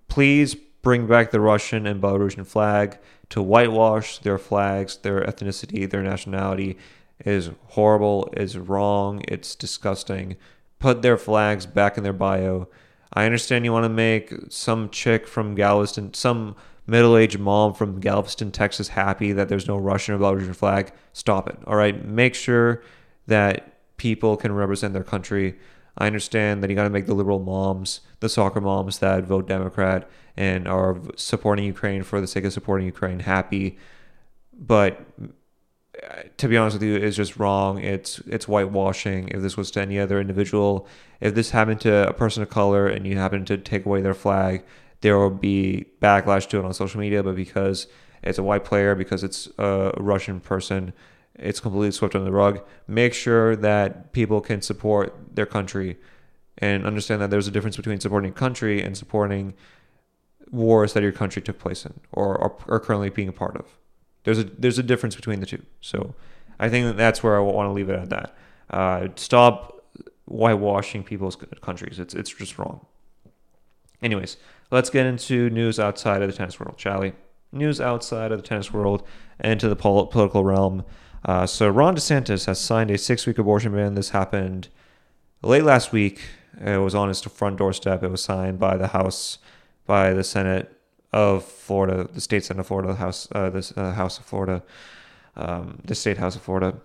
please 0.09 0.55
bring 0.55 1.07
back 1.07 1.31
the 1.31 1.39
Russian 1.39 1.87
and 1.87 2.01
Belarusian 2.01 2.45
flag 2.45 2.99
to 3.29 3.41
whitewash 3.41 4.19
their 4.19 4.37
flags, 4.37 4.97
their 4.97 5.21
ethnicity, 5.21 5.89
their 5.89 6.03
nationality 6.03 6.77
is 7.25 7.49
horrible, 7.67 8.29
is 8.35 8.57
wrong, 8.57 9.23
it's 9.27 9.55
disgusting 9.55 10.37
put 10.79 11.01
their 11.01 11.17
flags 11.17 11.65
back 11.65 11.97
in 11.97 12.03
their 12.03 12.13
bio. 12.13 12.67
I 13.13 13.25
understand 13.25 13.65
you 13.65 13.71
want 13.71 13.85
to 13.85 13.89
make 13.89 14.33
some 14.49 14.89
chick 14.89 15.27
from 15.27 15.55
Galveston, 15.55 16.13
some 16.13 16.55
middle-aged 16.88 17.39
mom 17.39 17.73
from 17.73 18.00
Galveston, 18.00 18.52
Texas, 18.52 18.88
happy 18.89 19.34
that 19.34 19.50
there's 19.50 19.67
no 19.67 19.78
Russian 19.78 20.15
or 20.15 20.19
Belarusian 20.19 20.56
flag. 20.56 20.91
Stop 21.13 21.50
it. 21.50 21.58
All 21.67 21.76
right, 21.76 22.06
make 22.06 22.34
sure 22.34 22.82
that 23.28 23.73
people 23.97 24.38
can 24.38 24.54
represent 24.54 24.93
their 24.93 25.04
country. 25.04 25.58
I 25.97 26.08
understand 26.08 26.63
that 26.63 26.69
you 26.69 26.76
got 26.76 26.84
to 26.84 26.89
make 26.89 27.08
the 27.08 27.13
liberal 27.13 27.39
moms, 27.39 28.02
the 28.19 28.30
soccer 28.30 28.62
moms 28.62 29.00
that 29.00 29.26
vote 29.26 29.47
Democrat 29.47 30.10
and 30.38 30.67
are 30.67 30.97
supporting 31.15 31.65
Ukraine 31.65 32.04
for 32.04 32.21
the 32.21 32.28
sake 32.28 32.45
of 32.45 32.54
supporting 32.54 32.86
Ukraine 32.86 33.19
happy. 33.19 33.78
But 34.54 35.06
uh, 35.19 36.23
to 36.38 36.47
be 36.47 36.56
honest 36.56 36.76
with 36.76 36.84
you, 36.84 36.95
it's 36.95 37.17
just 37.17 37.38
wrong. 37.38 37.80
It's 37.80 38.19
it's 38.28 38.45
whitewashing. 38.45 39.30
If 39.30 39.41
this 39.41 39.58
was 39.58 39.71
to 39.71 39.82
any 39.82 40.00
other 40.00 40.21
individual, 40.21 40.88
if 41.19 41.34
this 41.34 41.50
happened 41.50 41.82
to 41.82 42.08
a 42.08 42.13
person 42.13 42.43
of 42.43 42.50
color 42.50 42.88
and 42.88 43.08
you 43.08 43.17
happen 43.17 43.45
to 43.45 43.58
take 43.58 43.86
away 43.86 44.02
their 44.02 44.13
flag, 44.13 44.63
there 45.01 45.17
will 45.17 45.29
be 45.29 45.86
backlash 46.01 46.47
to 46.49 46.60
it 46.60 46.65
on 46.65 46.73
social 46.73 46.99
media. 46.99 47.23
But 47.23 47.36
because 47.36 47.88
it's 48.23 48.38
a 48.38 48.43
white 48.43 48.65
player, 48.65 48.95
because 48.95 49.23
it's 49.23 49.47
a 49.57 49.91
Russian 49.97 50.39
person, 50.39 50.93
it's 51.36 51.60
completely 51.60 51.91
swept 51.91 52.15
under 52.15 52.25
the 52.25 52.31
rug. 52.31 52.62
Make 52.88 53.13
sure 53.13 53.55
that 53.55 54.12
people 54.12 54.41
can 54.41 54.62
support 54.62 55.15
their 55.33 55.45
country 55.45 55.97
and 56.57 56.86
understand 56.86 57.21
that 57.21 57.29
there's 57.29 57.47
a 57.47 57.51
difference 57.51 57.77
between 57.77 57.99
supporting 57.99 58.31
a 58.31 58.33
country 58.33 58.81
and 58.81 58.97
supporting 58.97 59.53
wars 60.51 60.93
that 60.93 61.03
your 61.03 61.12
country 61.12 61.41
took 61.41 61.60
place 61.60 61.86
in 61.86 61.99
or 62.12 62.39
are 62.67 62.79
currently 62.79 63.10
being 63.10 63.27
a 63.27 63.33
part 63.33 63.55
of. 63.55 63.77
There's 64.23 64.39
a 64.39 64.43
there's 64.43 64.79
a 64.79 64.83
difference 64.83 65.15
between 65.15 65.39
the 65.39 65.45
two. 65.45 65.63
So 65.81 66.15
I 66.60 66.69
think 66.69 66.86
that 66.86 66.97
that's 66.97 67.21
where 67.21 67.38
I 67.38 67.39
want 67.39 67.67
to 67.67 67.71
leave 67.71 67.89
it 67.89 67.99
at 67.99 68.10
that. 68.10 68.38
Uh, 68.69 69.07
stop 69.15 69.86
whitewashing 70.25 71.03
people's 71.03 71.38
countries. 71.62 71.99
It's 71.99 72.13
it's 72.13 72.33
just 72.33 72.57
wrong. 72.57 72.86
Anyways, 74.01 74.38
let's 74.71 74.89
get 74.89 75.06
into 75.06 75.49
news 75.49 75.80
outside 75.80 76.21
of 76.21 76.30
the 76.30 76.36
tennis 76.36 76.60
world, 76.60 76.75
shall 76.77 77.01
we? 77.01 77.13
News 77.51 77.80
outside 77.80 78.32
of 78.32 78.41
the 78.41 78.47
tennis 78.47 78.73
world 78.73 79.03
and 79.39 79.53
into 79.53 79.69
the 79.69 79.75
pol- 79.75 80.08
political 80.08 80.43
realm. 80.43 80.84
Uh, 81.25 81.45
so 81.45 81.67
Ron 81.67 81.95
DeSantis 81.95 82.45
has 82.45 82.60
signed 82.60 82.91
a 82.91 82.97
six-week 82.97 83.38
abortion 83.38 83.73
ban. 83.73 83.95
This 83.95 84.10
happened 84.10 84.69
late 85.41 85.63
last 85.63 85.91
week. 85.91 86.21
It 86.60 86.82
was 86.82 86.95
on 86.95 87.08
his 87.10 87.21
front 87.21 87.58
doorstep. 87.58 88.03
It 88.03 88.10
was 88.10 88.23
signed 88.23 88.60
by 88.60 88.77
the 88.77 88.88
House, 88.88 89.38
by 89.86 90.13
the 90.13 90.23
Senate 90.23 90.73
of 91.13 91.45
Florida, 91.45 92.10
the 92.12 92.21
state 92.21 92.43
Senate 92.43 92.62
of 92.62 92.67
Florida, 92.67 92.89
the 92.89 92.95
House, 92.95 93.27
uh, 93.34 93.62
uh, 93.75 93.93
House 93.93 94.19
of 94.19 94.25
Florida, 94.25 94.63
um, 95.36 95.80
the 95.86 95.95
state 95.95 96.17
House 96.17 96.36
of 96.36 96.41
Florida. 96.41 96.75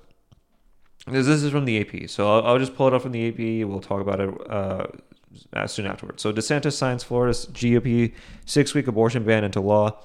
This, 1.06 1.26
this 1.26 1.42
is 1.42 1.50
from 1.50 1.64
the 1.64 1.80
AP, 1.80 2.08
so 2.08 2.30
I'll, 2.30 2.46
I'll, 2.46 2.58
just 2.58 2.76
pull 2.76 2.86
it 2.86 2.94
up 2.94 3.02
from 3.02 3.12
the 3.12 3.28
AP. 3.28 3.68
We'll 3.68 3.80
talk 3.80 4.00
about 4.00 4.20
it 4.20 4.30
uh, 5.52 5.66
soon 5.66 5.86
afterwards. 5.86 6.22
So 6.22 6.32
DeSantis 6.32 6.72
signs 6.72 7.02
Florida's 7.02 7.46
GOP 7.46 8.14
six-week 8.46 8.86
abortion 8.86 9.24
ban 9.24 9.44
into 9.44 9.60
law. 9.60 9.98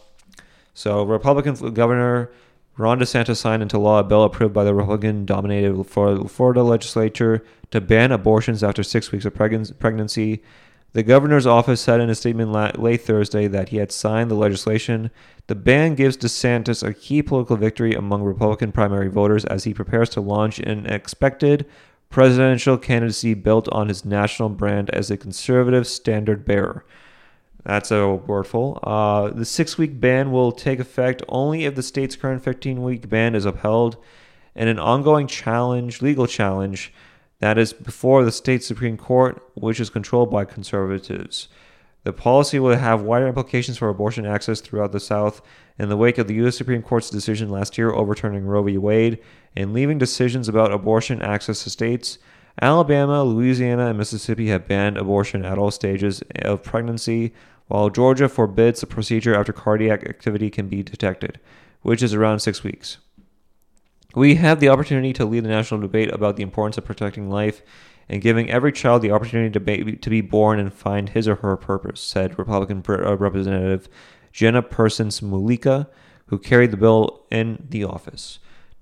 So 0.73 1.03
Republican 1.03 1.73
governor 1.73 2.31
Ron 2.77 2.99
DeSantis 2.99 3.37
signed 3.37 3.63
into 3.63 3.79
law 3.79 3.99
a 3.99 4.03
bill 4.03 4.23
approved 4.23 4.53
by 4.53 4.63
the 4.63 4.73
Republican 4.73 5.25
dominated 5.25 5.83
Florida 5.83 6.61
legislature 6.61 7.43
to 7.71 7.81
ban 7.81 8.11
abortions 8.11 8.63
after 8.63 8.83
six 8.83 9.11
weeks 9.11 9.25
of 9.25 9.33
pregnancy. 9.33 10.43
The 10.93 11.03
governor's 11.03 11.47
office 11.47 11.81
said 11.81 11.99
in 11.99 12.09
a 12.09 12.15
statement 12.15 12.51
late 12.79 13.01
Thursday 13.01 13.47
that 13.47 13.69
he 13.69 13.77
had 13.77 13.91
signed 13.91 14.29
the 14.29 14.35
legislation. 14.35 15.09
The 15.47 15.55
ban 15.55 15.95
gives 15.95 16.17
DeSantis 16.17 16.87
a 16.87 16.93
key 16.93 17.23
political 17.23 17.57
victory 17.57 17.93
among 17.93 18.23
Republican 18.23 18.71
primary 18.71 19.09
voters 19.09 19.43
as 19.45 19.63
he 19.63 19.73
prepares 19.73 20.09
to 20.09 20.21
launch 20.21 20.59
an 20.59 20.85
expected 20.85 21.65
presidential 22.09 22.77
candidacy 22.77 23.33
built 23.33 23.67
on 23.69 23.87
his 23.87 24.05
national 24.05 24.49
brand 24.49 24.89
as 24.91 25.11
a 25.11 25.17
conservative 25.17 25.87
standard 25.87 26.45
bearer. 26.45 26.85
That's 27.63 27.91
a 27.91 28.17
wordful. 28.25 28.79
Uh, 28.81 29.29
the 29.29 29.45
six 29.45 29.77
week 29.77 29.99
ban 29.99 30.31
will 30.31 30.51
take 30.51 30.79
effect 30.79 31.21
only 31.27 31.65
if 31.65 31.75
the 31.75 31.83
state's 31.83 32.15
current 32.15 32.43
15 32.43 32.81
week 32.81 33.09
ban 33.09 33.35
is 33.35 33.45
upheld 33.45 33.97
and 34.55 34.69
an 34.69 34.79
ongoing 34.79 35.27
challenge, 35.27 36.01
legal 36.01 36.27
challenge, 36.27 36.91
that 37.39 37.57
is 37.57 37.73
before 37.73 38.25
the 38.25 38.31
state 38.31 38.63
Supreme 38.63 38.97
Court, 38.97 39.41
which 39.53 39.79
is 39.79 39.91
controlled 39.91 40.31
by 40.31 40.45
conservatives. 40.45 41.47
The 42.03 42.13
policy 42.13 42.57
will 42.57 42.75
have 42.75 43.01
wider 43.01 43.27
implications 43.27 43.77
for 43.77 43.89
abortion 43.89 44.25
access 44.25 44.61
throughout 44.61 44.93
the 44.93 44.99
South 44.99 45.41
in 45.77 45.89
the 45.89 45.97
wake 45.97 46.17
of 46.17 46.27
the 46.27 46.35
U.S. 46.35 46.57
Supreme 46.57 46.81
Court's 46.81 47.09
decision 47.09 47.49
last 47.49 47.77
year 47.77 47.91
overturning 47.91 48.45
Roe 48.45 48.63
v. 48.63 48.77
Wade 48.77 49.19
and 49.57 49.73
leaving 49.73 49.97
decisions 49.97 50.47
about 50.47 50.71
abortion 50.71 51.21
access 51.21 51.63
to 51.63 51.69
states. 51.69 52.19
Alabama, 52.61 53.23
Louisiana, 53.23 53.87
and 53.87 53.97
Mississippi 53.97 54.47
have 54.49 54.67
banned 54.67 54.97
abortion 54.97 55.43
at 55.43 55.57
all 55.57 55.71
stages 55.71 56.21
of 56.43 56.63
pregnancy, 56.63 57.33
while 57.67 57.89
Georgia 57.89 58.29
forbids 58.29 58.81
the 58.81 58.87
procedure 58.87 59.35
after 59.35 59.51
cardiac 59.51 60.07
activity 60.07 60.51
can 60.51 60.67
be 60.67 60.83
detected, 60.83 61.39
which 61.81 62.03
is 62.03 62.13
around 62.13 62.39
six 62.39 62.63
weeks. 62.63 62.97
We 64.15 64.35
have 64.35 64.59
the 64.59 64.69
opportunity 64.69 65.11
to 65.13 65.25
lead 65.25 65.43
the 65.43 65.49
national 65.49 65.81
debate 65.81 66.13
about 66.13 66.35
the 66.35 66.43
importance 66.43 66.77
of 66.77 66.85
protecting 66.85 67.29
life 67.29 67.61
and 68.07 68.21
giving 68.21 68.49
every 68.49 68.71
child 68.71 69.01
the 69.01 69.11
opportunity 69.11 69.51
to 69.51 69.59
be, 69.59 69.95
to 69.95 70.09
be 70.09 70.21
born 70.21 70.59
and 70.59 70.73
find 70.73 71.09
his 71.09 71.27
or 71.27 71.35
her 71.35 71.57
purpose, 71.57 71.99
said 71.99 72.37
Republican 72.37 72.83
uh, 72.87 73.17
Representative 73.17 73.89
Jenna 74.31 74.61
Persons 74.61 75.21
Mulicka, 75.21 75.89
who 76.27 76.37
carried 76.37 76.71
the 76.71 76.77
bill 76.77 77.25
in 77.31 77.65
the 77.69 77.83
office. 77.83 78.39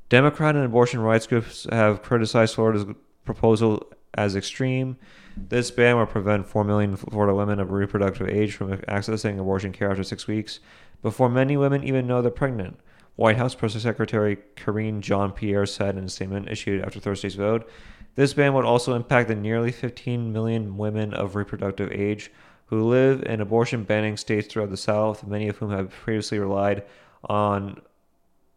Democrat 0.10 0.56
and 0.56 0.66
abortion 0.66 1.00
rights 1.00 1.28
groups 1.28 1.68
have 1.72 2.02
criticized 2.02 2.56
Florida's 2.56 2.86
proposal 3.24 3.92
as 4.14 4.36
extreme 4.36 4.98
this 5.38 5.70
ban 5.70 5.98
will 5.98 6.06
prevent 6.06 6.48
4 6.48 6.64
million 6.64 6.96
Florida 6.96 7.36
women 7.36 7.60
of 7.60 7.72
reproductive 7.72 8.30
age 8.30 8.56
from 8.56 8.78
accessing 8.78 9.40
abortion 9.40 9.74
care 9.74 9.92
after 9.92 10.04
six 10.04 10.28
weeks 10.28 10.60
before 11.02 11.30
many 11.30 11.58
women 11.58 11.84
even 11.84 12.08
know 12.08 12.22
they're 12.22 12.32
pregnant. 12.32 12.80
White 13.18 13.38
House 13.38 13.54
Press 13.54 13.74
Secretary 13.82 14.38
Karine 14.56 15.02
Jean 15.02 15.32
Pierre 15.32 15.66
said 15.66 15.98
in 15.98 16.06
a 16.06 16.10
statement 16.10 16.50
issued 16.50 16.82
after 16.82 17.00
Thursday's 17.00 17.36
vote. 17.36 17.70
This 18.16 18.34
ban 18.34 18.54
would 18.54 18.66
also 18.66 18.94
impact 18.94 19.28
the 19.28 19.36
nearly 19.36 19.72
15 19.72 20.32
million 20.32 20.78
women 20.78 21.14
of 21.14 21.36
reproductive 21.36 21.92
age 21.92 22.32
who 22.68 22.88
live 22.88 23.24
in 23.24 23.42
abortion 23.42 23.84
banning 23.84 24.18
states 24.18 24.48
throughout 24.48 24.70
the 24.70 24.78
South, 24.78 25.28
many 25.28 25.50
of 25.50 25.58
whom 25.58 25.72
have 25.72 25.92
previously 25.92 26.40
relied 26.40 26.84
on 27.26 27.82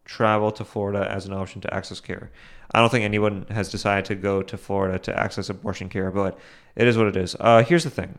travel 0.08 0.50
to 0.50 0.64
Florida 0.64 1.06
as 1.08 1.26
an 1.26 1.32
option 1.32 1.60
to 1.60 1.72
access 1.72 2.00
care. 2.00 2.32
I 2.72 2.80
don't 2.80 2.90
think 2.90 3.04
anyone 3.04 3.46
has 3.50 3.70
decided 3.70 4.06
to 4.06 4.14
go 4.14 4.42
to 4.42 4.56
Florida 4.56 4.98
to 5.00 5.18
access 5.18 5.48
abortion 5.48 5.88
care, 5.88 6.10
but 6.10 6.36
it 6.74 6.88
is 6.88 6.98
what 6.98 7.06
it 7.06 7.16
is. 7.16 7.36
Uh, 7.38 7.62
here's 7.62 7.84
the 7.84 7.90
thing 7.90 8.18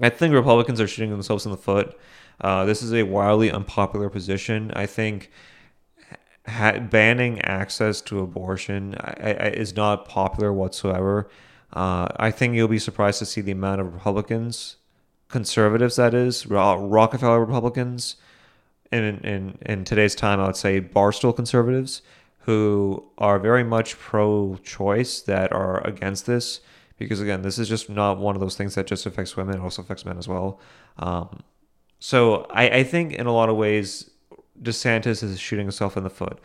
I 0.00 0.08
think 0.08 0.32
Republicans 0.32 0.80
are 0.80 0.88
shooting 0.88 1.10
themselves 1.10 1.44
in 1.44 1.50
the 1.50 1.58
foot. 1.58 1.98
Uh, 2.40 2.64
this 2.64 2.82
is 2.82 2.94
a 2.94 3.02
wildly 3.02 3.50
unpopular 3.50 4.08
position. 4.08 4.72
I 4.74 4.86
think 4.86 5.30
ha- 6.46 6.78
banning 6.78 7.40
access 7.42 8.00
to 8.02 8.20
abortion 8.20 8.94
I, 8.98 9.32
I, 9.32 9.48
is 9.48 9.76
not 9.76 10.06
popular 10.08 10.52
whatsoever. 10.52 11.28
Uh, 11.72 12.08
I 12.16 12.30
think 12.30 12.54
you'll 12.54 12.68
be 12.68 12.78
surprised 12.78 13.18
to 13.18 13.26
see 13.26 13.40
the 13.40 13.52
amount 13.52 13.80
of 13.80 13.92
Republicans, 13.92 14.76
conservatives 15.28 15.96
that 15.96 16.14
is, 16.14 16.46
Rockefeller 16.46 17.44
Republicans, 17.44 18.16
in, 18.92 19.18
in, 19.24 19.58
in 19.62 19.84
today's 19.84 20.14
time, 20.14 20.40
I 20.40 20.46
would 20.46 20.56
say 20.56 20.80
barstool 20.80 21.34
conservatives 21.34 22.02
who 22.40 23.04
are 23.18 23.38
very 23.38 23.62
much 23.62 23.98
pro 23.98 24.56
choice 24.62 25.20
that 25.22 25.52
are 25.52 25.86
against 25.86 26.26
this 26.26 26.60
because 26.98 27.20
again 27.20 27.42
this 27.42 27.58
is 27.58 27.68
just 27.68 27.88
not 27.90 28.18
one 28.18 28.34
of 28.34 28.40
those 28.40 28.56
things 28.56 28.74
that 28.74 28.86
just 28.86 29.06
affects 29.06 29.36
women 29.36 29.56
it 29.56 29.60
also 29.60 29.82
affects 29.82 30.04
men 30.04 30.18
as 30.18 30.26
well. 30.26 30.58
Um, 30.98 31.42
so 31.98 32.46
I, 32.50 32.68
I 32.78 32.84
think 32.84 33.12
in 33.12 33.26
a 33.26 33.32
lot 33.32 33.48
of 33.48 33.56
ways 33.56 34.10
desantis 34.60 35.22
is 35.22 35.38
shooting 35.38 35.66
himself 35.66 35.96
in 35.96 36.04
the 36.04 36.10
foot. 36.10 36.38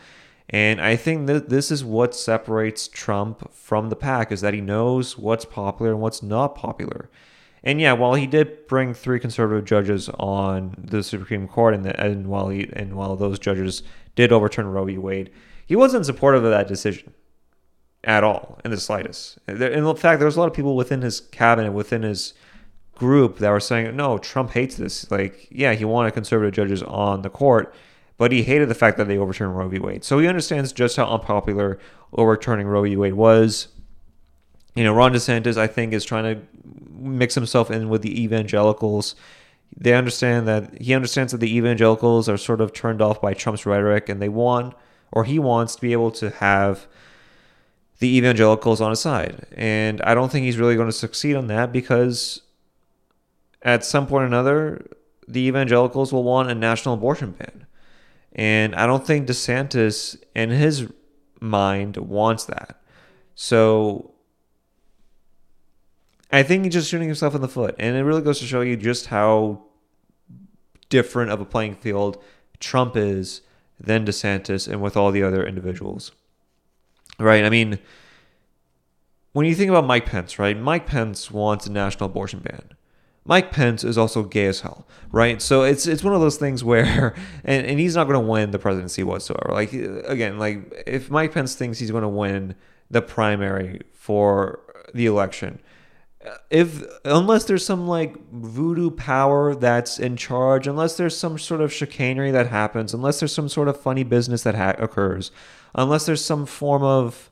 And 0.49 0.79
i 0.79 0.95
think 0.95 1.25
that 1.25 1.49
this 1.49 1.71
is 1.71 1.83
what 1.83 2.13
separates 2.13 2.87
trump 2.87 3.51
from 3.51 3.89
the 3.89 3.95
pack 3.95 4.31
is 4.31 4.41
that 4.41 4.53
he 4.53 4.61
knows 4.61 5.17
what's 5.17 5.43
popular 5.43 5.91
and 5.91 6.01
what's 6.01 6.21
not 6.21 6.55
popular 6.55 7.09
and 7.65 7.81
yeah, 7.81 7.93
while 7.93 8.13
he 8.13 8.27
did 8.27 8.67
bring 8.67 8.93
three 8.93 9.19
conservative 9.19 9.65
judges 9.65 10.07
on 10.19 10.75
the 10.77 11.01
Supreme 11.01 11.47
Court, 11.47 11.73
and, 11.73 11.83
the, 11.83 11.99
and 11.99 12.27
while 12.27 12.49
he 12.49 12.69
and 12.73 12.93
while 12.93 13.15
those 13.15 13.39
judges 13.39 13.81
did 14.15 14.31
overturn 14.31 14.67
Roe 14.67 14.85
v. 14.85 14.99
Wade, 14.99 15.31
he 15.65 15.75
wasn't 15.75 16.05
supportive 16.05 16.43
of 16.43 16.51
that 16.51 16.67
decision 16.67 17.13
at 18.03 18.23
all, 18.23 18.59
in 18.63 18.69
the 18.69 18.79
slightest. 18.79 19.39
In 19.47 19.95
fact, 19.95 20.19
there 20.19 20.27
was 20.27 20.37
a 20.37 20.39
lot 20.39 20.47
of 20.47 20.53
people 20.53 20.75
within 20.75 21.01
his 21.01 21.19
cabinet, 21.19 21.71
within 21.71 22.03
his 22.03 22.35
group, 22.93 23.39
that 23.39 23.49
were 23.49 23.59
saying, 23.59 23.95
"No, 23.95 24.19
Trump 24.19 24.51
hates 24.51 24.75
this. 24.75 25.09
Like, 25.09 25.47
yeah, 25.49 25.73
he 25.73 25.85
wanted 25.85 26.13
conservative 26.13 26.53
judges 26.53 26.83
on 26.83 27.23
the 27.23 27.31
court." 27.31 27.73
But 28.17 28.31
he 28.31 28.43
hated 28.43 28.69
the 28.69 28.75
fact 28.75 28.95
that 28.97 29.09
they 29.09 29.17
overturned 29.17 29.57
Roe 29.57 29.67
v. 29.67 29.79
Wade. 29.79 30.05
So 30.05 30.19
he 30.19 30.27
understands 30.27 30.71
just 30.71 30.95
how 30.95 31.05
unpopular 31.05 31.79
overturning 32.13 32.67
Roe 32.67 32.83
v. 32.83 32.95
Wade 32.95 33.15
was 33.15 33.69
you 34.75 34.83
know, 34.83 34.93
Ron 34.93 35.13
DeSantis, 35.13 35.57
I 35.57 35.67
think, 35.67 35.93
is 35.93 36.03
trying 36.03 36.35
to 36.35 36.41
mix 36.91 37.35
himself 37.35 37.69
in 37.71 37.89
with 37.89 38.01
the 38.01 38.21
evangelicals. 38.23 39.15
They 39.75 39.93
understand 39.93 40.47
that 40.47 40.81
he 40.81 40.93
understands 40.93 41.31
that 41.31 41.39
the 41.39 41.55
evangelicals 41.55 42.29
are 42.29 42.37
sort 42.37 42.61
of 42.61 42.73
turned 42.73 43.01
off 43.01 43.21
by 43.21 43.33
Trump's 43.33 43.65
rhetoric, 43.65 44.09
and 44.09 44.21
they 44.21 44.29
want, 44.29 44.75
or 45.11 45.23
he 45.23 45.39
wants, 45.39 45.75
to 45.75 45.81
be 45.81 45.91
able 45.93 46.11
to 46.11 46.29
have 46.29 46.87
the 47.99 48.17
evangelicals 48.17 48.81
on 48.81 48.89
his 48.91 48.99
side. 48.99 49.45
And 49.53 50.01
I 50.01 50.13
don't 50.13 50.31
think 50.31 50.45
he's 50.45 50.57
really 50.57 50.75
going 50.75 50.87
to 50.87 50.93
succeed 50.93 51.35
on 51.35 51.47
that 51.47 51.71
because 51.71 52.41
at 53.61 53.83
some 53.83 54.07
point 54.07 54.23
or 54.23 54.27
another, 54.27 54.85
the 55.27 55.41
evangelicals 55.41 56.13
will 56.13 56.23
want 56.23 56.51
a 56.51 56.55
national 56.55 56.95
abortion 56.95 57.31
ban. 57.31 57.65
And 58.33 58.75
I 58.75 58.85
don't 58.85 59.05
think 59.05 59.27
DeSantis, 59.27 60.21
in 60.35 60.49
his 60.49 60.87
mind, 61.39 61.97
wants 61.97 62.45
that. 62.45 62.81
So 63.33 64.14
I 66.35 66.43
think 66.43 66.65
he's 66.65 66.73
just 66.73 66.89
shooting 66.89 67.07
himself 67.07 67.33
in 67.33 67.41
the 67.41 67.47
foot. 67.47 67.75
And 67.79 67.95
it 67.95 68.03
really 68.03 68.21
goes 68.21 68.39
to 68.39 68.45
show 68.45 68.61
you 68.61 68.75
just 68.75 69.07
how 69.07 69.63
different 70.89 71.31
of 71.31 71.39
a 71.39 71.45
playing 71.45 71.75
field 71.75 72.21
Trump 72.59 72.95
is 72.97 73.41
than 73.79 74.05
DeSantis 74.05 74.67
and 74.67 74.81
with 74.81 74.97
all 74.97 75.11
the 75.11 75.23
other 75.23 75.45
individuals. 75.45 76.11
Right? 77.19 77.43
I 77.43 77.49
mean, 77.49 77.79
when 79.31 79.45
you 79.45 79.55
think 79.55 79.69
about 79.69 79.85
Mike 79.85 80.05
Pence, 80.05 80.37
right? 80.37 80.57
Mike 80.57 80.85
Pence 80.87 81.31
wants 81.31 81.67
a 81.67 81.71
national 81.71 82.09
abortion 82.09 82.39
ban. 82.39 82.69
Mike 83.27 83.51
Pence 83.51 83.83
is 83.83 83.97
also 83.97 84.23
gay 84.23 84.45
as 84.45 84.61
hell, 84.61 84.85
right? 85.11 85.41
So 85.41 85.63
it's 85.63 85.87
it's 85.87 86.03
one 86.03 86.13
of 86.13 86.21
those 86.21 86.37
things 86.37 86.63
where, 86.63 87.15
and, 87.43 87.65
and 87.65 87.79
he's 87.79 87.95
not 87.95 88.07
going 88.07 88.21
to 88.21 88.31
win 88.31 88.51
the 88.51 88.59
presidency 88.59 89.03
whatsoever. 89.03 89.51
Like 89.51 89.73
again, 89.73 90.37
like 90.37 90.83
if 90.85 91.09
Mike 91.09 91.33
Pence 91.33 91.55
thinks 91.55 91.79
he's 91.79 91.91
going 91.91 92.03
to 92.03 92.07
win 92.07 92.55
the 92.91 93.01
primary 93.01 93.81
for 93.93 94.59
the 94.93 95.07
election, 95.07 95.59
if 96.49 96.83
unless 97.03 97.45
there's 97.45 97.65
some 97.65 97.87
like 97.87 98.15
voodoo 98.31 98.89
power 98.89 99.55
that's 99.55 99.99
in 99.99 100.17
charge, 100.17 100.67
unless 100.67 100.97
there's 100.97 101.17
some 101.17 101.37
sort 101.37 101.61
of 101.61 101.71
chicanery 101.71 102.31
that 102.31 102.47
happens, 102.47 102.93
unless 102.93 103.19
there's 103.19 103.33
some 103.33 103.49
sort 103.49 103.67
of 103.67 103.79
funny 103.79 104.03
business 104.03 104.43
that 104.43 104.55
ha- 104.55 104.75
occurs, 104.77 105.31
unless 105.73 106.05
there's 106.05 106.23
some 106.23 106.45
form 106.45 106.83
of 106.83 107.31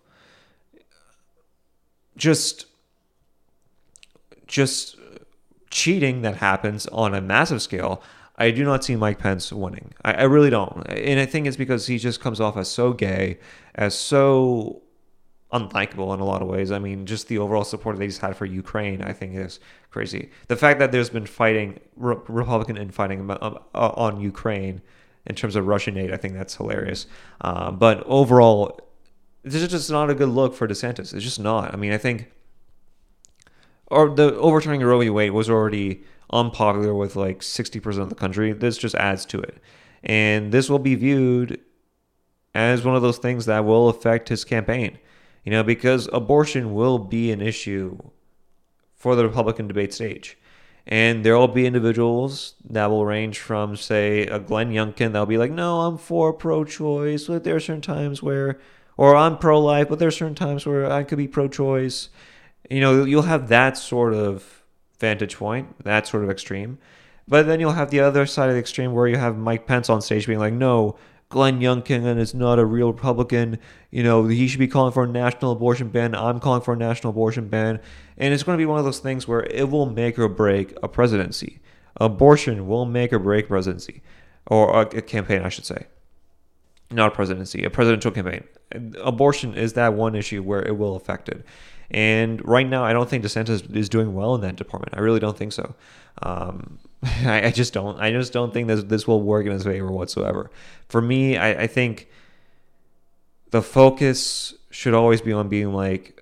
just 2.15 2.67
just 4.47 4.97
cheating 5.71 6.21
that 6.21 6.35
happens 6.35 6.85
on 6.87 7.15
a 7.15 7.21
massive 7.21 7.61
scale, 7.61 8.03
I 8.37 8.51
do 8.51 8.63
not 8.63 8.83
see 8.83 8.95
Mike 8.95 9.17
Pence 9.17 9.51
winning. 9.51 9.93
I, 10.05 10.13
I, 10.13 10.23
really 10.23 10.51
don't. 10.51 10.87
And 10.87 11.19
I 11.19 11.25
think 11.25 11.47
it's 11.47 11.57
because 11.57 11.87
he 11.87 11.97
just 11.97 12.21
comes 12.21 12.39
off 12.39 12.55
as 12.55 12.67
so 12.67 12.93
gay, 12.93 13.39
as 13.73 13.95
so 13.95 14.82
unlikable 15.54 16.14
in 16.14 16.20
a 16.20 16.26
lot 16.26 16.41
of 16.41 16.47
ways. 16.47 16.72
I 16.72 16.80
mean, 16.80 17.06
just 17.06 17.28
the 17.28 17.38
overall 17.38 17.64
support 17.64 17.97
that 17.97 18.04
he's 18.04 18.18
had 18.18 18.36
for 18.36 18.45
Ukraine, 18.45 19.01
I 19.01 19.14
think 19.14 19.36
is 19.36 19.60
crazy. 19.91 20.32
The 20.47 20.56
fact 20.56 20.80
that 20.80 20.91
there's 20.91 21.10
been 21.10 21.26
fighting, 21.26 21.80
re- 21.95 22.18
Republican 22.28 22.78
infighting 22.78 23.30
uh, 23.30 23.60
on 23.74 24.20
Ukraine 24.20 24.82
in 25.26 25.36
terms 25.36 25.56
of 25.56 25.68
Russian 25.68 25.97
aid, 25.97 26.12
I 26.12 26.18
think 26.18 26.34
that's 26.34 26.56
hilarious. 26.56 27.06
Uh, 27.41 27.72
but 27.72 28.04
overall, 28.06 28.80
this 29.43 29.62
is 29.62 29.70
just 29.70 29.89
not 29.91 30.10
a 30.10 30.16
good 30.16 30.30
look 30.30 30.56
for 30.56 30.68
DeSantis. 30.68 31.14
It's 31.14 31.24
just 31.24 31.39
not. 31.39 31.74
I 31.74 31.78
mean, 31.78 31.93
I 31.93 31.97
think 31.97 32.32
or 33.88 34.10
the 34.10 34.36
overturning 34.38 34.82
Roe 34.82 34.99
v. 34.99 35.10
Wade 35.10 35.32
was 35.32 35.49
already 35.49 36.04
unpopular 36.32 36.93
with 36.95 37.16
like 37.16 37.39
60% 37.39 37.99
of 37.99 38.10
the 38.10 38.16
country. 38.16 38.51
This 38.51 38.78
just 38.78 38.95
adds 38.95 39.26
to 39.28 39.39
it. 39.39 39.58
And 40.04 40.51
this 40.51 40.70
will 40.70 40.80
be 40.80 40.95
viewed 40.95 41.62
as 42.56 42.84
one 42.84 42.95
of 42.95 43.01
those 43.01 43.20
things 43.20 43.45
that 43.45 43.66
will 43.66 43.89
affect 43.89 44.30
his 44.30 44.43
campaign. 44.43 44.97
You 45.43 45.51
know, 45.51 45.63
because 45.63 46.09
abortion 46.13 46.73
will 46.73 46.99
be 46.99 47.31
an 47.31 47.41
issue 47.41 47.97
for 48.95 49.15
the 49.15 49.27
Republican 49.27 49.67
debate 49.67 49.93
stage. 49.93 50.37
And 50.85 51.23
there 51.23 51.37
will 51.37 51.47
be 51.47 51.65
individuals 51.65 52.55
that 52.69 52.89
will 52.89 53.05
range 53.05 53.39
from, 53.39 53.75
say, 53.75 54.25
a 54.27 54.39
Glenn 54.39 54.71
Youngkin 54.71 55.13
that'll 55.13 55.25
be 55.25 55.37
like, 55.37 55.51
no, 55.51 55.81
I'm 55.81 55.97
for 55.97 56.33
pro 56.33 56.65
choice, 56.65 57.27
but 57.27 57.43
there 57.43 57.55
are 57.55 57.59
certain 57.59 57.81
times 57.81 58.21
where, 58.21 58.59
or 58.97 59.15
I'm 59.15 59.37
pro 59.37 59.59
life, 59.61 59.87
but 59.89 59.99
there 59.99 60.09
are 60.09 60.11
certain 60.11 60.35
times 60.35 60.65
where 60.65 60.91
I 60.91 61.03
could 61.03 61.17
be 61.17 61.27
pro 61.27 61.47
choice 61.47 62.09
you 62.69 62.79
know, 62.79 63.03
you'll 63.03 63.23
have 63.23 63.49
that 63.49 63.77
sort 63.77 64.13
of 64.13 64.63
vantage 64.99 65.37
point, 65.37 65.83
that 65.83 66.07
sort 66.07 66.23
of 66.23 66.29
extreme. 66.29 66.77
But 67.27 67.45
then 67.45 67.59
you'll 67.59 67.73
have 67.73 67.89
the 67.89 68.01
other 68.01 68.25
side 68.25 68.49
of 68.49 68.55
the 68.55 68.59
extreme 68.59 68.93
where 68.93 69.07
you 69.07 69.17
have 69.17 69.37
Mike 69.37 69.65
Pence 69.65 69.89
on 69.89 70.01
stage 70.01 70.27
being 70.27 70.39
like, 70.39 70.53
no, 70.53 70.97
Glenn 71.34 71.59
Youngkin 71.59 72.05
and 72.05 72.19
is 72.19 72.36
not 72.36 72.59
a 72.59 72.65
real 72.65 72.93
Republican. 72.93 73.57
You 73.89 74.03
know, 74.03 74.27
he 74.27 74.47
should 74.47 74.59
be 74.59 74.67
calling 74.67 74.93
for 74.93 75.03
a 75.03 75.07
national 75.07 75.51
abortion 75.51 75.89
ban. 75.89 76.13
I'm 76.13 76.39
calling 76.39 76.61
for 76.61 76.75
a 76.75 76.77
national 76.77 77.09
abortion 77.09 77.49
ban. 77.49 77.81
And 78.17 78.34
it's 78.34 78.43
going 78.43 78.55
to 78.55 78.61
be 78.61 78.67
one 78.67 78.77
of 78.77 78.86
those 78.86 78.99
things 78.99 79.27
where 79.27 79.41
it 79.41 79.69
will 79.69 79.88
make 79.88 80.19
or 80.19 80.29
break 80.29 80.73
a 80.84 80.88
presidency. 80.88 81.59
Abortion 81.99 82.67
will 82.67 82.86
make 82.86 83.11
or 83.11 83.17
break 83.17 83.47
presidency, 83.47 84.03
or 84.45 84.81
a, 84.81 84.81
a 84.81 85.01
campaign, 85.01 85.41
I 85.41 85.49
should 85.49 85.65
say. 85.65 85.88
Not 86.91 87.11
a 87.11 87.15
presidency, 87.15 87.63
a 87.63 87.69
presidential 87.71 88.11
campaign. 88.11 88.43
Abortion 89.03 89.55
is 89.55 89.73
that 89.73 89.95
one 89.95 90.15
issue 90.15 90.43
where 90.43 90.61
it 90.65 90.77
will 90.77 90.95
affect 90.95 91.29
it. 91.29 91.43
And 91.89 92.47
right 92.47 92.67
now, 92.67 92.84
I 92.84 92.93
don't 92.93 93.09
think 93.09 93.23
DeSantis 93.23 93.75
is 93.75 93.89
doing 93.89 94.13
well 94.13 94.36
in 94.36 94.41
that 94.41 94.55
department. 94.55 94.93
I 94.95 95.01
really 95.01 95.19
don't 95.19 95.38
think 95.38 95.51
so. 95.51 95.75
Um, 96.21 96.77
I, 97.26 97.47
I, 97.47 97.51
just 97.51 97.74
don't. 97.74 97.99
I 97.99 98.12
just 98.12 98.32
don't 98.32 98.54
think 98.54 98.68
this 98.68 98.84
this 98.84 99.08
will 99.08 99.22
work 99.22 99.45
in 99.45 99.51
his 99.51 99.64
favor 99.64 99.91
whatsoever. 99.91 100.49
For 100.88 101.01
me, 101.01 101.38
I, 101.38 101.64
I 101.64 101.68
think 101.68 102.08
the 103.51 103.62
focus 103.62 104.54
should 104.70 104.93
always 104.93 105.22
be 105.22 105.34
on 105.34 105.49
being 105.49 105.74
like, 105.74 106.22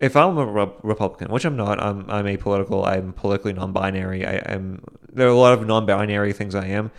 if 0.00 0.16
I'm 0.16 0.38
a 0.38 0.46
Republican, 0.82 1.32
which 1.32 1.44
I'm 1.44 1.56
not, 1.56 1.82
I'm 1.82 2.08
I'm 2.08 2.26
apolitical. 2.26 2.86
I'm 2.86 3.12
politically 3.12 3.52
non-binary. 3.52 4.24
I, 4.24 4.34
am 4.52 4.84
there 5.12 5.26
are 5.26 5.30
a 5.30 5.36
lot 5.36 5.52
of 5.52 5.66
non-binary 5.66 6.32
things 6.32 6.54
I 6.54 6.66
am 6.66 6.90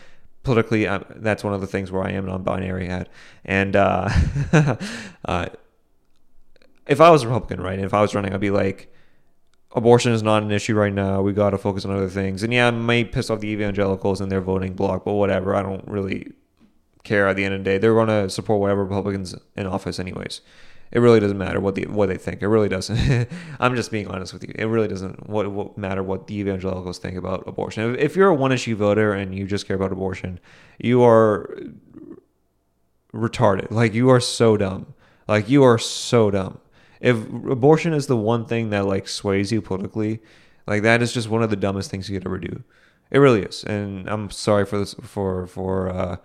politically. 0.43 0.87
I'm, 0.87 1.05
that's 1.15 1.43
one 1.43 1.53
of 1.53 1.61
the 1.61 1.67
things 1.67 1.91
where 1.91 2.03
I 2.03 2.11
am 2.11 2.25
non-binary 2.25 2.87
at, 2.87 3.07
and 3.45 3.75
uh, 3.75 4.09
uh, 5.25 5.47
if 6.87 6.99
I 6.99 7.09
was 7.11 7.23
a 7.23 7.27
Republican, 7.27 7.61
right, 7.61 7.75
and 7.75 7.85
if 7.85 7.93
I 7.93 8.01
was 8.01 8.13
running, 8.13 8.33
I'd 8.33 8.41
be 8.41 8.51
like, 8.51 8.93
abortion 9.75 10.13
is 10.13 10.23
not 10.23 10.41
an 10.41 10.51
issue 10.51 10.73
right 10.73 10.93
now. 10.93 11.21
We 11.21 11.33
got 11.33 11.51
to 11.51 11.57
focus 11.57 11.85
on 11.85 11.95
other 11.95 12.09
things. 12.09 12.41
And 12.41 12.51
yeah, 12.51 12.69
it 12.69 12.71
may 12.71 13.03
piss 13.03 13.29
off 13.29 13.41
the 13.41 13.49
evangelicals 13.49 14.21
and 14.21 14.31
their 14.31 14.41
voting 14.41 14.73
bloc, 14.73 15.03
but 15.05 15.13
whatever. 15.13 15.53
I 15.53 15.61
don't 15.61 15.85
really 15.87 16.31
care 17.03 17.27
at 17.27 17.35
the 17.35 17.43
end 17.43 17.53
of 17.53 17.59
the 17.59 17.65
day. 17.65 17.77
They're 17.77 17.93
going 17.93 18.07
to 18.07 18.29
support 18.29 18.61
whatever 18.61 18.83
Republicans 18.83 19.35
in 19.55 19.67
office, 19.67 19.99
anyways. 19.99 20.41
It 20.91 20.99
really 20.99 21.19
doesn't 21.19 21.37
matter 21.37 21.59
what 21.59 21.75
the 21.75 21.87
what 21.87 22.07
they 22.07 22.17
think. 22.17 22.41
It 22.41 22.47
really 22.47 22.69
doesn't. 22.69 23.27
I'm 23.59 23.75
just 23.75 23.91
being 23.91 24.07
honest 24.07 24.33
with 24.33 24.43
you. 24.43 24.53
It 24.55 24.65
really 24.65 24.87
doesn't 24.87 25.27
what, 25.27 25.51
what 25.51 25.77
matter 25.77 26.01
what 26.01 26.27
the 26.27 26.35
evangelicals 26.37 26.99
think 26.99 27.17
about 27.17 27.45
abortion. 27.47 27.95
If, 27.95 27.99
if 27.99 28.15
you're 28.15 28.29
a 28.29 28.35
one 28.35 28.51
issue 28.51 28.75
voter 28.75 29.11
and 29.11 29.35
you 29.35 29.45
just 29.45 29.67
care 29.67 29.75
about 29.75 29.91
abortion, 29.91 30.39
you 30.79 31.03
are 31.03 31.53
retarded. 33.13 33.71
Like 33.71 33.93
you 33.93 34.09
are 34.09 34.21
so 34.21 34.57
dumb. 34.57 34.93
Like 35.27 35.49
you 35.49 35.63
are 35.63 35.79
so 35.79 36.31
dumb 36.31 36.59
if 36.99 37.17
abortion 37.17 37.93
is 37.93 38.07
the 38.07 38.17
one 38.17 38.45
thing 38.45 38.69
that 38.69 38.85
like 38.85 39.07
sways 39.07 39.51
you 39.51 39.61
politically, 39.61 40.21
like 40.67 40.83
that 40.83 41.01
is 41.01 41.13
just 41.13 41.29
one 41.29 41.43
of 41.43 41.49
the 41.49 41.55
dumbest 41.55 41.91
things 41.91 42.09
you 42.09 42.17
could 42.17 42.27
ever 42.27 42.37
do. 42.37 42.63
It 43.11 43.19
really 43.19 43.43
is, 43.43 43.63
and 43.63 44.09
I'm 44.09 44.29
sorry 44.31 44.65
for 44.65 44.79
this 44.79 44.95
for 45.01 45.47
for 45.47 45.89
uh, 45.89 46.17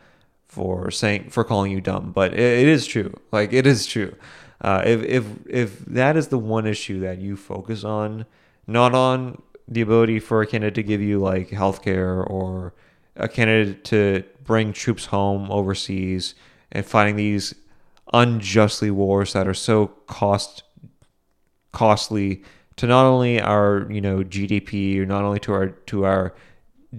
for 0.49 0.91
saying 0.91 1.31
for 1.31 1.45
calling 1.45 1.73
you 1.73 1.81
dumb, 1.81 2.13
but 2.13 2.33
it, 2.33 2.41
it 2.41 2.69
is 2.69 2.87
true. 2.87 3.15
Like 3.33 3.53
it 3.53 3.67
is 3.67 3.87
true. 3.87 4.15
Uh, 4.61 4.83
if 4.85 5.03
if 5.03 5.25
if 5.49 5.79
that 5.87 6.17
is 6.17 6.29
the 6.29 6.39
one 6.39 6.67
issue 6.67 7.01
that 7.01 7.19
you 7.19 7.37
focus 7.37 7.85
on, 7.85 8.27
not 8.67 8.95
on 8.95 9.41
the 9.69 9.81
ability 9.81 10.19
for 10.19 10.43
a 10.43 10.47
candidate 10.47 10.75
to 10.75 10.83
give 10.83 11.01
you 11.01 11.19
like 11.19 11.51
healthcare 11.51 12.29
or 12.29 12.75
a 13.17 13.29
candidate 13.29 13.85
to 13.85 14.25
bring 14.45 14.73
troops 14.73 15.07
home 15.07 15.51
overseas 15.51 16.35
and 16.73 16.85
fighting 16.85 17.17
these 17.17 17.55
unjustly 18.13 18.91
wars 18.91 19.33
that 19.33 19.47
are 19.47 19.55
so 19.55 19.89
cost 20.07 20.63
costly 21.73 22.43
to 22.77 22.87
not 22.87 23.05
only 23.05 23.41
our 23.41 23.87
you 23.91 24.01
know 24.01 24.19
GDP 24.19 24.99
or 24.99 25.07
not 25.07 25.23
only 25.23 25.39
to 25.41 25.53
our 25.53 25.69
to 25.69 26.05
our 26.05 26.35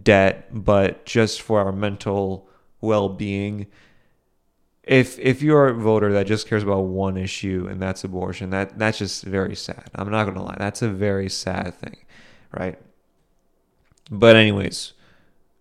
debt 0.04 0.48
but 0.52 1.06
just 1.06 1.42
for 1.42 1.60
our 1.60 1.72
mental 1.72 2.48
well-being. 2.80 3.68
If 4.84 5.20
if 5.20 5.42
you're 5.42 5.68
a 5.68 5.74
voter 5.74 6.12
that 6.14 6.28
just 6.28 6.48
cares 6.48 6.64
about 6.64 6.82
one 6.86 7.18
issue 7.18 7.68
and 7.70 7.82
that's 7.82 8.04
abortion 8.04 8.50
that 8.52 8.78
that's 8.80 8.98
just 8.98 9.24
very 9.24 9.56
sad. 9.56 9.90
I'm 9.96 10.10
not 10.10 10.26
gonna 10.26 10.44
lie 10.44 10.56
that's 10.58 10.82
a 10.82 10.90
very 10.90 11.30
sad 11.30 11.74
thing 11.76 11.98
right? 12.52 12.80
But 14.10 14.36
anyways 14.36 14.94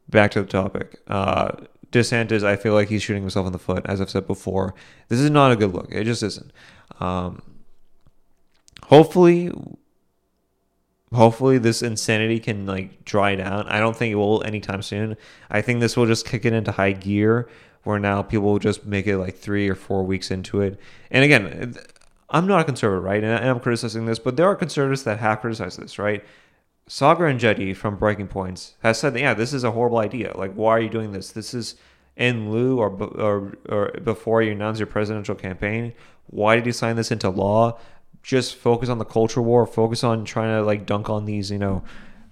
back 0.09 0.33
to 0.33 0.43
the 0.43 0.49
topic. 0.49 1.01
Uh 1.07 1.53
DeSantis, 1.93 2.45
I 2.45 2.57
feel 2.57 2.75
like 2.75 2.89
he's 2.89 3.03
shooting 3.03 3.23
himself 3.23 3.47
in 3.47 3.53
the 3.53 3.59
foot, 3.59 3.85
as 3.87 4.01
I've 4.01 4.11
said 4.11 4.27
before. 4.27 4.75
This 5.09 5.19
is 5.21 5.31
not 5.31 5.53
a 5.53 5.57
good 5.57 5.73
look. 5.73 5.89
It 5.91 6.05
just 6.05 6.23
isn't. 6.23 6.53
Um, 7.01 7.43
hopefully 8.85 9.53
hopefully 11.13 11.59
this 11.59 11.83
insanity 11.83 12.39
can 12.39 12.67
like 12.67 13.05
dry 13.05 13.35
down. 13.35 13.67
I 13.69 13.81
don't 13.81 13.97
think 13.97 14.13
it 14.13 14.17
will 14.17 14.43
anytime 14.45 14.83
soon. 14.83 15.17
I 15.51 15.61
think 15.61 15.81
this 15.81 15.97
will 15.97 16.07
just 16.07 16.27
kick 16.27 16.45
it 16.45 16.53
into 16.53 16.73
high 16.73 16.93
gear 16.93 17.49
where 17.83 17.99
now 17.99 18.23
people 18.23 18.47
will 18.47 18.59
just 18.59 18.85
make 18.85 19.07
it 19.07 19.19
like 19.19 19.37
three 19.37 19.69
or 19.69 19.75
four 19.75 20.05
weeks 20.05 20.31
into 20.31 20.61
it. 20.61 20.79
And 21.11 21.25
again, 21.25 21.75
I'm 22.29 22.47
not 22.47 22.61
a 22.61 22.65
conservative, 22.65 23.03
right? 23.03 23.23
And 23.25 23.49
I'm 23.49 23.59
criticizing 23.59 24.07
this, 24.07 24.19
but 24.19 24.37
there 24.37 24.47
are 24.47 24.55
conservatives 24.55 25.03
that 25.05 25.19
have 25.19 25.41
criticized 25.41 25.81
this, 25.81 25.99
right? 25.99 26.25
Saagar 26.91 27.33
Enjeti 27.33 27.75
from 27.75 27.97
Breaking 27.97 28.27
Points 28.27 28.75
has 28.83 28.99
said, 28.99 29.15
that 29.15 29.21
yeah, 29.21 29.33
this 29.33 29.53
is 29.53 29.63
a 29.63 29.71
horrible 29.71 29.99
idea. 29.99 30.37
Like, 30.37 30.53
why 30.55 30.73
are 30.73 30.81
you 30.81 30.91
doing 30.91 31.13
this? 31.13 31.31
This 31.31 31.55
is 31.55 31.77
in 32.17 32.51
lieu 32.51 32.79
or, 32.79 32.91
or, 32.91 33.55
or 33.69 33.93
before 34.03 34.43
you 34.43 34.51
announce 34.53 34.81
your 34.81 34.89
presidential 34.89 35.37
campaign. 35.37 35.93
Why 36.27 36.57
did 36.57 36.67
you 36.67 36.73
sign 36.73 36.97
this 36.97 37.13
into 37.13 37.31
law? 37.31 37.79
just 38.23 38.57
focus 38.57 38.89
on 38.89 38.99
the 38.99 39.05
culture 39.05 39.43
war, 39.43 39.67
focus 39.67 40.05
on 40.05 40.25
trying 40.25 40.59
to 40.59 40.63
like 40.65 40.87
dunk 40.87 41.09
on 41.09 41.25
these, 41.25 41.51
you 41.51 41.59
know, 41.59 41.83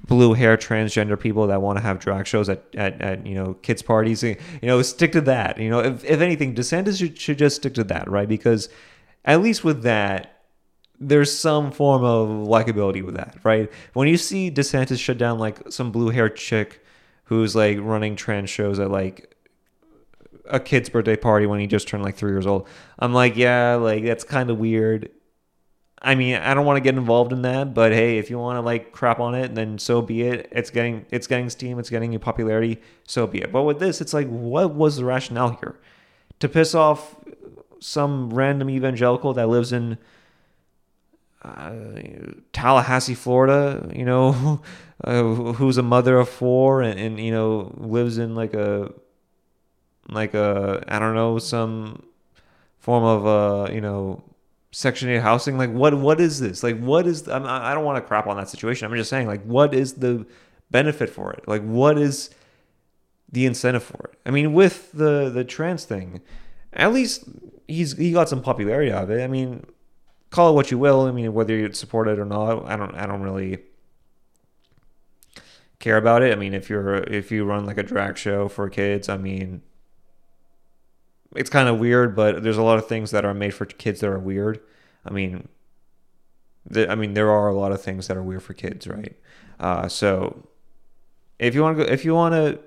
blue 0.07 0.35
hair 0.35 0.57
transgender 0.57 1.19
people 1.19 1.47
that 1.47 1.61
want 1.61 1.77
to 1.79 1.83
have 1.83 1.99
drag 1.99 2.27
shows 2.27 2.49
at, 2.49 2.65
at, 2.75 3.01
at 3.03 3.27
you 3.27 3.35
know 3.35 3.55
kids 3.63 3.83
parties 3.83 4.23
you 4.23 4.37
know 4.63 4.81
stick 4.81 5.11
to 5.11 5.21
that 5.21 5.59
you 5.59 5.69
know 5.69 5.81
if, 5.81 6.05
if 6.05 6.21
anything 6.21 6.55
desantis 6.55 6.99
should, 6.99 7.19
should 7.19 7.37
just 7.37 7.57
stick 7.57 7.75
to 7.75 7.83
that 7.83 8.09
right 8.09 8.29
because 8.29 8.69
at 9.25 9.43
least 9.43 9.65
with 9.65 9.83
that 9.83 10.38
there's 11.01 11.37
some 11.37 11.71
form 11.71 12.03
of 12.05 12.29
likability 12.29 13.05
with 13.05 13.15
that 13.15 13.37
right 13.45 13.71
when 13.93 14.09
you 14.09 14.17
see 14.17 14.51
desantis 14.51 14.99
shut 14.99 15.19
down 15.19 15.39
like 15.39 15.59
some 15.71 15.93
blue 15.93 16.11
haired 16.11 16.37
chick 16.37 16.85
who's 17.25 17.55
like 17.55 17.79
running 17.81 18.17
trans 18.17 18.51
shows 18.51 18.79
at 18.79 18.91
like 18.91 19.35
a 20.47 20.59
kid's 20.59 20.89
birthday 20.89 21.17
party 21.17 21.47
when 21.47 21.61
he 21.61 21.67
just 21.67 21.87
turned 21.87 22.03
like 22.03 22.17
three 22.17 22.33
years 22.33 22.47
old 22.47 22.67
i'm 22.99 23.13
like 23.13 23.37
yeah 23.37 23.75
like 23.75 24.05
that's 24.05 24.25
kind 24.25 24.51
of 24.51 24.59
weird 24.59 25.11
I 26.01 26.15
mean, 26.15 26.37
I 26.37 26.55
don't 26.55 26.65
want 26.65 26.77
to 26.77 26.81
get 26.81 26.97
involved 26.97 27.33
in 27.33 27.43
that, 27.43 27.75
but 27.75 27.93
hey, 27.93 28.19
if 28.19 28.31
you 28.31 28.39
want 28.39 28.57
to 28.57 28.61
like 28.61 28.93
crap 28.93 29.19
on 29.19 29.35
it, 29.35 29.55
then 29.55 29.79
so 29.79 30.01
be 30.01 30.23
it. 30.23 30.49
It's 30.53 30.71
getting 30.71 31.05
it's 31.11 31.27
getting 31.27 31.51
steam, 31.51 31.79
it's 31.79 31.91
getting 31.91 32.13
you 32.13 32.19
popularity, 32.19 32.81
so 33.05 33.27
be 33.27 33.39
it. 33.39 33.51
But 33.51 33.65
with 33.65 33.81
this, 33.81 34.01
it's 34.01 34.15
like, 34.15 34.29
what 34.29 34.75
was 34.75 34.97
the 34.97 35.05
rationale 35.05 35.59
here? 35.61 35.79
To 36.41 36.49
piss 36.49 36.75
off 36.75 37.17
some 37.81 38.31
random 38.31 38.71
evangelical 38.71 39.35
that 39.35 39.49
lives 39.49 39.73
in 39.73 39.99
uh, 41.43 41.81
Tallahassee, 42.53 43.15
Florida, 43.15 43.91
you 43.95 44.05
know, 44.05 44.61
uh, 45.05 45.23
who's 45.23 45.79
a 45.79 45.83
mother 45.83 46.19
of 46.19 46.29
four 46.29 46.83
and, 46.83 46.99
and 46.99 47.21
you 47.21 47.31
know 47.31 47.73
lives 47.77 48.19
in 48.19 48.35
like 48.35 48.55
a 48.55 48.93
like 50.09 50.35
a 50.35 50.85
I 50.89 50.99
don't 50.99 51.15
know 51.15 51.39
some 51.39 52.05
form 52.79 53.05
of 53.05 53.27
uh 53.27 53.73
you 53.73 53.81
know 53.81 54.23
Section 54.71 55.09
8 55.09 55.19
housing. 55.21 55.59
Like, 55.59 55.73
what 55.73 55.95
what 55.95 56.21
is 56.21 56.41
this? 56.41 56.63
Like, 56.63 56.79
what 56.79 57.07
is? 57.07 57.23
The, 57.23 57.35
I 57.35 57.75
don't 57.75 57.85
want 57.85 57.97
to 57.97 58.07
crap 58.07 58.27
on 58.27 58.37
that 58.37 58.49
situation. 58.49 58.87
I'm 58.87 58.97
just 58.97 59.11
saying, 59.11 59.27
like, 59.27 59.43
what 59.45 59.75
is 59.75 59.95
the 59.95 60.27
benefit 60.71 61.09
for 61.09 61.33
it? 61.33 61.49
Like, 61.49 61.63
what 61.63 61.99
is 61.99 62.31
the 63.31 63.47
incentive 63.47 63.83
for 63.83 64.11
it? 64.13 64.19
I 64.27 64.31
mean, 64.31 64.53
with 64.53 64.93
the 64.93 65.31
the 65.31 65.45
trans 65.45 65.85
thing, 65.85 66.21
at 66.73 66.93
least 66.93 67.25
he's 67.67 67.97
he 67.97 68.13
got 68.13 68.29
some 68.29 68.43
popularity 68.43 68.93
out 68.93 69.05
of 69.05 69.11
it. 69.11 69.23
I 69.23 69.27
mean, 69.27 69.65
call 70.31 70.51
it 70.51 70.55
what 70.55 70.71
you 70.71 70.79
will. 70.79 71.03
I 71.03 71.13
mean, 71.13 71.33
whether 71.33 71.55
you 71.55 71.73
support 71.73 72.09
it 72.09 72.19
or 72.19 72.25
not, 72.25 72.67
I 72.67 72.77
don't 72.77 72.95
I 72.95 73.07
don't 73.07 73.23
really 73.23 73.59
care 75.79 75.97
about 75.97 76.23
it. 76.23 76.33
I 76.33 76.37
mean, 76.37 76.55
if 76.55 76.69
you're 76.69 76.97
if 76.97 77.31
you 77.31 77.45
run 77.45 77.67
like 77.67 77.79
a 77.79 77.83
drag 77.83 78.17
show 78.19 78.49
for 78.49 78.69
kids, 78.69 79.09
I 79.09 79.17
mean, 79.17 79.63
it's 81.35 81.51
kind 81.51 81.69
of 81.69 81.79
weird, 81.79 82.17
but 82.17 82.43
there's 82.43 82.59
a 82.59 82.63
lot 82.63 82.79
of 82.79 82.87
things 82.87 83.11
that 83.11 83.25
are 83.25 83.35
made 83.35 83.55
for 83.55 83.65
kids 83.67 84.01
that 84.01 84.09
are 84.09 84.19
weird. 84.19 84.61
I 85.05 85.11
mean, 85.11 85.49
I 86.75 86.95
mean, 86.95 87.15
there 87.15 87.31
are 87.31 87.49
a 87.49 87.55
lot 87.55 87.73
of 87.73 87.83
things 87.83 88.09
that 88.09 88.17
are 88.17 88.23
weird 88.23 88.43
for 88.43 88.55
kids, 88.55 88.87
right? 88.87 89.17
Uh, 89.59 89.89
so 89.89 90.49
if 91.39 91.55
you 91.55 91.63
want 91.63 91.79
to 91.79 91.93
if 91.93 92.05
you 92.05 92.15
want 92.15 92.35
to 92.35 92.59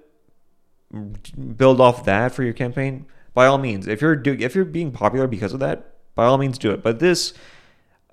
build 1.55 1.79
off 1.79 2.05
that 2.05 2.33
for 2.33 2.43
your 2.43 2.53
campaign, 2.53 3.05
by 3.33 3.45
all 3.45 3.57
means. 3.57 3.87
If 3.87 4.01
you're 4.01 4.15
do, 4.15 4.35
if 4.39 4.55
you're 4.55 4.65
being 4.65 4.91
popular 4.91 5.27
because 5.27 5.53
of 5.53 5.59
that, 5.59 5.90
by 6.15 6.25
all 6.25 6.37
means 6.37 6.57
do 6.57 6.71
it. 6.71 6.83
But 6.83 6.99
this, 6.99 7.33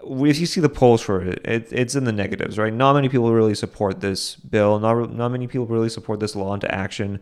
if 0.03 0.39
you 0.39 0.47
see 0.47 0.61
the 0.61 0.69
polls 0.69 1.03
for 1.03 1.23
it, 1.23 1.41
it, 1.45 1.69
it's 1.73 1.95
in 1.95 2.05
the 2.05 2.13
negatives, 2.13 2.59
right? 2.59 2.73
Not 2.73 2.95
many 2.95 3.09
people 3.09 3.33
really 3.33 3.55
support 3.55 4.01
this 4.01 4.37
bill. 4.37 4.79
Not 4.79 5.13
not 5.13 5.31
many 5.31 5.47
people 5.47 5.67
really 5.67 5.89
support 5.89 6.21
this 6.21 6.37
law 6.37 6.55
into 6.55 6.73
action 6.75 7.21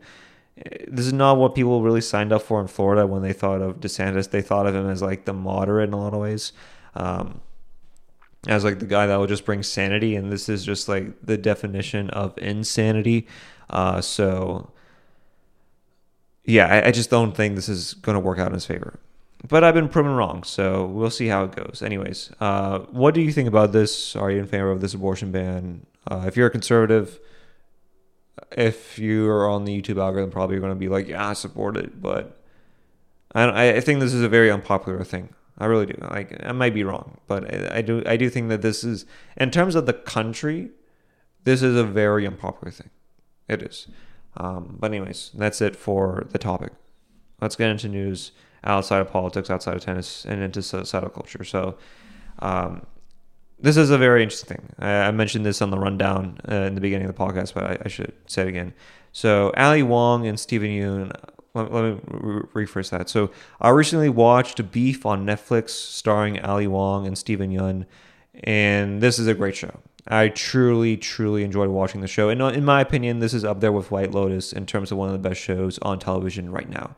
this 0.89 1.07
is 1.07 1.13
not 1.13 1.37
what 1.37 1.55
people 1.55 1.83
really 1.83 2.01
signed 2.01 2.33
up 2.33 2.43
for 2.43 2.61
in 2.61 2.67
Florida 2.67 3.07
when 3.07 3.23
they 3.23 3.33
thought 3.33 3.61
of 3.61 3.81
DeSantis. 3.81 4.31
They 4.31 4.41
thought 4.41 4.67
of 4.67 4.75
him 4.75 4.89
as 4.89 5.03
like 5.03 5.27
the 5.27 5.35
moderate 5.35 5.89
in 5.89 5.93
a 5.95 5.99
lot 5.99 6.15
of 6.15 6.21
ways, 6.21 6.53
um, 6.95 7.41
as 8.49 8.65
like 8.65 8.79
the 8.79 8.87
guy 8.87 9.07
that 9.07 9.17
will 9.17 9.27
just 9.27 9.45
bring 9.45 9.63
sanity, 9.63 10.17
and 10.17 10.33
this 10.33 10.49
is 10.49 10.65
just 10.65 10.89
like 10.89 11.15
the 11.23 11.37
definition 11.37 12.09
of 12.11 12.37
insanity. 12.39 13.27
Uh, 13.69 14.01
so, 14.01 14.71
yeah, 16.45 16.67
I, 16.67 16.89
I 16.89 16.91
just 16.91 17.11
don't 17.11 17.37
think 17.37 17.55
this 17.55 17.69
is 17.69 17.95
going 17.95 18.15
to 18.15 18.21
work 18.21 18.39
out 18.39 18.49
in 18.49 18.55
his 18.55 18.65
favor. 18.65 18.99
But 19.47 19.63
I've 19.65 19.75
been 19.75 19.89
proven 19.89 20.13
wrong, 20.13 20.43
so 20.43 20.87
we'll 20.87 21.11
see 21.11 21.27
how 21.27 21.45
it 21.45 21.55
goes. 21.55 21.83
Anyways, 21.85 22.33
uh, 22.41 22.81
what 22.91 23.15
do 23.15 23.21
you 23.21 23.31
think 23.31 23.49
about 23.49 23.73
this? 23.73 24.17
Are 24.17 24.31
you 24.31 24.39
in 24.39 24.47
favor 24.47 24.71
of 24.71 24.81
this 24.81 24.95
abortion 24.95 25.31
ban? 25.31 25.87
Uh, 26.11 26.25
if 26.27 26.37
you're 26.37 26.47
a 26.47 26.51
conservative, 26.51 27.21
if 28.53 28.99
you're 28.99 29.49
on 29.49 29.65
the 29.65 29.81
YouTube 29.81 30.01
algorithm, 30.01 30.31
probably 30.31 30.55
you're 30.55 30.63
going 30.63 30.73
to 30.73 30.79
be 30.79 30.89
like, 30.89 31.07
yeah, 31.07 31.29
I 31.29 31.35
support 31.35 31.77
it. 31.77 32.01
But 32.01 32.41
I, 33.35 33.75
I 33.75 33.81
think 33.81 34.01
this 34.01 34.15
is 34.15 34.23
a 34.23 34.29
very 34.29 34.51
unpopular 34.51 35.05
thing. 35.05 35.29
I 35.59 35.67
really 35.67 35.87
do. 35.87 35.99
Like, 36.11 36.37
I 36.45 36.53
might 36.53 36.75
be 36.75 36.85
wrong, 36.85 37.19
but 37.27 37.45
I, 37.53 37.79
I 37.79 37.83
do. 37.83 38.03
I 38.07 38.17
do 38.17 38.29
think 38.29 38.49
that 38.49 38.63
this 38.63 38.85
is, 38.85 39.07
in 39.37 39.51
terms 39.51 39.75
of 39.75 39.87
the 39.87 39.93
country, 39.93 40.71
this 41.45 41.63
is 41.63 41.77
a 41.77 41.85
very 41.85 42.27
unpopular 42.27 42.71
thing. 42.71 42.91
It 43.49 43.63
is. 43.63 43.87
Um, 44.37 44.77
but 44.81 44.91
anyways, 44.91 45.31
that's 45.35 45.61
it 45.61 45.77
for 45.77 46.27
the 46.31 46.39
topic. 46.39 46.73
Let's 47.41 47.57
get 47.57 47.71
into 47.71 47.89
news 47.89 48.33
outside 48.65 49.01
of 49.01 49.11
politics, 49.11 49.51
outside 49.51 49.77
of 49.77 49.83
tennis, 49.83 50.25
and 50.25 50.43
into 50.43 50.63
societal 50.63 51.11
culture. 51.11 51.45
So, 51.45 51.77
um, 52.41 52.87
this 53.59 53.77
is 53.77 53.91
a 53.91 53.99
very 53.99 54.23
interesting 54.23 54.59
thing. 54.59 54.69
I, 54.79 55.09
I 55.09 55.11
mentioned 55.11 55.47
this 55.47 55.63
on 55.63 55.71
the 55.71 55.79
rundown 55.79 56.39
uh, 56.51 56.55
in 56.55 56.75
the 56.75 56.81
beginning 56.81 57.09
of 57.09 57.17
the 57.17 57.23
podcast, 57.23 57.55
but 57.55 57.65
I, 57.65 57.79
I, 57.85 57.89
should 57.89 58.13
say 58.27 58.43
it 58.43 58.49
again. 58.49 58.75
So 59.13 59.53
Ali 59.57 59.83
Wong 59.83 60.27
and 60.27 60.39
Steven 60.39 60.71
Yeun. 60.71 61.13
Let, 61.55 61.73
let 61.73 61.85
me 61.85 62.01
re- 62.07 62.67
rephrase 62.67 62.91
that. 62.91 63.09
So 63.09 63.31
I 63.61 63.71
recently 63.71 64.11
watched 64.11 64.71
Beef 64.71 65.07
on 65.07 65.25
Netflix, 65.25 65.71
starring 65.71 66.39
Ali 66.41 66.67
Wong 66.67 67.07
and 67.07 67.17
Steven 67.17 67.51
Yeun, 67.51 67.87
and 68.45 69.01
this 69.01 69.19
is 69.19 69.27
a 69.27 69.35
great 69.35 69.57
show. 69.57 69.81
I 70.09 70.29
truly, 70.29 70.97
truly 70.97 71.43
enjoyed 71.43 71.69
watching 71.71 72.01
the 72.01 72.07
show, 72.07 72.29
and 72.29 72.41
uh, 72.41 72.47
in 72.47 72.65
my 72.65 72.81
opinion, 72.81 73.19
this 73.19 73.35
is 73.35 73.45
up 73.45 73.61
there 73.61 73.73
with 73.73 73.91
White 73.91 74.13
Lotus 74.13 74.53
in 74.53 74.67
terms 74.67 74.93
of 74.93 74.99
one 74.99 75.09
of 75.09 75.13
the 75.21 75.29
best 75.29 75.41
shows 75.41 75.79
on 75.81 75.99
television 75.99 76.53
right 76.53 76.69
now. 76.69 76.95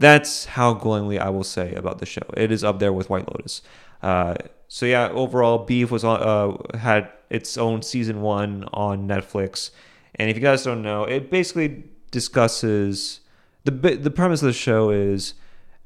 That's 0.00 0.46
how 0.46 0.72
glowingly 0.72 1.18
I 1.18 1.28
will 1.28 1.44
say 1.44 1.74
about 1.74 1.98
the 1.98 2.06
show. 2.06 2.22
It 2.34 2.50
is 2.50 2.64
up 2.64 2.78
there 2.78 2.90
with 2.90 3.10
White 3.10 3.28
Lotus. 3.28 3.60
Uh, 4.02 4.34
so 4.66 4.86
yeah, 4.86 5.10
overall, 5.10 5.58
Beef 5.58 5.90
was 5.90 6.04
uh, 6.04 6.56
had 6.74 7.12
its 7.28 7.58
own 7.58 7.82
season 7.82 8.22
one 8.22 8.64
on 8.72 9.06
Netflix, 9.06 9.72
and 10.14 10.30
if 10.30 10.36
you 10.36 10.42
guys 10.42 10.64
don't 10.64 10.80
know, 10.80 11.04
it 11.04 11.30
basically 11.30 11.84
discusses 12.10 13.20
the 13.64 13.70
the 13.70 14.10
premise 14.10 14.40
of 14.40 14.46
the 14.46 14.54
show 14.54 14.88
is 14.88 15.34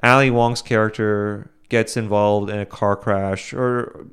Ali 0.01 0.31
Wong's 0.31 0.63
character 0.63 1.51
gets 1.69 1.97
involved 1.97 2.51
in 2.51 2.61
a 2.61 2.67
car 2.67 2.95
crash, 2.95 3.53
or 3.53 4.07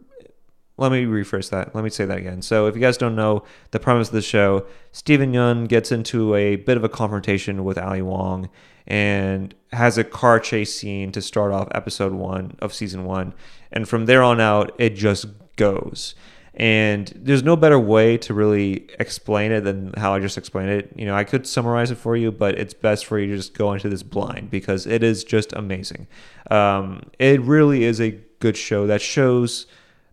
let 0.77 0.91
me 0.91 1.05
rephrase 1.05 1.51
that. 1.51 1.75
Let 1.75 1.83
me 1.83 1.91
say 1.91 2.05
that 2.05 2.17
again. 2.17 2.41
So 2.41 2.65
if 2.65 2.73
you 2.73 2.81
guys 2.81 2.97
don't 2.97 3.15
know 3.15 3.43
the 3.69 3.79
premise 3.79 4.07
of 4.07 4.15
the 4.15 4.23
show, 4.23 4.65
Steven 4.91 5.31
Yeun 5.31 5.67
gets 5.67 5.91
into 5.91 6.33
a 6.33 6.55
bit 6.55 6.75
of 6.75 6.83
a 6.83 6.89
confrontation 6.89 7.63
with 7.63 7.77
Ali 7.77 8.01
Wong 8.01 8.49
and 8.87 9.53
has 9.71 9.97
a 9.97 10.03
car 10.03 10.39
chase 10.39 10.75
scene 10.75 11.11
to 11.11 11.21
start 11.21 11.51
off 11.51 11.67
episode 11.71 12.13
one 12.13 12.55
of 12.59 12.73
season 12.73 13.05
one. 13.05 13.33
And 13.71 13.87
from 13.87 14.05
there 14.05 14.23
on 14.23 14.41
out, 14.41 14.73
it 14.77 14.95
just 14.95 15.27
goes. 15.55 16.15
And 16.53 17.11
there's 17.15 17.43
no 17.43 17.55
better 17.55 17.79
way 17.79 18.17
to 18.17 18.33
really 18.33 18.87
explain 18.99 19.53
it 19.53 19.61
than 19.61 19.93
how 19.95 20.13
I 20.13 20.19
just 20.19 20.37
explained 20.37 20.69
it. 20.69 20.91
You 20.95 21.05
know, 21.05 21.15
I 21.15 21.23
could 21.23 21.47
summarize 21.47 21.91
it 21.91 21.97
for 21.97 22.17
you, 22.17 22.31
but 22.31 22.59
it's 22.59 22.73
best 22.73 23.05
for 23.05 23.17
you 23.17 23.27
to 23.27 23.37
just 23.37 23.53
go 23.53 23.71
into 23.71 23.87
this 23.87 24.03
blind 24.03 24.51
because 24.51 24.85
it 24.85 25.01
is 25.01 25.23
just 25.23 25.53
amazing. 25.53 26.07
Um, 26.49 27.03
it 27.19 27.39
really 27.41 27.85
is 27.85 28.01
a 28.01 28.11
good 28.39 28.57
show 28.57 28.85
that 28.87 29.01
shows 29.01 29.65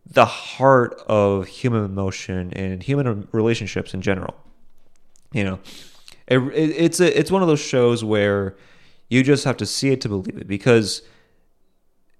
the 0.06 0.24
heart 0.24 1.02
of 1.08 1.48
human 1.48 1.84
emotion 1.84 2.52
and 2.52 2.82
human 2.82 3.26
relationships 3.32 3.92
in 3.92 4.00
general. 4.00 4.34
You 5.32 5.44
know, 5.44 5.58
it, 6.28 6.38
it, 6.38 6.70
it's 6.76 7.00
a 7.00 7.18
it's 7.18 7.30
one 7.30 7.42
of 7.42 7.48
those 7.48 7.60
shows 7.60 8.04
where 8.04 8.56
you 9.08 9.22
just 9.22 9.44
have 9.44 9.56
to 9.56 9.66
see 9.66 9.90
it 9.90 10.00
to 10.02 10.08
believe 10.08 10.36
it 10.36 10.46
because 10.46 11.02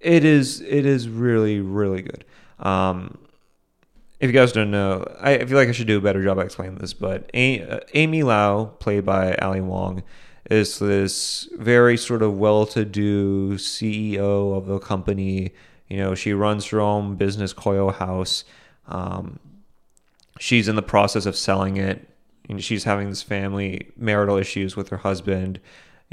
it 0.00 0.24
is 0.24 0.60
it 0.62 0.86
is 0.86 1.08
really 1.08 1.60
really 1.60 2.02
good. 2.02 2.24
Um, 2.58 3.18
if 4.20 4.26
you 4.26 4.32
guys 4.32 4.50
don't 4.50 4.70
know, 4.70 5.04
I 5.20 5.44
feel 5.44 5.56
like 5.56 5.68
I 5.68 5.72
should 5.72 5.86
do 5.86 5.98
a 5.98 6.00
better 6.00 6.22
job 6.22 6.38
explaining 6.38 6.78
this, 6.78 6.92
but 6.92 7.30
uh, 7.34 7.80
Amy 7.94 8.24
Lau, 8.24 8.64
played 8.64 9.04
by 9.04 9.36
Ali 9.36 9.60
Wong, 9.60 10.02
is 10.50 10.78
this 10.80 11.48
very 11.56 11.96
sort 11.96 12.22
of 12.22 12.36
well-to-do 12.36 13.54
CEO 13.54 14.56
of 14.56 14.66
the 14.66 14.80
company. 14.80 15.52
You 15.88 15.98
know, 15.98 16.14
she 16.16 16.32
runs 16.32 16.66
her 16.66 16.80
own 16.80 17.14
business, 17.14 17.54
Koyohaus. 17.54 18.42
Um, 18.88 19.38
she's 20.40 20.66
in 20.66 20.74
the 20.74 20.82
process 20.82 21.24
of 21.24 21.36
selling 21.36 21.76
it. 21.76 22.08
She's 22.56 22.84
having 22.84 23.10
this 23.10 23.22
family 23.22 23.90
marital 23.96 24.36
issues 24.36 24.76
with 24.76 24.88
her 24.88 24.98
husband 24.98 25.60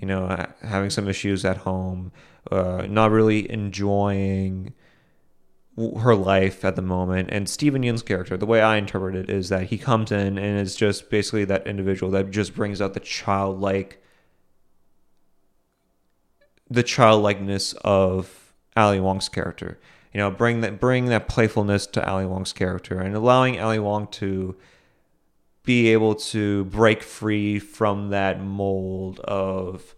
you 0.01 0.07
know, 0.07 0.45
having 0.61 0.89
some 0.89 1.07
issues 1.07 1.45
at 1.45 1.57
home, 1.57 2.11
uh, 2.51 2.85
not 2.89 3.11
really 3.11 3.49
enjoying 3.49 4.73
her 5.77 6.15
life 6.15 6.63
at 6.65 6.75
the 6.75 6.81
moment. 6.81 7.29
And 7.31 7.47
Steven 7.49 7.83
Yeun's 7.83 8.01
character, 8.01 8.37
the 8.37 8.45
way 8.45 8.61
I 8.61 8.77
interpret 8.77 9.15
it, 9.15 9.29
is 9.29 9.49
that 9.49 9.67
he 9.67 9.77
comes 9.77 10.11
in 10.11 10.37
and 10.37 10.59
is 10.59 10.75
just 10.75 11.09
basically 11.09 11.45
that 11.45 11.67
individual 11.67 12.11
that 12.11 12.31
just 12.31 12.55
brings 12.55 12.81
out 12.81 12.93
the 12.93 12.99
childlike, 12.99 14.01
the 16.69 16.83
childlikeness 16.83 17.73
of 17.83 18.53
Ali 18.75 18.99
Wong's 18.99 19.29
character. 19.29 19.79
You 20.13 20.19
know, 20.19 20.31
bring 20.31 20.61
that 20.61 20.79
bring 20.79 21.05
that 21.05 21.27
playfulness 21.27 21.87
to 21.87 22.09
Ali 22.09 22.25
Wong's 22.25 22.53
character 22.53 22.99
and 22.99 23.15
allowing 23.15 23.59
Ali 23.59 23.79
Wong 23.79 24.07
to 24.11 24.55
be 25.65 25.91
able 25.91 26.15
to 26.15 26.65
break 26.65 27.03
free 27.03 27.59
from 27.59 28.09
that 28.09 28.41
mold 28.41 29.19
of 29.21 29.95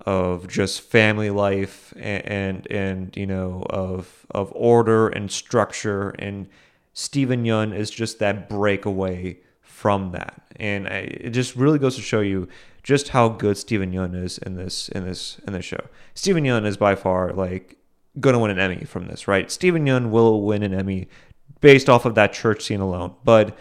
of 0.00 0.46
just 0.46 0.82
family 0.82 1.30
life 1.30 1.92
and, 1.96 2.26
and 2.26 2.66
and, 2.70 3.16
you 3.16 3.26
know 3.26 3.64
of 3.70 4.26
of 4.30 4.52
order 4.54 5.08
and 5.08 5.30
structure 5.30 6.10
and 6.10 6.48
Steven 6.92 7.44
Yeun 7.44 7.76
is 7.76 7.90
just 7.90 8.18
that 8.20 8.48
breakaway 8.48 9.38
from 9.60 10.12
that 10.12 10.42
and 10.56 10.86
I, 10.86 10.98
it 10.98 11.30
just 11.30 11.56
really 11.56 11.78
goes 11.78 11.96
to 11.96 12.02
show 12.02 12.20
you 12.20 12.48
just 12.82 13.08
how 13.08 13.28
good 13.28 13.58
Steven 13.58 13.92
Yeun 13.92 14.14
is 14.14 14.38
in 14.38 14.54
this 14.54 14.88
in 14.90 15.04
this 15.04 15.40
in 15.46 15.52
this 15.52 15.64
show. 15.64 15.84
Steven 16.14 16.44
Yeun 16.44 16.64
is 16.64 16.76
by 16.76 16.94
far 16.94 17.32
like 17.32 17.76
going 18.20 18.34
to 18.34 18.38
win 18.38 18.52
an 18.52 18.58
Emmy 18.58 18.84
from 18.84 19.08
this, 19.08 19.26
right? 19.26 19.50
Steven 19.50 19.84
Yeun 19.86 20.10
will 20.10 20.42
win 20.42 20.62
an 20.62 20.72
Emmy 20.72 21.08
based 21.60 21.88
off 21.88 22.04
of 22.04 22.14
that 22.14 22.32
church 22.32 22.62
scene 22.62 22.80
alone. 22.80 23.14
But 23.24 23.58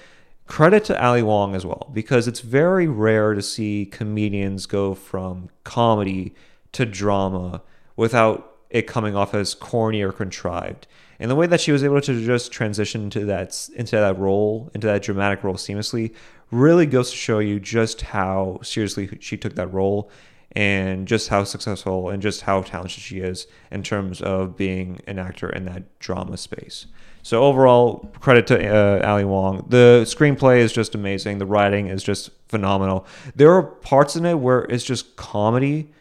credit 0.47 0.83
to 0.85 1.03
Ali 1.03 1.23
Wong 1.23 1.55
as 1.55 1.65
well, 1.65 1.89
because 1.93 2.27
it's 2.27 2.41
very 2.41 2.87
rare 2.87 3.33
to 3.33 3.41
see 3.41 3.85
comedians 3.85 4.65
go 4.65 4.93
from 4.93 5.49
comedy 5.63 6.33
to 6.73 6.85
drama 6.85 7.61
without 7.95 8.55
it 8.69 8.87
coming 8.87 9.15
off 9.15 9.33
as 9.33 9.53
corny 9.53 10.01
or 10.01 10.11
contrived. 10.11 10.87
And 11.19 11.31
the 11.31 11.35
way 11.35 11.47
that 11.47 11.61
she 11.61 11.71
was 11.71 11.83
able 11.83 12.01
to 12.01 12.25
just 12.25 12.51
transition 12.51 13.03
into 13.03 13.25
that 13.25 13.69
into 13.75 13.95
that 13.95 14.19
role, 14.19 14.69
into 14.73 14.87
that 14.87 15.01
dramatic 15.01 15.43
role 15.43 15.55
seamlessly, 15.55 16.13
really 16.51 16.85
goes 16.85 17.09
to 17.11 17.15
show 17.15 17.39
you 17.39 17.59
just 17.59 18.01
how 18.01 18.59
seriously 18.61 19.17
she 19.21 19.37
took 19.37 19.55
that 19.55 19.73
role 19.73 20.11
and 20.51 21.07
just 21.07 21.29
how 21.29 21.43
successful 21.43 22.09
and 22.09 22.21
just 22.21 22.41
how 22.41 22.61
talented 22.61 23.01
she 23.01 23.19
is 23.19 23.47
in 23.71 23.83
terms 23.83 24.21
of 24.21 24.55
being 24.55 24.99
an 25.07 25.19
actor 25.19 25.49
in 25.49 25.65
that 25.65 25.99
drama 25.99 26.37
space. 26.37 26.87
So 27.25 27.41
overall, 27.41 28.07
credit 28.19 28.45
to 28.47 28.69
uh, 28.71 29.03
Ali 29.03 29.25
Wong. 29.25 29.65
The 29.67 30.03
screenplay 30.05 30.59
is 30.59 30.71
just 30.71 30.93
amazing. 30.93 31.39
The 31.39 31.47
writing 31.47 31.87
is 31.87 32.03
just 32.03 32.29
phenomenal. 32.49 33.07
There 33.35 33.51
are 33.51 33.63
parts 33.63 34.15
in 34.15 34.27
it 34.27 34.35
where 34.35 34.65
it's 34.65 34.83
just 34.83 35.15
comedy, 35.15 35.91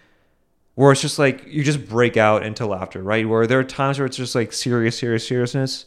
where 0.75 0.93
it's 0.93 1.01
just 1.01 1.18
like 1.18 1.43
you 1.47 1.64
just 1.64 1.89
break 1.89 2.18
out 2.18 2.45
into 2.45 2.66
laughter, 2.66 3.03
right? 3.03 3.27
Where 3.27 3.47
there 3.47 3.59
are 3.59 3.64
times 3.64 3.99
where 3.99 4.05
it's 4.05 4.18
just 4.18 4.35
like 4.35 4.53
serious, 4.53 4.99
serious, 4.99 5.27
seriousness, 5.27 5.87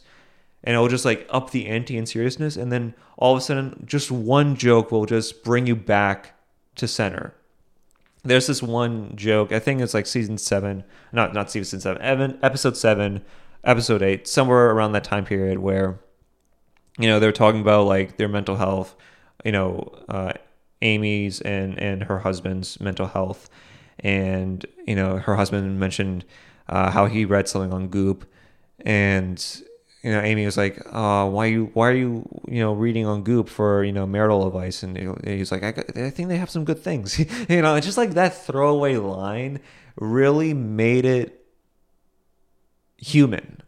and 0.64 0.74
it'll 0.74 0.88
just 0.88 1.04
like 1.04 1.24
up 1.30 1.52
the 1.52 1.68
ante 1.68 1.96
in 1.96 2.04
seriousness, 2.04 2.56
and 2.56 2.72
then 2.72 2.94
all 3.16 3.32
of 3.32 3.38
a 3.38 3.40
sudden, 3.40 3.84
just 3.86 4.10
one 4.10 4.56
joke 4.56 4.90
will 4.90 5.06
just 5.06 5.44
bring 5.44 5.68
you 5.68 5.76
back 5.76 6.34
to 6.74 6.88
center. 6.88 7.32
There's 8.24 8.48
this 8.48 8.60
one 8.60 9.14
joke. 9.14 9.52
I 9.52 9.60
think 9.60 9.82
it's 9.82 9.94
like 9.94 10.06
season 10.06 10.36
seven, 10.36 10.82
not 11.12 11.32
not 11.32 11.48
season 11.48 11.78
seven, 11.78 12.40
episode 12.42 12.76
seven 12.76 13.22
episode 13.68 14.02
eight, 14.02 14.26
somewhere 14.26 14.70
around 14.70 14.92
that 14.92 15.04
time 15.04 15.24
period 15.24 15.58
where, 15.58 16.00
you 16.98 17.06
know, 17.06 17.20
they're 17.20 17.32
talking 17.32 17.60
about 17.60 17.86
like 17.86 18.16
their 18.16 18.28
mental 18.28 18.56
health, 18.56 18.96
you 19.44 19.52
know, 19.52 19.94
uh, 20.08 20.32
Amy's 20.82 21.40
and 21.42 21.78
and 21.78 22.04
her 22.04 22.20
husband's 22.20 22.80
mental 22.80 23.06
health, 23.06 23.50
and 24.00 24.64
you 24.86 24.96
know, 24.96 25.18
her 25.18 25.36
husband 25.36 25.78
mentioned 25.78 26.24
uh, 26.68 26.90
how 26.90 27.06
he 27.06 27.24
read 27.24 27.48
something 27.48 27.72
on 27.72 27.88
Goop, 27.88 28.24
and 28.80 29.44
you 30.02 30.12
know, 30.12 30.20
Amy 30.20 30.46
was 30.46 30.56
like, 30.56 30.80
uh, 30.92 31.28
"Why 31.28 31.46
you 31.46 31.70
why 31.74 31.88
are 31.88 31.94
you 31.94 32.26
you 32.46 32.60
know 32.60 32.72
reading 32.72 33.06
on 33.06 33.22
Goop 33.22 33.48
for 33.48 33.82
you 33.84 33.92
know 33.92 34.06
marital 34.06 34.46
advice?" 34.46 34.82
And 34.82 34.96
he's 35.26 35.50
like, 35.50 35.62
I, 35.64 35.68
"I 36.06 36.10
think 36.10 36.28
they 36.28 36.38
have 36.38 36.50
some 36.50 36.64
good 36.64 36.78
things." 36.82 37.18
you 37.48 37.62
know, 37.62 37.78
just 37.80 37.98
like 37.98 38.10
that 38.10 38.46
throwaway 38.46 38.96
line 38.96 39.60
really 39.96 40.54
made 40.54 41.04
it 41.04 41.37
human 42.98 43.62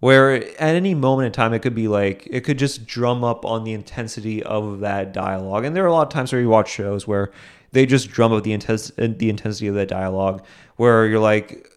where 0.00 0.34
at 0.34 0.60
any 0.60 0.94
moment 0.94 1.26
in 1.26 1.32
time 1.32 1.52
it 1.52 1.60
could 1.60 1.74
be 1.74 1.88
like 1.88 2.26
it 2.30 2.42
could 2.42 2.58
just 2.58 2.86
drum 2.86 3.24
up 3.24 3.44
on 3.44 3.64
the 3.64 3.72
intensity 3.72 4.42
of 4.42 4.80
that 4.80 5.12
dialogue. 5.12 5.64
And 5.64 5.74
there 5.74 5.84
are 5.84 5.88
a 5.88 5.92
lot 5.92 6.06
of 6.06 6.12
times 6.12 6.32
where 6.32 6.40
you 6.40 6.48
watch 6.48 6.70
shows 6.70 7.06
where 7.06 7.30
they 7.72 7.86
just 7.86 8.10
drum 8.10 8.32
up 8.32 8.44
the 8.44 8.52
intense 8.52 8.92
the 8.96 9.30
intensity 9.30 9.66
of 9.66 9.74
that 9.74 9.88
dialogue 9.88 10.44
where 10.76 11.06
you're 11.06 11.20
like 11.20 11.70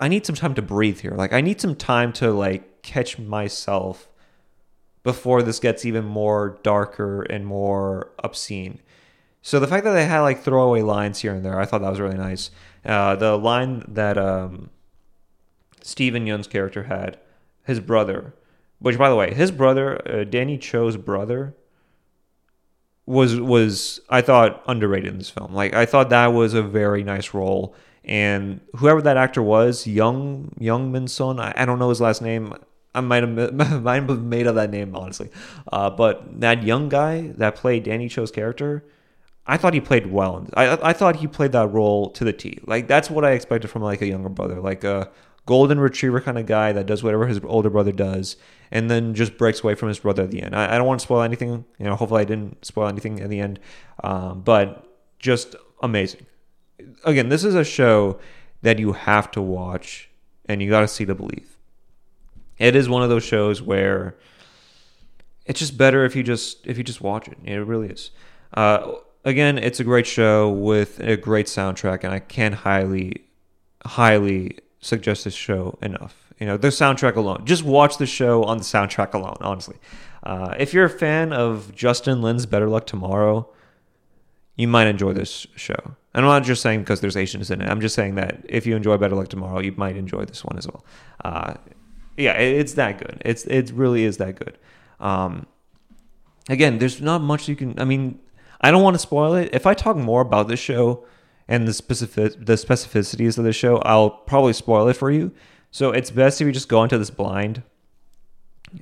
i 0.00 0.08
need 0.08 0.26
some 0.26 0.34
time 0.34 0.54
to 0.54 0.62
breathe 0.62 1.00
here. 1.00 1.12
Like 1.12 1.32
i 1.32 1.40
need 1.40 1.60
some 1.60 1.76
time 1.76 2.12
to 2.14 2.32
like 2.32 2.82
catch 2.82 3.18
myself 3.18 4.08
before 5.02 5.42
this 5.42 5.60
gets 5.60 5.84
even 5.84 6.04
more 6.04 6.58
darker 6.62 7.22
and 7.22 7.46
more 7.46 8.10
obscene. 8.24 8.80
So 9.42 9.60
the 9.60 9.68
fact 9.68 9.84
that 9.84 9.92
they 9.92 10.06
had 10.06 10.22
like 10.22 10.42
throwaway 10.42 10.82
lines 10.82 11.20
here 11.20 11.34
and 11.34 11.44
there 11.44 11.60
i 11.60 11.66
thought 11.66 11.82
that 11.82 11.90
was 11.90 12.00
really 12.00 12.16
nice. 12.16 12.50
Uh, 12.84 13.16
the 13.16 13.36
line 13.36 13.84
that 13.88 14.16
um, 14.16 14.70
Steven 15.86 16.26
Yeun's 16.26 16.48
character 16.48 16.84
had, 16.84 17.16
his 17.64 17.78
brother, 17.78 18.34
which 18.80 18.98
by 18.98 19.08
the 19.08 19.14
way, 19.14 19.32
his 19.32 19.52
brother, 19.52 20.00
uh, 20.08 20.24
Danny 20.24 20.58
Cho's 20.58 20.96
brother, 20.96 21.54
was 23.06 23.38
was 23.38 24.00
I 24.08 24.20
thought 24.20 24.64
underrated 24.66 25.12
in 25.12 25.18
this 25.18 25.30
film. 25.30 25.54
Like 25.54 25.74
I 25.74 25.86
thought 25.86 26.10
that 26.10 26.26
was 26.28 26.54
a 26.54 26.62
very 26.62 27.04
nice 27.04 27.32
role, 27.32 27.72
and 28.04 28.60
whoever 28.74 29.00
that 29.02 29.16
actor 29.16 29.42
was, 29.42 29.86
Young 29.86 30.52
Young 30.58 30.90
Min 30.90 31.06
Son, 31.06 31.38
I, 31.38 31.54
I 31.56 31.64
don't 31.64 31.78
know 31.78 31.88
his 31.88 32.00
last 32.00 32.20
name. 32.20 32.52
I 32.92 33.00
might 33.00 33.22
have 33.22 33.54
might 33.82 34.02
have 34.02 34.22
made 34.24 34.48
up 34.48 34.56
that 34.56 34.70
name 34.70 34.96
honestly, 34.96 35.30
uh, 35.72 35.88
but 35.90 36.40
that 36.40 36.64
young 36.64 36.88
guy 36.88 37.28
that 37.36 37.54
played 37.54 37.84
Danny 37.84 38.08
Cho's 38.08 38.32
character, 38.32 38.84
I 39.46 39.56
thought 39.56 39.72
he 39.72 39.80
played 39.80 40.10
well. 40.10 40.48
I 40.54 40.90
I 40.90 40.92
thought 40.92 41.14
he 41.16 41.28
played 41.28 41.52
that 41.52 41.68
role 41.68 42.10
to 42.10 42.24
the 42.24 42.32
T. 42.32 42.58
Like 42.66 42.88
that's 42.88 43.08
what 43.08 43.24
I 43.24 43.30
expected 43.32 43.68
from 43.68 43.82
like 43.82 44.02
a 44.02 44.06
younger 44.08 44.30
brother, 44.30 44.60
like 44.60 44.82
a 44.82 45.12
golden 45.46 45.80
retriever 45.80 46.20
kind 46.20 46.38
of 46.38 46.46
guy 46.46 46.72
that 46.72 46.86
does 46.86 47.02
whatever 47.02 47.26
his 47.26 47.40
older 47.44 47.70
brother 47.70 47.92
does, 47.92 48.36
and 48.70 48.90
then 48.90 49.14
just 49.14 49.38
breaks 49.38 49.62
away 49.62 49.74
from 49.74 49.88
his 49.88 50.00
brother 50.00 50.24
at 50.24 50.30
the 50.30 50.42
end. 50.42 50.54
I, 50.54 50.74
I 50.74 50.78
don't 50.78 50.86
want 50.86 51.00
to 51.00 51.04
spoil 51.04 51.22
anything. 51.22 51.64
You 51.78 51.86
know, 51.86 51.96
hopefully 51.96 52.22
I 52.22 52.24
didn't 52.24 52.64
spoil 52.64 52.88
anything 52.88 53.20
at 53.20 53.30
the 53.30 53.40
end, 53.40 53.60
um, 54.02 54.42
but 54.42 54.86
just 55.18 55.56
amazing. 55.82 56.26
Again, 57.04 57.28
this 57.28 57.44
is 57.44 57.54
a 57.54 57.64
show 57.64 58.18
that 58.62 58.78
you 58.78 58.92
have 58.92 59.30
to 59.32 59.40
watch, 59.40 60.10
and 60.46 60.60
you 60.60 60.68
got 60.68 60.80
to 60.80 60.88
see 60.88 61.06
to 61.06 61.14
believe. 61.14 61.56
It 62.58 62.74
is 62.74 62.88
one 62.88 63.02
of 63.02 63.08
those 63.08 63.24
shows 63.24 63.62
where 63.62 64.16
it's 65.44 65.60
just 65.60 65.78
better 65.78 66.04
if 66.04 66.16
you 66.16 66.22
just 66.22 66.66
if 66.66 66.76
you 66.76 66.84
just 66.84 67.00
watch 67.00 67.28
it. 67.28 67.38
It 67.44 67.56
really 67.58 67.88
is. 67.88 68.10
Uh, 68.52 68.92
again, 69.24 69.58
it's 69.58 69.78
a 69.78 69.84
great 69.84 70.06
show 70.06 70.50
with 70.50 70.98
a 71.00 71.16
great 71.16 71.46
soundtrack, 71.46 72.02
and 72.02 72.12
I 72.12 72.18
can't 72.18 72.54
highly, 72.54 73.24
highly 73.84 74.58
suggest 74.80 75.24
this 75.24 75.34
show 75.34 75.78
enough. 75.82 76.32
You 76.38 76.46
know, 76.46 76.56
the 76.56 76.68
soundtrack 76.68 77.16
alone. 77.16 77.46
Just 77.46 77.62
watch 77.62 77.96
the 77.96 78.06
show 78.06 78.44
on 78.44 78.58
the 78.58 78.64
soundtrack 78.64 79.14
alone, 79.14 79.38
honestly. 79.40 79.76
Uh, 80.22 80.54
if 80.58 80.74
you're 80.74 80.84
a 80.84 80.90
fan 80.90 81.32
of 81.32 81.74
Justin 81.74 82.20
Lin's 82.20 82.46
Better 82.46 82.68
Luck 82.68 82.86
Tomorrow, 82.86 83.48
you 84.56 84.68
might 84.68 84.86
enjoy 84.86 85.12
this 85.12 85.46
show. 85.56 85.96
And 86.14 86.24
I'm 86.24 86.30
not 86.30 86.44
just 86.44 86.62
saying 86.62 86.80
because 86.80 87.00
there's 87.00 87.16
Asians 87.16 87.50
in 87.50 87.60
it. 87.60 87.68
I'm 87.68 87.80
just 87.80 87.94
saying 87.94 88.16
that 88.16 88.44
if 88.48 88.66
you 88.66 88.74
enjoy 88.74 88.96
Better 88.96 89.14
Luck 89.14 89.28
Tomorrow, 89.28 89.60
you 89.60 89.72
might 89.76 89.96
enjoy 89.96 90.24
this 90.24 90.44
one 90.44 90.58
as 90.58 90.66
well. 90.66 90.84
Uh, 91.24 91.54
yeah, 92.16 92.32
it's 92.32 92.74
that 92.74 92.98
good. 92.98 93.20
It's 93.24 93.44
it 93.44 93.70
really 93.70 94.04
is 94.04 94.16
that 94.16 94.36
good. 94.36 94.58
Um, 94.98 95.46
again, 96.48 96.78
there's 96.78 97.00
not 97.00 97.20
much 97.20 97.48
you 97.48 97.56
can. 97.56 97.78
I 97.78 97.84
mean, 97.84 98.18
I 98.60 98.70
don't 98.70 98.82
want 98.82 98.94
to 98.94 98.98
spoil 98.98 99.34
it. 99.34 99.50
If 99.52 99.66
I 99.66 99.74
talk 99.74 99.96
more 99.96 100.22
about 100.22 100.48
this 100.48 100.60
show, 100.60 101.06
and 101.48 101.66
the 101.66 101.72
specific 101.72 102.32
the 102.44 102.54
specificities 102.54 103.38
of 103.38 103.44
the 103.44 103.52
show, 103.52 103.78
I'll 103.78 104.10
probably 104.10 104.52
spoil 104.52 104.88
it 104.88 104.94
for 104.94 105.10
you. 105.10 105.32
So 105.70 105.90
it's 105.90 106.10
best 106.10 106.40
if 106.40 106.46
you 106.46 106.52
just 106.52 106.68
go 106.68 106.82
into 106.82 106.98
this 106.98 107.10
blind. 107.10 107.62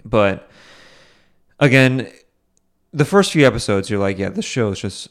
But 0.05 0.51
again, 1.59 2.11
the 2.93 3.05
first 3.05 3.33
few 3.33 3.47
episodes, 3.47 3.91
you're 3.91 4.01
like, 4.01 4.19
yeah, 4.19 4.31
this 4.31 4.45
show 4.45 4.71
is 4.71 4.81
just 4.81 5.09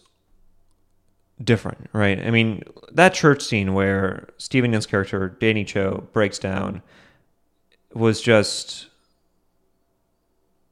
different, 1.44 1.90
right? 1.94 2.20
I 2.20 2.32
mean, 2.32 2.64
that 2.92 3.14
church 3.14 3.44
scene 3.44 3.74
where 3.74 4.30
Steven 4.38 4.72
Yeun's 4.72 4.86
character 4.86 5.30
Danny 5.40 5.64
Cho 5.64 6.08
breaks 6.14 6.40
down 6.40 6.82
was 7.94 8.22
just. 8.22 8.88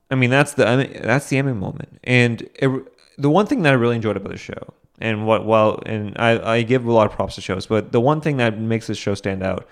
I 0.09 0.15
mean, 0.15 0.29
that's 0.29 0.55
the 0.55 0.67
I 0.67 0.75
mean, 0.75 1.01
that's 1.01 1.29
the 1.29 1.38
Emmy 1.38 1.53
moment, 1.53 1.99
and 2.03 2.41
it, 2.55 2.69
the 3.17 3.29
one 3.29 3.45
thing 3.45 3.61
that 3.61 3.69
I 3.69 3.75
really 3.75 3.95
enjoyed 3.95 4.17
about 4.17 4.32
the 4.32 4.38
show 4.38 4.73
and 5.01 5.25
what 5.25 5.45
well 5.45 5.81
and 5.85 6.15
I, 6.17 6.55
I 6.55 6.61
give 6.61 6.85
a 6.85 6.91
lot 6.91 7.07
of 7.07 7.13
props 7.13 7.35
to 7.35 7.41
shows 7.41 7.65
but 7.65 7.91
the 7.91 8.01
one 8.01 8.21
thing 8.21 8.37
that 8.37 8.59
makes 8.59 8.87
this 8.87 8.97
show 8.97 9.15
stand 9.15 9.43
out 9.43 9.67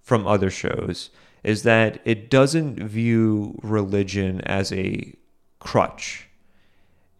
from 0.00 0.26
other 0.26 0.50
shows 0.50 1.10
is 1.44 1.62
that 1.62 2.00
it 2.04 2.30
doesn't 2.30 2.80
view 2.80 3.58
religion 3.62 4.40
as 4.42 4.72
a 4.72 5.14
crutch. 5.60 6.28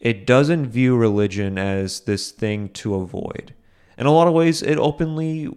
It 0.00 0.26
doesn't 0.26 0.66
view 0.66 0.96
religion 0.96 1.58
as 1.58 2.00
this 2.00 2.30
thing 2.30 2.70
to 2.70 2.94
avoid. 2.94 3.54
In 3.96 4.06
a 4.06 4.12
lot 4.12 4.26
of 4.26 4.34
ways 4.34 4.62
it 4.62 4.78
openly 4.78 5.48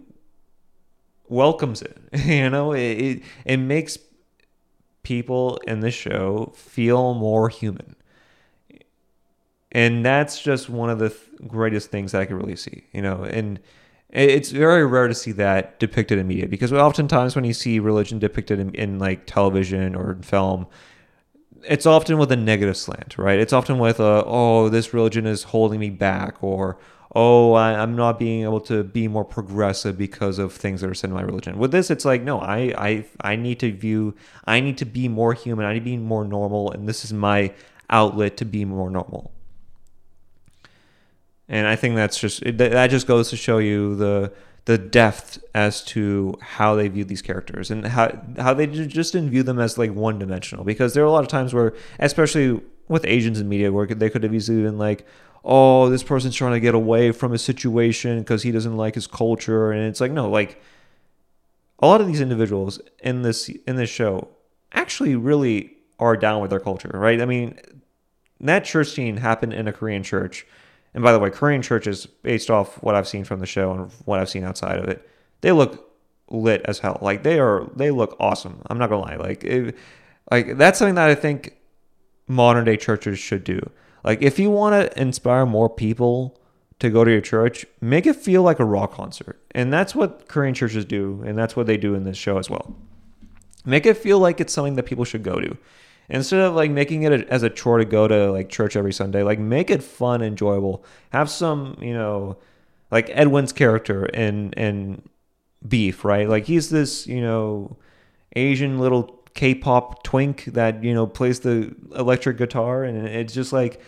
welcomes 1.28 1.82
it 1.82 1.98
you 2.24 2.48
know? 2.50 2.72
It, 2.72 2.80
it, 2.80 3.22
it 3.44 3.56
makes 3.56 3.98
people 5.02 5.58
in 5.66 5.80
this 5.80 5.94
show 5.94 6.52
feel 6.54 7.14
more 7.14 7.48
human 7.48 7.96
and 9.72 10.04
that's 10.04 10.40
just 10.40 10.68
one 10.68 10.90
of 10.90 10.98
the 10.98 11.10
th- 11.10 11.20
greatest 11.46 11.90
things 11.90 12.12
that 12.12 12.22
I 12.22 12.24
could 12.24 12.36
really 12.36 12.56
see, 12.56 12.84
you 12.92 13.02
know. 13.02 13.24
And 13.24 13.60
it's 14.10 14.50
very 14.50 14.86
rare 14.86 15.08
to 15.08 15.14
see 15.14 15.32
that 15.32 15.78
depicted 15.78 16.18
in 16.18 16.26
media 16.26 16.48
because 16.48 16.72
oftentimes 16.72 17.36
when 17.36 17.44
you 17.44 17.52
see 17.52 17.78
religion 17.78 18.18
depicted 18.18 18.58
in, 18.58 18.74
in 18.74 18.98
like 18.98 19.26
television 19.26 19.94
or 19.94 20.12
in 20.12 20.22
film, 20.22 20.66
it's 21.64 21.86
often 21.86 22.18
with 22.18 22.32
a 22.32 22.36
negative 22.36 22.76
slant, 22.76 23.18
right? 23.18 23.38
It's 23.38 23.52
often 23.52 23.78
with 23.78 24.00
a, 24.00 24.24
oh, 24.26 24.68
this 24.68 24.94
religion 24.94 25.26
is 25.26 25.42
holding 25.42 25.80
me 25.80 25.90
back, 25.90 26.42
or 26.42 26.78
oh, 27.14 27.52
I, 27.54 27.82
am 27.82 27.96
not 27.96 28.18
being 28.18 28.44
able 28.44 28.60
to 28.62 28.84
be 28.84 29.08
more 29.08 29.24
progressive 29.24 29.96
because 29.98 30.38
of 30.38 30.52
things 30.52 30.80
that 30.80 30.90
are 30.90 30.94
said 30.94 31.10
in 31.10 31.16
my 31.16 31.22
religion. 31.22 31.58
With 31.58 31.72
this, 31.72 31.90
it's 31.90 32.04
like, 32.04 32.22
no, 32.22 32.38
I, 32.38 32.72
I, 32.76 33.04
I 33.22 33.36
need 33.36 33.60
to 33.60 33.72
view, 33.72 34.14
I 34.44 34.60
need 34.60 34.78
to 34.78 34.84
be 34.84 35.08
more 35.08 35.34
human, 35.34 35.66
I 35.66 35.72
need 35.72 35.80
to 35.80 35.84
be 35.84 35.96
more 35.96 36.24
normal, 36.24 36.70
and 36.70 36.88
this 36.88 37.04
is 37.04 37.12
my 37.12 37.52
outlet 37.90 38.36
to 38.38 38.44
be 38.44 38.64
more 38.64 38.90
normal. 38.90 39.32
And 41.48 41.66
I 41.66 41.76
think 41.76 41.94
that's 41.94 42.18
just 42.18 42.42
that 42.44 42.90
just 42.90 43.06
goes 43.06 43.30
to 43.30 43.36
show 43.36 43.58
you 43.58 43.96
the 43.96 44.32
the 44.68 44.76
depth 44.76 45.42
as 45.54 45.82
to 45.82 46.34
how 46.42 46.74
they 46.74 46.88
view 46.88 47.02
these 47.02 47.22
characters 47.22 47.70
and 47.70 47.86
how 47.86 48.20
how 48.36 48.52
they 48.52 48.66
just 48.66 49.14
didn't 49.14 49.30
view 49.30 49.42
them 49.42 49.58
as 49.58 49.78
like 49.78 49.90
one 49.94 50.18
dimensional 50.18 50.62
because 50.62 50.92
there 50.92 51.02
are 51.02 51.06
a 51.06 51.10
lot 51.10 51.22
of 51.22 51.28
times 51.28 51.54
where 51.54 51.72
especially 51.98 52.60
with 52.86 53.02
Asians 53.06 53.40
in 53.40 53.48
media 53.48 53.72
where 53.72 53.86
they 53.86 54.10
could 54.10 54.22
have 54.22 54.34
easily 54.34 54.62
been 54.62 54.76
like 54.76 55.06
oh 55.42 55.88
this 55.88 56.02
person's 56.02 56.36
trying 56.36 56.52
to 56.52 56.60
get 56.60 56.74
away 56.74 57.12
from 57.12 57.32
a 57.32 57.38
situation 57.38 58.18
because 58.18 58.42
he 58.42 58.52
doesn't 58.52 58.76
like 58.76 58.94
his 58.94 59.06
culture. 59.06 59.72
And 59.72 59.86
it's 59.86 60.02
like 60.02 60.12
no 60.12 60.28
like 60.28 60.62
a 61.78 61.86
lot 61.86 62.02
of 62.02 62.06
these 62.06 62.20
individuals 62.20 62.78
in 62.98 63.22
this 63.22 63.48
in 63.48 63.76
this 63.76 63.88
show 63.88 64.28
actually 64.72 65.16
really 65.16 65.78
are 65.98 66.14
down 66.14 66.42
with 66.42 66.50
their 66.50 66.60
culture 66.60 66.90
right? 66.92 67.22
I 67.22 67.24
mean 67.24 67.58
that 68.38 68.66
church 68.66 68.88
scene 68.88 69.16
happened 69.16 69.54
in 69.54 69.66
a 69.66 69.72
Korean 69.72 70.02
church 70.02 70.46
and 70.98 71.04
by 71.04 71.12
the 71.12 71.20
way, 71.20 71.30
Korean 71.30 71.62
churches, 71.62 72.06
based 72.06 72.50
off 72.50 72.82
what 72.82 72.96
I've 72.96 73.06
seen 73.06 73.22
from 73.22 73.38
the 73.38 73.46
show 73.46 73.70
and 73.70 73.88
what 74.04 74.18
I've 74.18 74.28
seen 74.28 74.42
outside 74.42 74.80
of 74.80 74.88
it, 74.88 75.08
they 75.42 75.52
look 75.52 75.92
lit 76.28 76.60
as 76.64 76.80
hell. 76.80 76.98
Like 77.00 77.22
they 77.22 77.38
are, 77.38 77.70
they 77.76 77.92
look 77.92 78.16
awesome. 78.18 78.62
I'm 78.66 78.78
not 78.78 78.90
gonna 78.90 79.02
lie. 79.02 79.14
Like, 79.14 79.76
like 80.28 80.58
that's 80.58 80.76
something 80.76 80.96
that 80.96 81.08
I 81.08 81.14
think 81.14 81.56
modern 82.26 82.64
day 82.64 82.76
churches 82.76 83.16
should 83.16 83.44
do. 83.44 83.60
Like, 84.02 84.22
if 84.22 84.40
you 84.40 84.50
want 84.50 84.74
to 84.74 85.00
inspire 85.00 85.46
more 85.46 85.70
people 85.70 86.36
to 86.80 86.90
go 86.90 87.04
to 87.04 87.12
your 87.12 87.20
church, 87.20 87.64
make 87.80 88.04
it 88.04 88.16
feel 88.16 88.42
like 88.42 88.58
a 88.58 88.64
rock 88.64 88.92
concert, 88.92 89.40
and 89.52 89.72
that's 89.72 89.94
what 89.94 90.26
Korean 90.26 90.52
churches 90.52 90.84
do, 90.84 91.22
and 91.24 91.38
that's 91.38 91.54
what 91.54 91.68
they 91.68 91.76
do 91.76 91.94
in 91.94 92.02
this 92.02 92.16
show 92.16 92.38
as 92.38 92.50
well. 92.50 92.74
Make 93.64 93.86
it 93.86 93.98
feel 93.98 94.18
like 94.18 94.40
it's 94.40 94.52
something 94.52 94.74
that 94.74 94.86
people 94.86 95.04
should 95.04 95.22
go 95.22 95.38
to 95.38 95.56
instead 96.08 96.40
of 96.40 96.54
like 96.54 96.70
making 96.70 97.02
it 97.02 97.12
a, 97.12 97.32
as 97.32 97.42
a 97.42 97.50
chore 97.50 97.78
to 97.78 97.84
go 97.84 98.08
to 98.08 98.30
like 98.30 98.48
church 98.48 98.76
every 98.76 98.92
Sunday, 98.92 99.22
like 99.22 99.38
make 99.38 99.70
it 99.70 99.82
fun, 99.82 100.22
enjoyable. 100.22 100.84
Have 101.10 101.30
some, 101.30 101.76
you 101.80 101.94
know, 101.94 102.38
like 102.90 103.10
Edwin's 103.10 103.52
character 103.52 104.04
and 104.04 104.54
and 104.56 105.08
Beef, 105.66 106.04
right? 106.04 106.28
Like 106.28 106.44
he's 106.44 106.70
this, 106.70 107.06
you 107.06 107.20
know, 107.20 107.76
Asian 108.36 108.78
little 108.78 109.18
K-pop 109.34 110.02
twink 110.02 110.44
that 110.46 110.82
you 110.82 110.94
know 110.94 111.06
plays 111.06 111.40
the 111.40 111.74
electric 111.94 112.38
guitar, 112.38 112.84
and 112.84 113.06
it's 113.06 113.34
just 113.34 113.52
like 113.52 113.80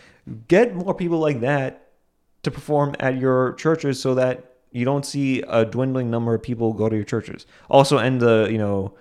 get 0.47 0.75
more 0.75 0.93
people 0.93 1.19
like 1.19 1.41
that 1.41 1.89
to 2.43 2.51
perform 2.51 2.95
at 2.99 3.17
your 3.17 3.53
churches 3.53 3.99
so 3.99 4.15
that 4.15 4.55
you 4.71 4.85
don't 4.85 5.05
see 5.05 5.41
a 5.41 5.65
dwindling 5.65 6.09
number 6.09 6.33
of 6.33 6.41
people 6.41 6.73
go 6.73 6.89
to 6.89 6.95
your 6.95 7.05
churches. 7.05 7.45
Also, 7.69 7.97
end 7.97 8.21
the 8.21 8.47
you 8.51 8.57
know 8.57 8.93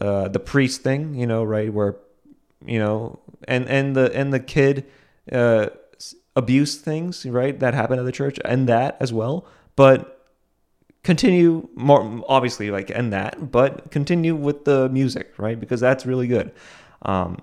uh, 0.00 0.28
the 0.28 0.38
priest 0.38 0.82
thing, 0.82 1.14
you 1.14 1.26
know, 1.26 1.42
right 1.42 1.72
where 1.72 1.96
you 2.64 2.78
know, 2.78 3.18
and 3.46 3.68
and 3.68 3.94
the 3.94 4.14
and 4.14 4.32
the 4.32 4.40
kid 4.40 4.86
uh, 5.32 5.68
abuse 6.36 6.76
things, 6.76 7.24
right, 7.26 7.58
that 7.60 7.74
happened 7.74 8.00
at 8.00 8.04
the 8.04 8.12
church, 8.12 8.38
and 8.44 8.68
that 8.68 8.96
as 9.00 9.12
well. 9.12 9.46
But 9.76 10.26
continue 11.02 11.68
more 11.74 12.22
obviously 12.28 12.70
like 12.70 12.90
end 12.90 13.12
that, 13.12 13.50
but 13.50 13.90
continue 13.90 14.34
with 14.34 14.64
the 14.64 14.88
music, 14.88 15.32
right, 15.38 15.58
because 15.58 15.80
that's 15.80 16.04
really 16.04 16.26
good. 16.26 16.52
Um, 17.02 17.38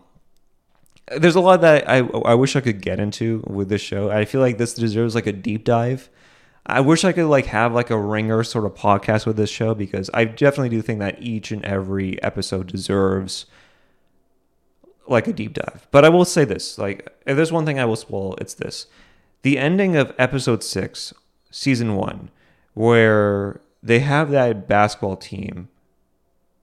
there's 1.17 1.35
a 1.35 1.41
lot 1.41 1.61
that 1.61 1.87
I 1.89 1.99
I 1.99 2.33
wish 2.33 2.55
I 2.55 2.61
could 2.61 2.81
get 2.81 2.99
into 2.99 3.43
with 3.47 3.69
this 3.69 3.81
show. 3.81 4.09
I 4.09 4.25
feel 4.25 4.41
like 4.41 4.57
this 4.57 4.73
deserves 4.73 5.15
like 5.15 5.27
a 5.27 5.33
deep 5.33 5.63
dive. 5.63 6.09
I 6.67 6.81
wish 6.81 7.03
I 7.03 7.11
could 7.11 7.27
like 7.27 7.45
have 7.47 7.73
like 7.73 7.91
a 7.91 7.99
ringer 7.99 8.43
sort 8.43 8.65
of 8.65 8.73
podcast 8.73 9.27
with 9.27 9.37
this 9.37 9.51
show 9.51 9.75
because 9.75 10.09
I 10.13 10.25
definitely 10.25 10.69
do 10.69 10.81
think 10.81 10.99
that 10.99 11.21
each 11.21 11.51
and 11.51 11.63
every 11.63 12.21
episode 12.23 12.67
deserves 12.67 13.45
like 15.07 15.27
a 15.27 15.33
deep 15.33 15.53
dive. 15.53 15.87
But 15.91 16.05
I 16.05 16.09
will 16.09 16.25
say 16.25 16.45
this: 16.45 16.77
like, 16.77 17.07
if 17.25 17.35
there's 17.35 17.51
one 17.51 17.65
thing 17.65 17.79
I 17.79 17.85
will 17.85 17.95
spoil, 17.95 18.35
it's 18.39 18.53
this: 18.53 18.87
the 19.41 19.57
ending 19.57 19.95
of 19.95 20.13
episode 20.17 20.63
six, 20.63 21.13
season 21.51 21.95
one, 21.95 22.29
where 22.73 23.61
they 23.81 23.99
have 23.99 24.31
that 24.31 24.67
basketball 24.67 25.15
team 25.15 25.69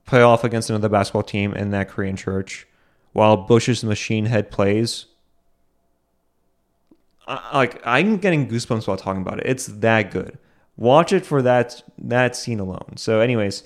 play 0.05 0.21
off 0.21 0.43
against 0.43 0.69
another 0.69 0.89
basketball 0.89 1.23
team 1.23 1.53
in 1.53 1.71
that 1.71 1.89
Korean 1.89 2.15
church, 2.15 2.67
while 3.13 3.37
Bush's 3.37 3.83
machine 3.83 4.25
head 4.25 4.51
plays. 4.51 5.05
Like 7.27 7.81
I'm 7.85 8.17
getting 8.17 8.49
goosebumps 8.49 8.87
while 8.87 8.97
talking 8.97 9.21
about 9.21 9.39
it. 9.39 9.45
It's 9.45 9.67
that 9.67 10.11
good. 10.11 10.37
Watch 10.75 11.13
it 11.13 11.25
for 11.25 11.41
that 11.41 11.83
that 11.97 12.35
scene 12.35 12.59
alone. 12.59 12.97
So, 12.97 13.21
anyways, 13.21 13.63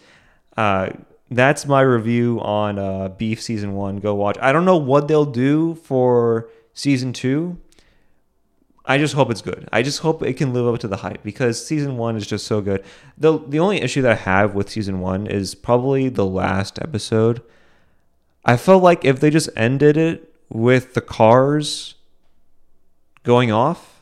uh, 0.57 0.89
that's 1.29 1.65
my 1.65 1.81
review 1.81 2.39
on 2.41 2.79
uh, 2.79 3.09
Beef 3.09 3.41
season 3.41 3.73
one. 3.73 3.97
Go 3.97 4.15
watch. 4.15 4.37
I 4.41 4.51
don't 4.51 4.65
know 4.65 4.77
what 4.77 5.07
they'll 5.07 5.25
do 5.25 5.75
for 5.75 6.49
season 6.73 7.13
two. 7.13 7.59
I 8.85 8.97
just 8.97 9.15
hope 9.15 9.29
it's 9.29 9.41
good. 9.41 9.67
I 9.73 9.81
just 9.81 9.99
hope 9.99 10.23
it 10.23 10.33
can 10.33 10.53
live 10.53 10.73
up 10.73 10.79
to 10.79 10.87
the 10.87 10.97
hype 10.97 11.21
because 11.21 11.65
season 11.65 11.97
one 11.97 12.15
is 12.15 12.25
just 12.25 12.47
so 12.47 12.61
good. 12.61 12.83
the 13.17 13.37
The 13.37 13.59
only 13.59 13.81
issue 13.81 14.01
that 14.03 14.11
I 14.11 14.15
have 14.15 14.55
with 14.55 14.69
season 14.69 15.01
one 15.01 15.27
is 15.27 15.55
probably 15.55 16.07
the 16.07 16.25
last 16.25 16.79
episode. 16.79 17.41
I 18.45 18.55
felt 18.55 18.81
like 18.81 19.03
if 19.03 19.19
they 19.19 19.29
just 19.29 19.49
ended 19.57 19.97
it 19.97 20.33
with 20.47 20.93
the 20.93 21.01
cars 21.01 21.95
going 23.23 23.51
off, 23.51 23.99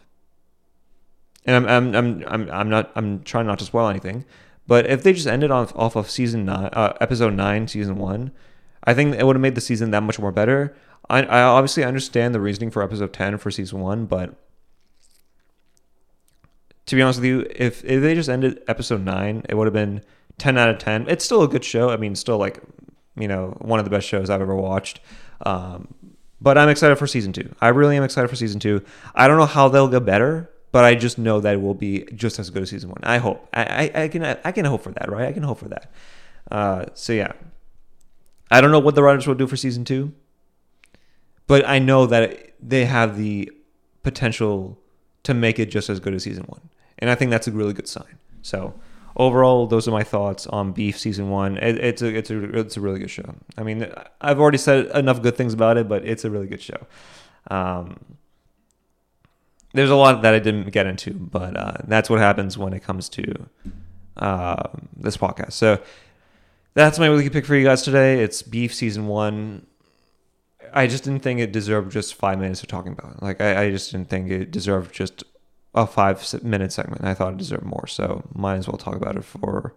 and 1.47 1.55
I'm 1.55 1.67
I'm 1.67 1.95
I'm 1.95 2.23
I'm, 2.27 2.51
I'm 2.51 2.69
not 2.69 2.91
I'm 2.93 3.23
trying 3.23 3.47
not 3.47 3.57
to 3.59 3.65
spoil 3.65 3.87
anything 3.87 4.23
but 4.67 4.87
if 4.87 5.03
they 5.03 5.13
just 5.13 5.27
ended 5.27 5.51
off 5.51 5.75
off 5.75 5.95
of 5.95 6.09
season 6.09 6.45
nine, 6.45 6.69
uh, 6.73 6.93
episode 6.99 7.33
nine, 7.33 7.67
season 7.67 7.97
one, 7.97 8.31
I 8.83 8.93
think 8.93 9.15
it 9.15 9.25
would 9.25 9.35
have 9.35 9.41
made 9.41 9.55
the 9.55 9.61
season 9.61 9.91
that 9.91 10.03
much 10.03 10.19
more 10.19 10.31
better. 10.31 10.75
I, 11.09 11.23
I 11.23 11.41
obviously 11.43 11.83
understand 11.83 12.33
the 12.33 12.39
reasoning 12.39 12.71
for 12.71 12.81
episode 12.81 13.13
ten 13.13 13.37
for 13.37 13.51
season 13.51 13.79
one, 13.79 14.05
but 14.05 14.35
to 16.87 16.95
be 16.95 17.01
honest 17.01 17.19
with 17.19 17.25
you, 17.27 17.47
if 17.55 17.83
if 17.83 18.01
they 18.01 18.15
just 18.15 18.29
ended 18.29 18.63
episode 18.67 19.03
nine, 19.03 19.43
it 19.49 19.55
would 19.55 19.67
have 19.67 19.73
been 19.73 20.01
ten 20.37 20.57
out 20.57 20.69
of 20.69 20.77
ten. 20.79 21.05
It's 21.07 21.23
still 21.25 21.43
a 21.43 21.47
good 21.47 21.63
show. 21.63 21.89
I 21.89 21.97
mean, 21.97 22.15
still 22.15 22.37
like 22.37 22.59
you 23.15 23.27
know 23.27 23.55
one 23.59 23.79
of 23.79 23.85
the 23.85 23.91
best 23.91 24.07
shows 24.07 24.29
I've 24.29 24.41
ever 24.41 24.55
watched. 24.55 24.99
Um, 25.45 25.93
but 26.41 26.57
I'm 26.57 26.69
excited 26.69 26.95
for 26.97 27.07
season 27.07 27.33
two. 27.33 27.53
I 27.61 27.69
really 27.69 27.97
am 27.97 28.03
excited 28.03 28.27
for 28.27 28.35
season 28.35 28.59
two. 28.59 28.83
I 29.13 29.27
don't 29.27 29.37
know 29.37 29.45
how 29.45 29.67
they'll 29.67 29.87
get 29.87 30.05
better 30.05 30.49
but 30.75 30.83
I 30.83 30.93
just 30.93 31.17
know 31.17 31.39
that 31.39 31.53
it 31.53 31.61
will 31.61 31.73
be 31.73 32.03
just 32.13 32.37
as 32.37 32.49
good 32.49 32.63
as 32.63 32.69
season 32.69 32.89
one. 32.89 32.99
I 33.03 33.17
hope. 33.17 33.47
I, 33.53 33.63
I, 33.63 34.03
I 34.03 34.07
can 34.09 34.25
I 34.25 34.51
can 34.51 34.65
hope 34.65 34.83
for 34.83 34.91
that, 34.91 35.09
right? 35.09 35.25
I 35.29 35.31
can 35.31 35.43
hope 35.43 35.59
for 35.59 35.69
that. 35.69 35.89
Uh, 36.51 36.87
so 36.93 37.13
yeah, 37.13 37.31
I 38.51 38.59
don't 38.59 38.71
know 38.71 38.79
what 38.79 38.93
the 38.93 39.01
writers 39.01 39.25
will 39.25 39.35
do 39.35 39.47
for 39.47 39.55
season 39.55 39.85
two, 39.85 40.11
but 41.47 41.65
I 41.65 41.79
know 41.79 42.05
that 42.07 42.55
they 42.59 42.83
have 42.83 43.15
the 43.15 43.49
potential 44.03 44.77
to 45.23 45.33
make 45.33 45.59
it 45.59 45.67
just 45.67 45.89
as 45.89 46.01
good 46.01 46.13
as 46.13 46.23
season 46.23 46.43
one, 46.47 46.67
and 46.99 47.09
I 47.09 47.15
think 47.15 47.31
that's 47.31 47.47
a 47.47 47.53
really 47.53 47.71
good 47.71 47.87
sign. 47.87 48.19
So 48.41 48.73
overall, 49.15 49.67
those 49.67 49.87
are 49.87 49.91
my 49.91 50.03
thoughts 50.03 50.45
on 50.45 50.73
Beef 50.73 50.99
season 50.99 51.29
one. 51.29 51.55
It, 51.55 51.77
it's 51.77 52.01
a 52.01 52.13
it's 52.13 52.29
a 52.29 52.59
it's 52.59 52.75
a 52.75 52.81
really 52.81 52.99
good 52.99 53.11
show. 53.11 53.33
I 53.57 53.63
mean, 53.63 53.89
I've 54.19 54.41
already 54.41 54.57
said 54.57 54.87
enough 54.87 55.21
good 55.21 55.37
things 55.37 55.53
about 55.53 55.77
it, 55.77 55.87
but 55.87 56.03
it's 56.05 56.25
a 56.25 56.29
really 56.29 56.47
good 56.47 56.61
show. 56.61 56.85
Um, 57.49 58.17
there's 59.75 59.89
a 59.89 59.95
lot 59.95 60.21
that 60.21 60.33
I 60.33 60.39
didn't 60.39 60.71
get 60.71 60.87
into, 60.87 61.13
but 61.13 61.55
uh, 61.57 61.77
that's 61.83 62.09
what 62.09 62.19
happens 62.19 62.57
when 62.57 62.73
it 62.73 62.83
comes 62.83 63.09
to 63.09 63.49
uh, 64.17 64.69
this 64.95 65.17
podcast. 65.17 65.53
So 65.53 65.79
that's 66.73 66.97
my 66.97 67.09
weekly 67.09 67.29
pick 67.29 67.45
for 67.45 67.55
you 67.55 67.65
guys 67.65 67.81
today. 67.81 68.21
It's 68.21 68.41
Beef 68.41 68.73
Season 68.73 69.07
1. 69.07 69.65
I 70.73 70.87
just 70.87 71.03
didn't 71.03 71.23
think 71.23 71.39
it 71.39 71.51
deserved 71.51 71.91
just 71.91 72.15
five 72.15 72.39
minutes 72.39 72.61
of 72.63 72.67
talking 72.67 72.93
about 72.93 73.15
it. 73.15 73.23
Like, 73.23 73.41
I, 73.41 73.65
I 73.65 73.69
just 73.69 73.91
didn't 73.91 74.09
think 74.09 74.31
it 74.31 74.51
deserved 74.51 74.93
just 74.93 75.23
a 75.73 75.85
five 75.85 76.43
minute 76.43 76.71
segment. 76.71 77.03
I 77.03 77.13
thought 77.13 77.33
it 77.33 77.37
deserved 77.37 77.65
more. 77.65 77.87
So 77.87 78.23
might 78.33 78.55
as 78.55 78.67
well 78.67 78.77
talk 78.77 78.95
about 78.95 79.17
it 79.17 79.25
for 79.25 79.73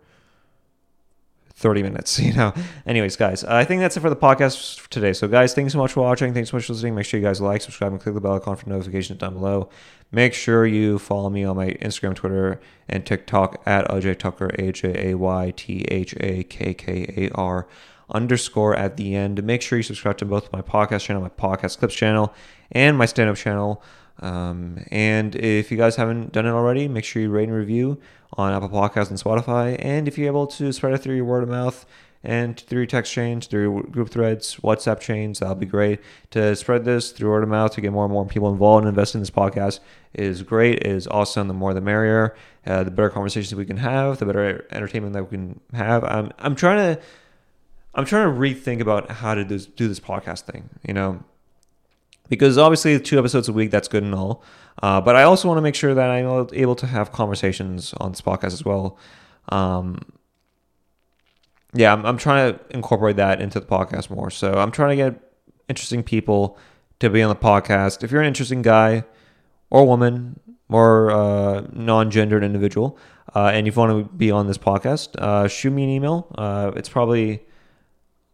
30 1.59 1.83
minutes, 1.83 2.19
you 2.21 2.33
know. 2.33 2.55
Anyways, 2.87 3.17
guys, 3.17 3.43
I 3.45 3.65
think 3.65 3.81
that's 3.81 3.97
it 3.97 4.01
for 4.01 4.11
the 4.11 4.17
podcast 4.17 4.89
today. 4.89 5.13
So, 5.13 5.27
guys, 5.27 5.55
thanks 5.55 5.73
so 5.73 5.79
much 5.79 5.93
for 5.93 6.03
watching. 6.03 6.33
Thanks 6.33 6.51
so 6.51 6.57
much 6.57 6.67
for 6.67 6.73
listening. 6.73 6.95
Make 6.95 7.05
sure 7.05 7.19
you 7.19 7.27
guys 7.27 7.41
like, 7.41 7.63
subscribe, 7.63 7.93
and 7.93 8.01
click 8.01 8.15
the 8.15 8.21
bell 8.21 8.35
icon 8.35 8.57
for 8.57 8.69
notifications 8.69 9.19
down 9.19 9.35
below. 9.35 9.69
Make 10.13 10.35
sure 10.35 10.67
you 10.67 10.99
follow 10.99 11.29
me 11.31 11.45
on 11.45 11.57
my 11.57 11.71
Instagram, 11.71 12.15
Twitter, 12.15 12.61
and 12.89 13.05
TikTok 13.05 13.61
at 13.67 13.89
Ajay 13.89 14.17
Thakkar, 14.17 14.57
A 14.59 14.73
J 14.73 15.11
A 15.11 15.19
Y 15.19 15.53
T 15.57 15.85
H 15.89 16.15
A 16.21 16.45
K 16.45 16.75
K 16.75 17.15
A 17.17 17.31
R 17.35 17.67
underscore 18.11 18.75
at 18.75 18.97
the 18.97 19.15
end. 19.17 19.43
Make 19.43 19.61
sure 19.61 19.79
you 19.79 19.83
subscribe 19.83 20.17
to 20.19 20.25
both 20.25 20.53
my 20.53 20.63
podcast 20.63 21.03
channel, 21.05 21.23
my 21.23 21.29
podcast 21.29 21.79
clips 21.79 21.95
channel, 21.95 22.33
and 22.71 22.97
my 22.97 23.05
stand 23.05 23.29
up 23.29 23.37
channel. 23.37 23.83
Um, 24.21 24.85
and 24.91 25.35
if 25.37 25.71
you 25.71 25.77
guys 25.77 25.97
haven't 25.97 26.33
done 26.33 26.47
it 26.47 26.51
already, 26.51 26.89
make 26.89 27.05
sure 27.05 27.23
you 27.23 27.31
rate 27.31 27.49
and 27.49 27.57
review 27.57 28.01
on 28.35 28.53
Apple 28.53 28.69
Podcasts 28.69 29.11
and 29.11 29.19
Spotify. 29.19 29.77
And 29.79 30.09
if 30.09 30.19
you're 30.19 30.27
able 30.27 30.47
to 30.49 30.73
spread 30.73 30.95
it 30.95 30.99
through 30.99 31.17
your 31.17 31.25
word 31.25 31.43
of 31.43 31.49
mouth 31.49 31.87
and 32.25 32.59
through 32.59 32.87
text 32.87 33.13
chains, 33.13 33.47
through 33.47 33.85
group 33.85 34.11
threads, 34.11 34.57
WhatsApp 34.57 35.01
chains. 35.01 35.39
That'll 35.39 35.55
be 35.55 35.67
great 35.67 36.01
to 36.31 36.57
spread 36.57 36.85
this 36.85 37.13
through 37.13 37.31
word 37.31 37.43
of 37.45 37.49
mouth 37.49 37.73
to 37.75 37.81
get 37.81 37.93
more 37.93 38.05
and 38.05 38.13
more 38.13 38.27
people 38.27 38.51
involved 38.51 38.85
and 38.85 38.89
invest 38.89 39.15
in 39.15 39.21
this 39.21 39.31
podcast 39.31 39.81
is 40.15 40.43
great. 40.43 40.85
Is 40.85 41.07
awesome. 41.07 41.49
The 41.49 41.55
more 41.55 41.75
the 41.75 41.81
merrier. 41.81 42.35
Uh, 42.67 42.85
the 42.85 42.91
better 42.91 43.09
conversations 43.09 43.55
we 43.55 43.65
can 43.65 43.79
have, 43.79 44.19
the 44.19 44.27
better 44.27 44.67
entertainment 44.73 45.15
that 45.15 45.25
we 45.25 45.31
can 45.31 45.61
have. 45.73 46.05
I'm 46.05 46.33
I'm 46.39 46.55
trying 46.55 46.97
to 46.97 47.03
I'm 47.95 48.05
trying 48.05 48.33
to 48.33 48.39
rethink 48.39 48.81
about 48.81 49.11
how 49.11 49.35
to 49.35 49.45
do, 49.45 49.59
do 49.59 49.89
this 49.89 50.01
podcast 50.01 50.43
thing. 50.43 50.69
You 50.87 50.93
know, 50.95 51.25
because 52.29 52.59
obviously 52.59 52.99
two 53.01 53.19
episodes 53.19 53.49
a 53.49 53.53
week 53.53 53.71
that's 53.71 53.89
good 53.89 54.03
and 54.03 54.15
all. 54.15 54.43
Uh, 54.83 55.01
but 55.01 55.17
i 55.17 55.23
also 55.25 55.49
want 55.49 55.59
to 55.59 55.63
make 55.63 55.75
sure 55.75 55.95
that 55.95 56.09
i'm 56.11 56.49
able 56.53 56.77
to 56.77 56.87
have 56.87 57.11
conversations 57.13 57.95
on 57.95 58.13
this 58.13 58.21
podcast 58.21 58.53
as 58.53 58.65
well. 58.65 58.99
Um, 59.49 60.01
yeah 61.75 61.93
I'm, 61.93 62.05
I'm 62.05 62.17
trying 62.19 62.53
to 62.53 62.61
incorporate 62.71 63.17
that 63.17 63.41
into 63.41 63.61
the 63.61 63.67
podcast 63.67 64.11
more. 64.11 64.31
So 64.31 64.53
i'm 64.55 64.71
trying 64.71 64.97
to 64.97 64.97
get 64.97 65.21
interesting 65.69 66.03
people 66.03 66.59
to 67.01 67.11
be 67.11 67.23
on 67.23 67.29
the 67.29 67.37
podcast. 67.37 68.03
If 68.03 68.11
you're 68.11 68.21
an 68.21 68.27
interesting 68.27 68.63
guy 68.63 69.05
or 69.71 69.87
woman 69.87 70.41
or 70.69 71.11
uh, 71.11 71.67
non-gendered 71.73 72.45
individual 72.45 72.99
uh, 73.35 73.51
and 73.53 73.67
you 73.67 73.73
want 73.73 73.91
to 73.91 74.15
be 74.15 74.31
on 74.31 74.47
this 74.47 74.59
podcast 74.59 75.17
uh, 75.17 75.49
shoot 75.49 75.71
me 75.71 75.85
an 75.85 75.91
email. 75.91 76.33
Uh, 76.37 76.73
it's 76.77 76.89
probably 76.89 77.43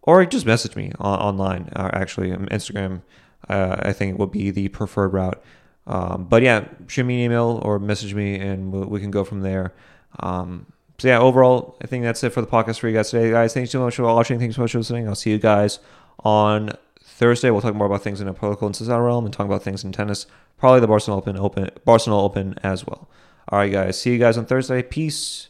or 0.02 0.24
just 0.26 0.44
message 0.44 0.76
me 0.76 0.92
on, 0.98 1.18
online 1.18 1.70
uh, 1.74 1.90
actually 1.94 2.30
instagram 2.30 3.02
uh, 3.48 3.76
I 3.80 3.92
think 3.92 4.14
it 4.14 4.18
would 4.18 4.30
be 4.30 4.50
the 4.50 4.68
preferred 4.68 5.12
route. 5.12 5.42
Um, 5.86 6.24
but 6.24 6.42
yeah, 6.42 6.66
shoot 6.86 7.04
me 7.04 7.16
an 7.16 7.20
email 7.26 7.60
or 7.62 7.78
message 7.78 8.14
me, 8.14 8.36
and 8.36 8.72
we, 8.72 8.80
we 8.86 9.00
can 9.00 9.10
go 9.10 9.24
from 9.24 9.40
there. 9.40 9.74
Um, 10.20 10.66
so 10.98 11.08
yeah, 11.08 11.18
overall, 11.18 11.76
I 11.82 11.86
think 11.86 12.04
that's 12.04 12.22
it 12.24 12.30
for 12.30 12.40
the 12.40 12.46
podcast 12.46 12.78
for 12.78 12.88
you 12.88 12.94
guys 12.94 13.10
today, 13.10 13.30
guys. 13.30 13.52
Thanks 13.52 13.70
so 13.70 13.80
much 13.80 13.96
for 13.96 14.04
watching. 14.04 14.38
Thanks 14.38 14.56
so 14.56 14.62
much 14.62 14.72
for 14.72 14.78
listening. 14.78 15.08
I'll 15.08 15.14
see 15.14 15.30
you 15.30 15.38
guys 15.38 15.80
on 16.20 16.70
Thursday. 17.02 17.50
We'll 17.50 17.60
talk 17.60 17.74
more 17.74 17.86
about 17.86 18.02
things 18.02 18.20
in 18.20 18.26
the 18.26 18.32
political 18.32 18.66
and 18.66 18.76
societal 18.76 19.04
realm, 19.04 19.24
and 19.24 19.34
talk 19.34 19.46
about 19.46 19.62
things 19.62 19.84
in 19.84 19.92
tennis. 19.92 20.26
Probably 20.56 20.80
the 20.80 20.86
Barcelona 20.86 21.18
Open, 21.18 21.36
Open, 21.36 21.70
Barcelona 21.84 22.22
Open 22.22 22.54
as 22.62 22.86
well. 22.86 23.08
All 23.48 23.58
right, 23.58 23.70
guys. 23.70 24.00
See 24.00 24.12
you 24.12 24.18
guys 24.18 24.38
on 24.38 24.46
Thursday. 24.46 24.82
Peace. 24.82 25.48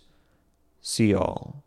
See 0.81 1.11
y'all. 1.11 1.64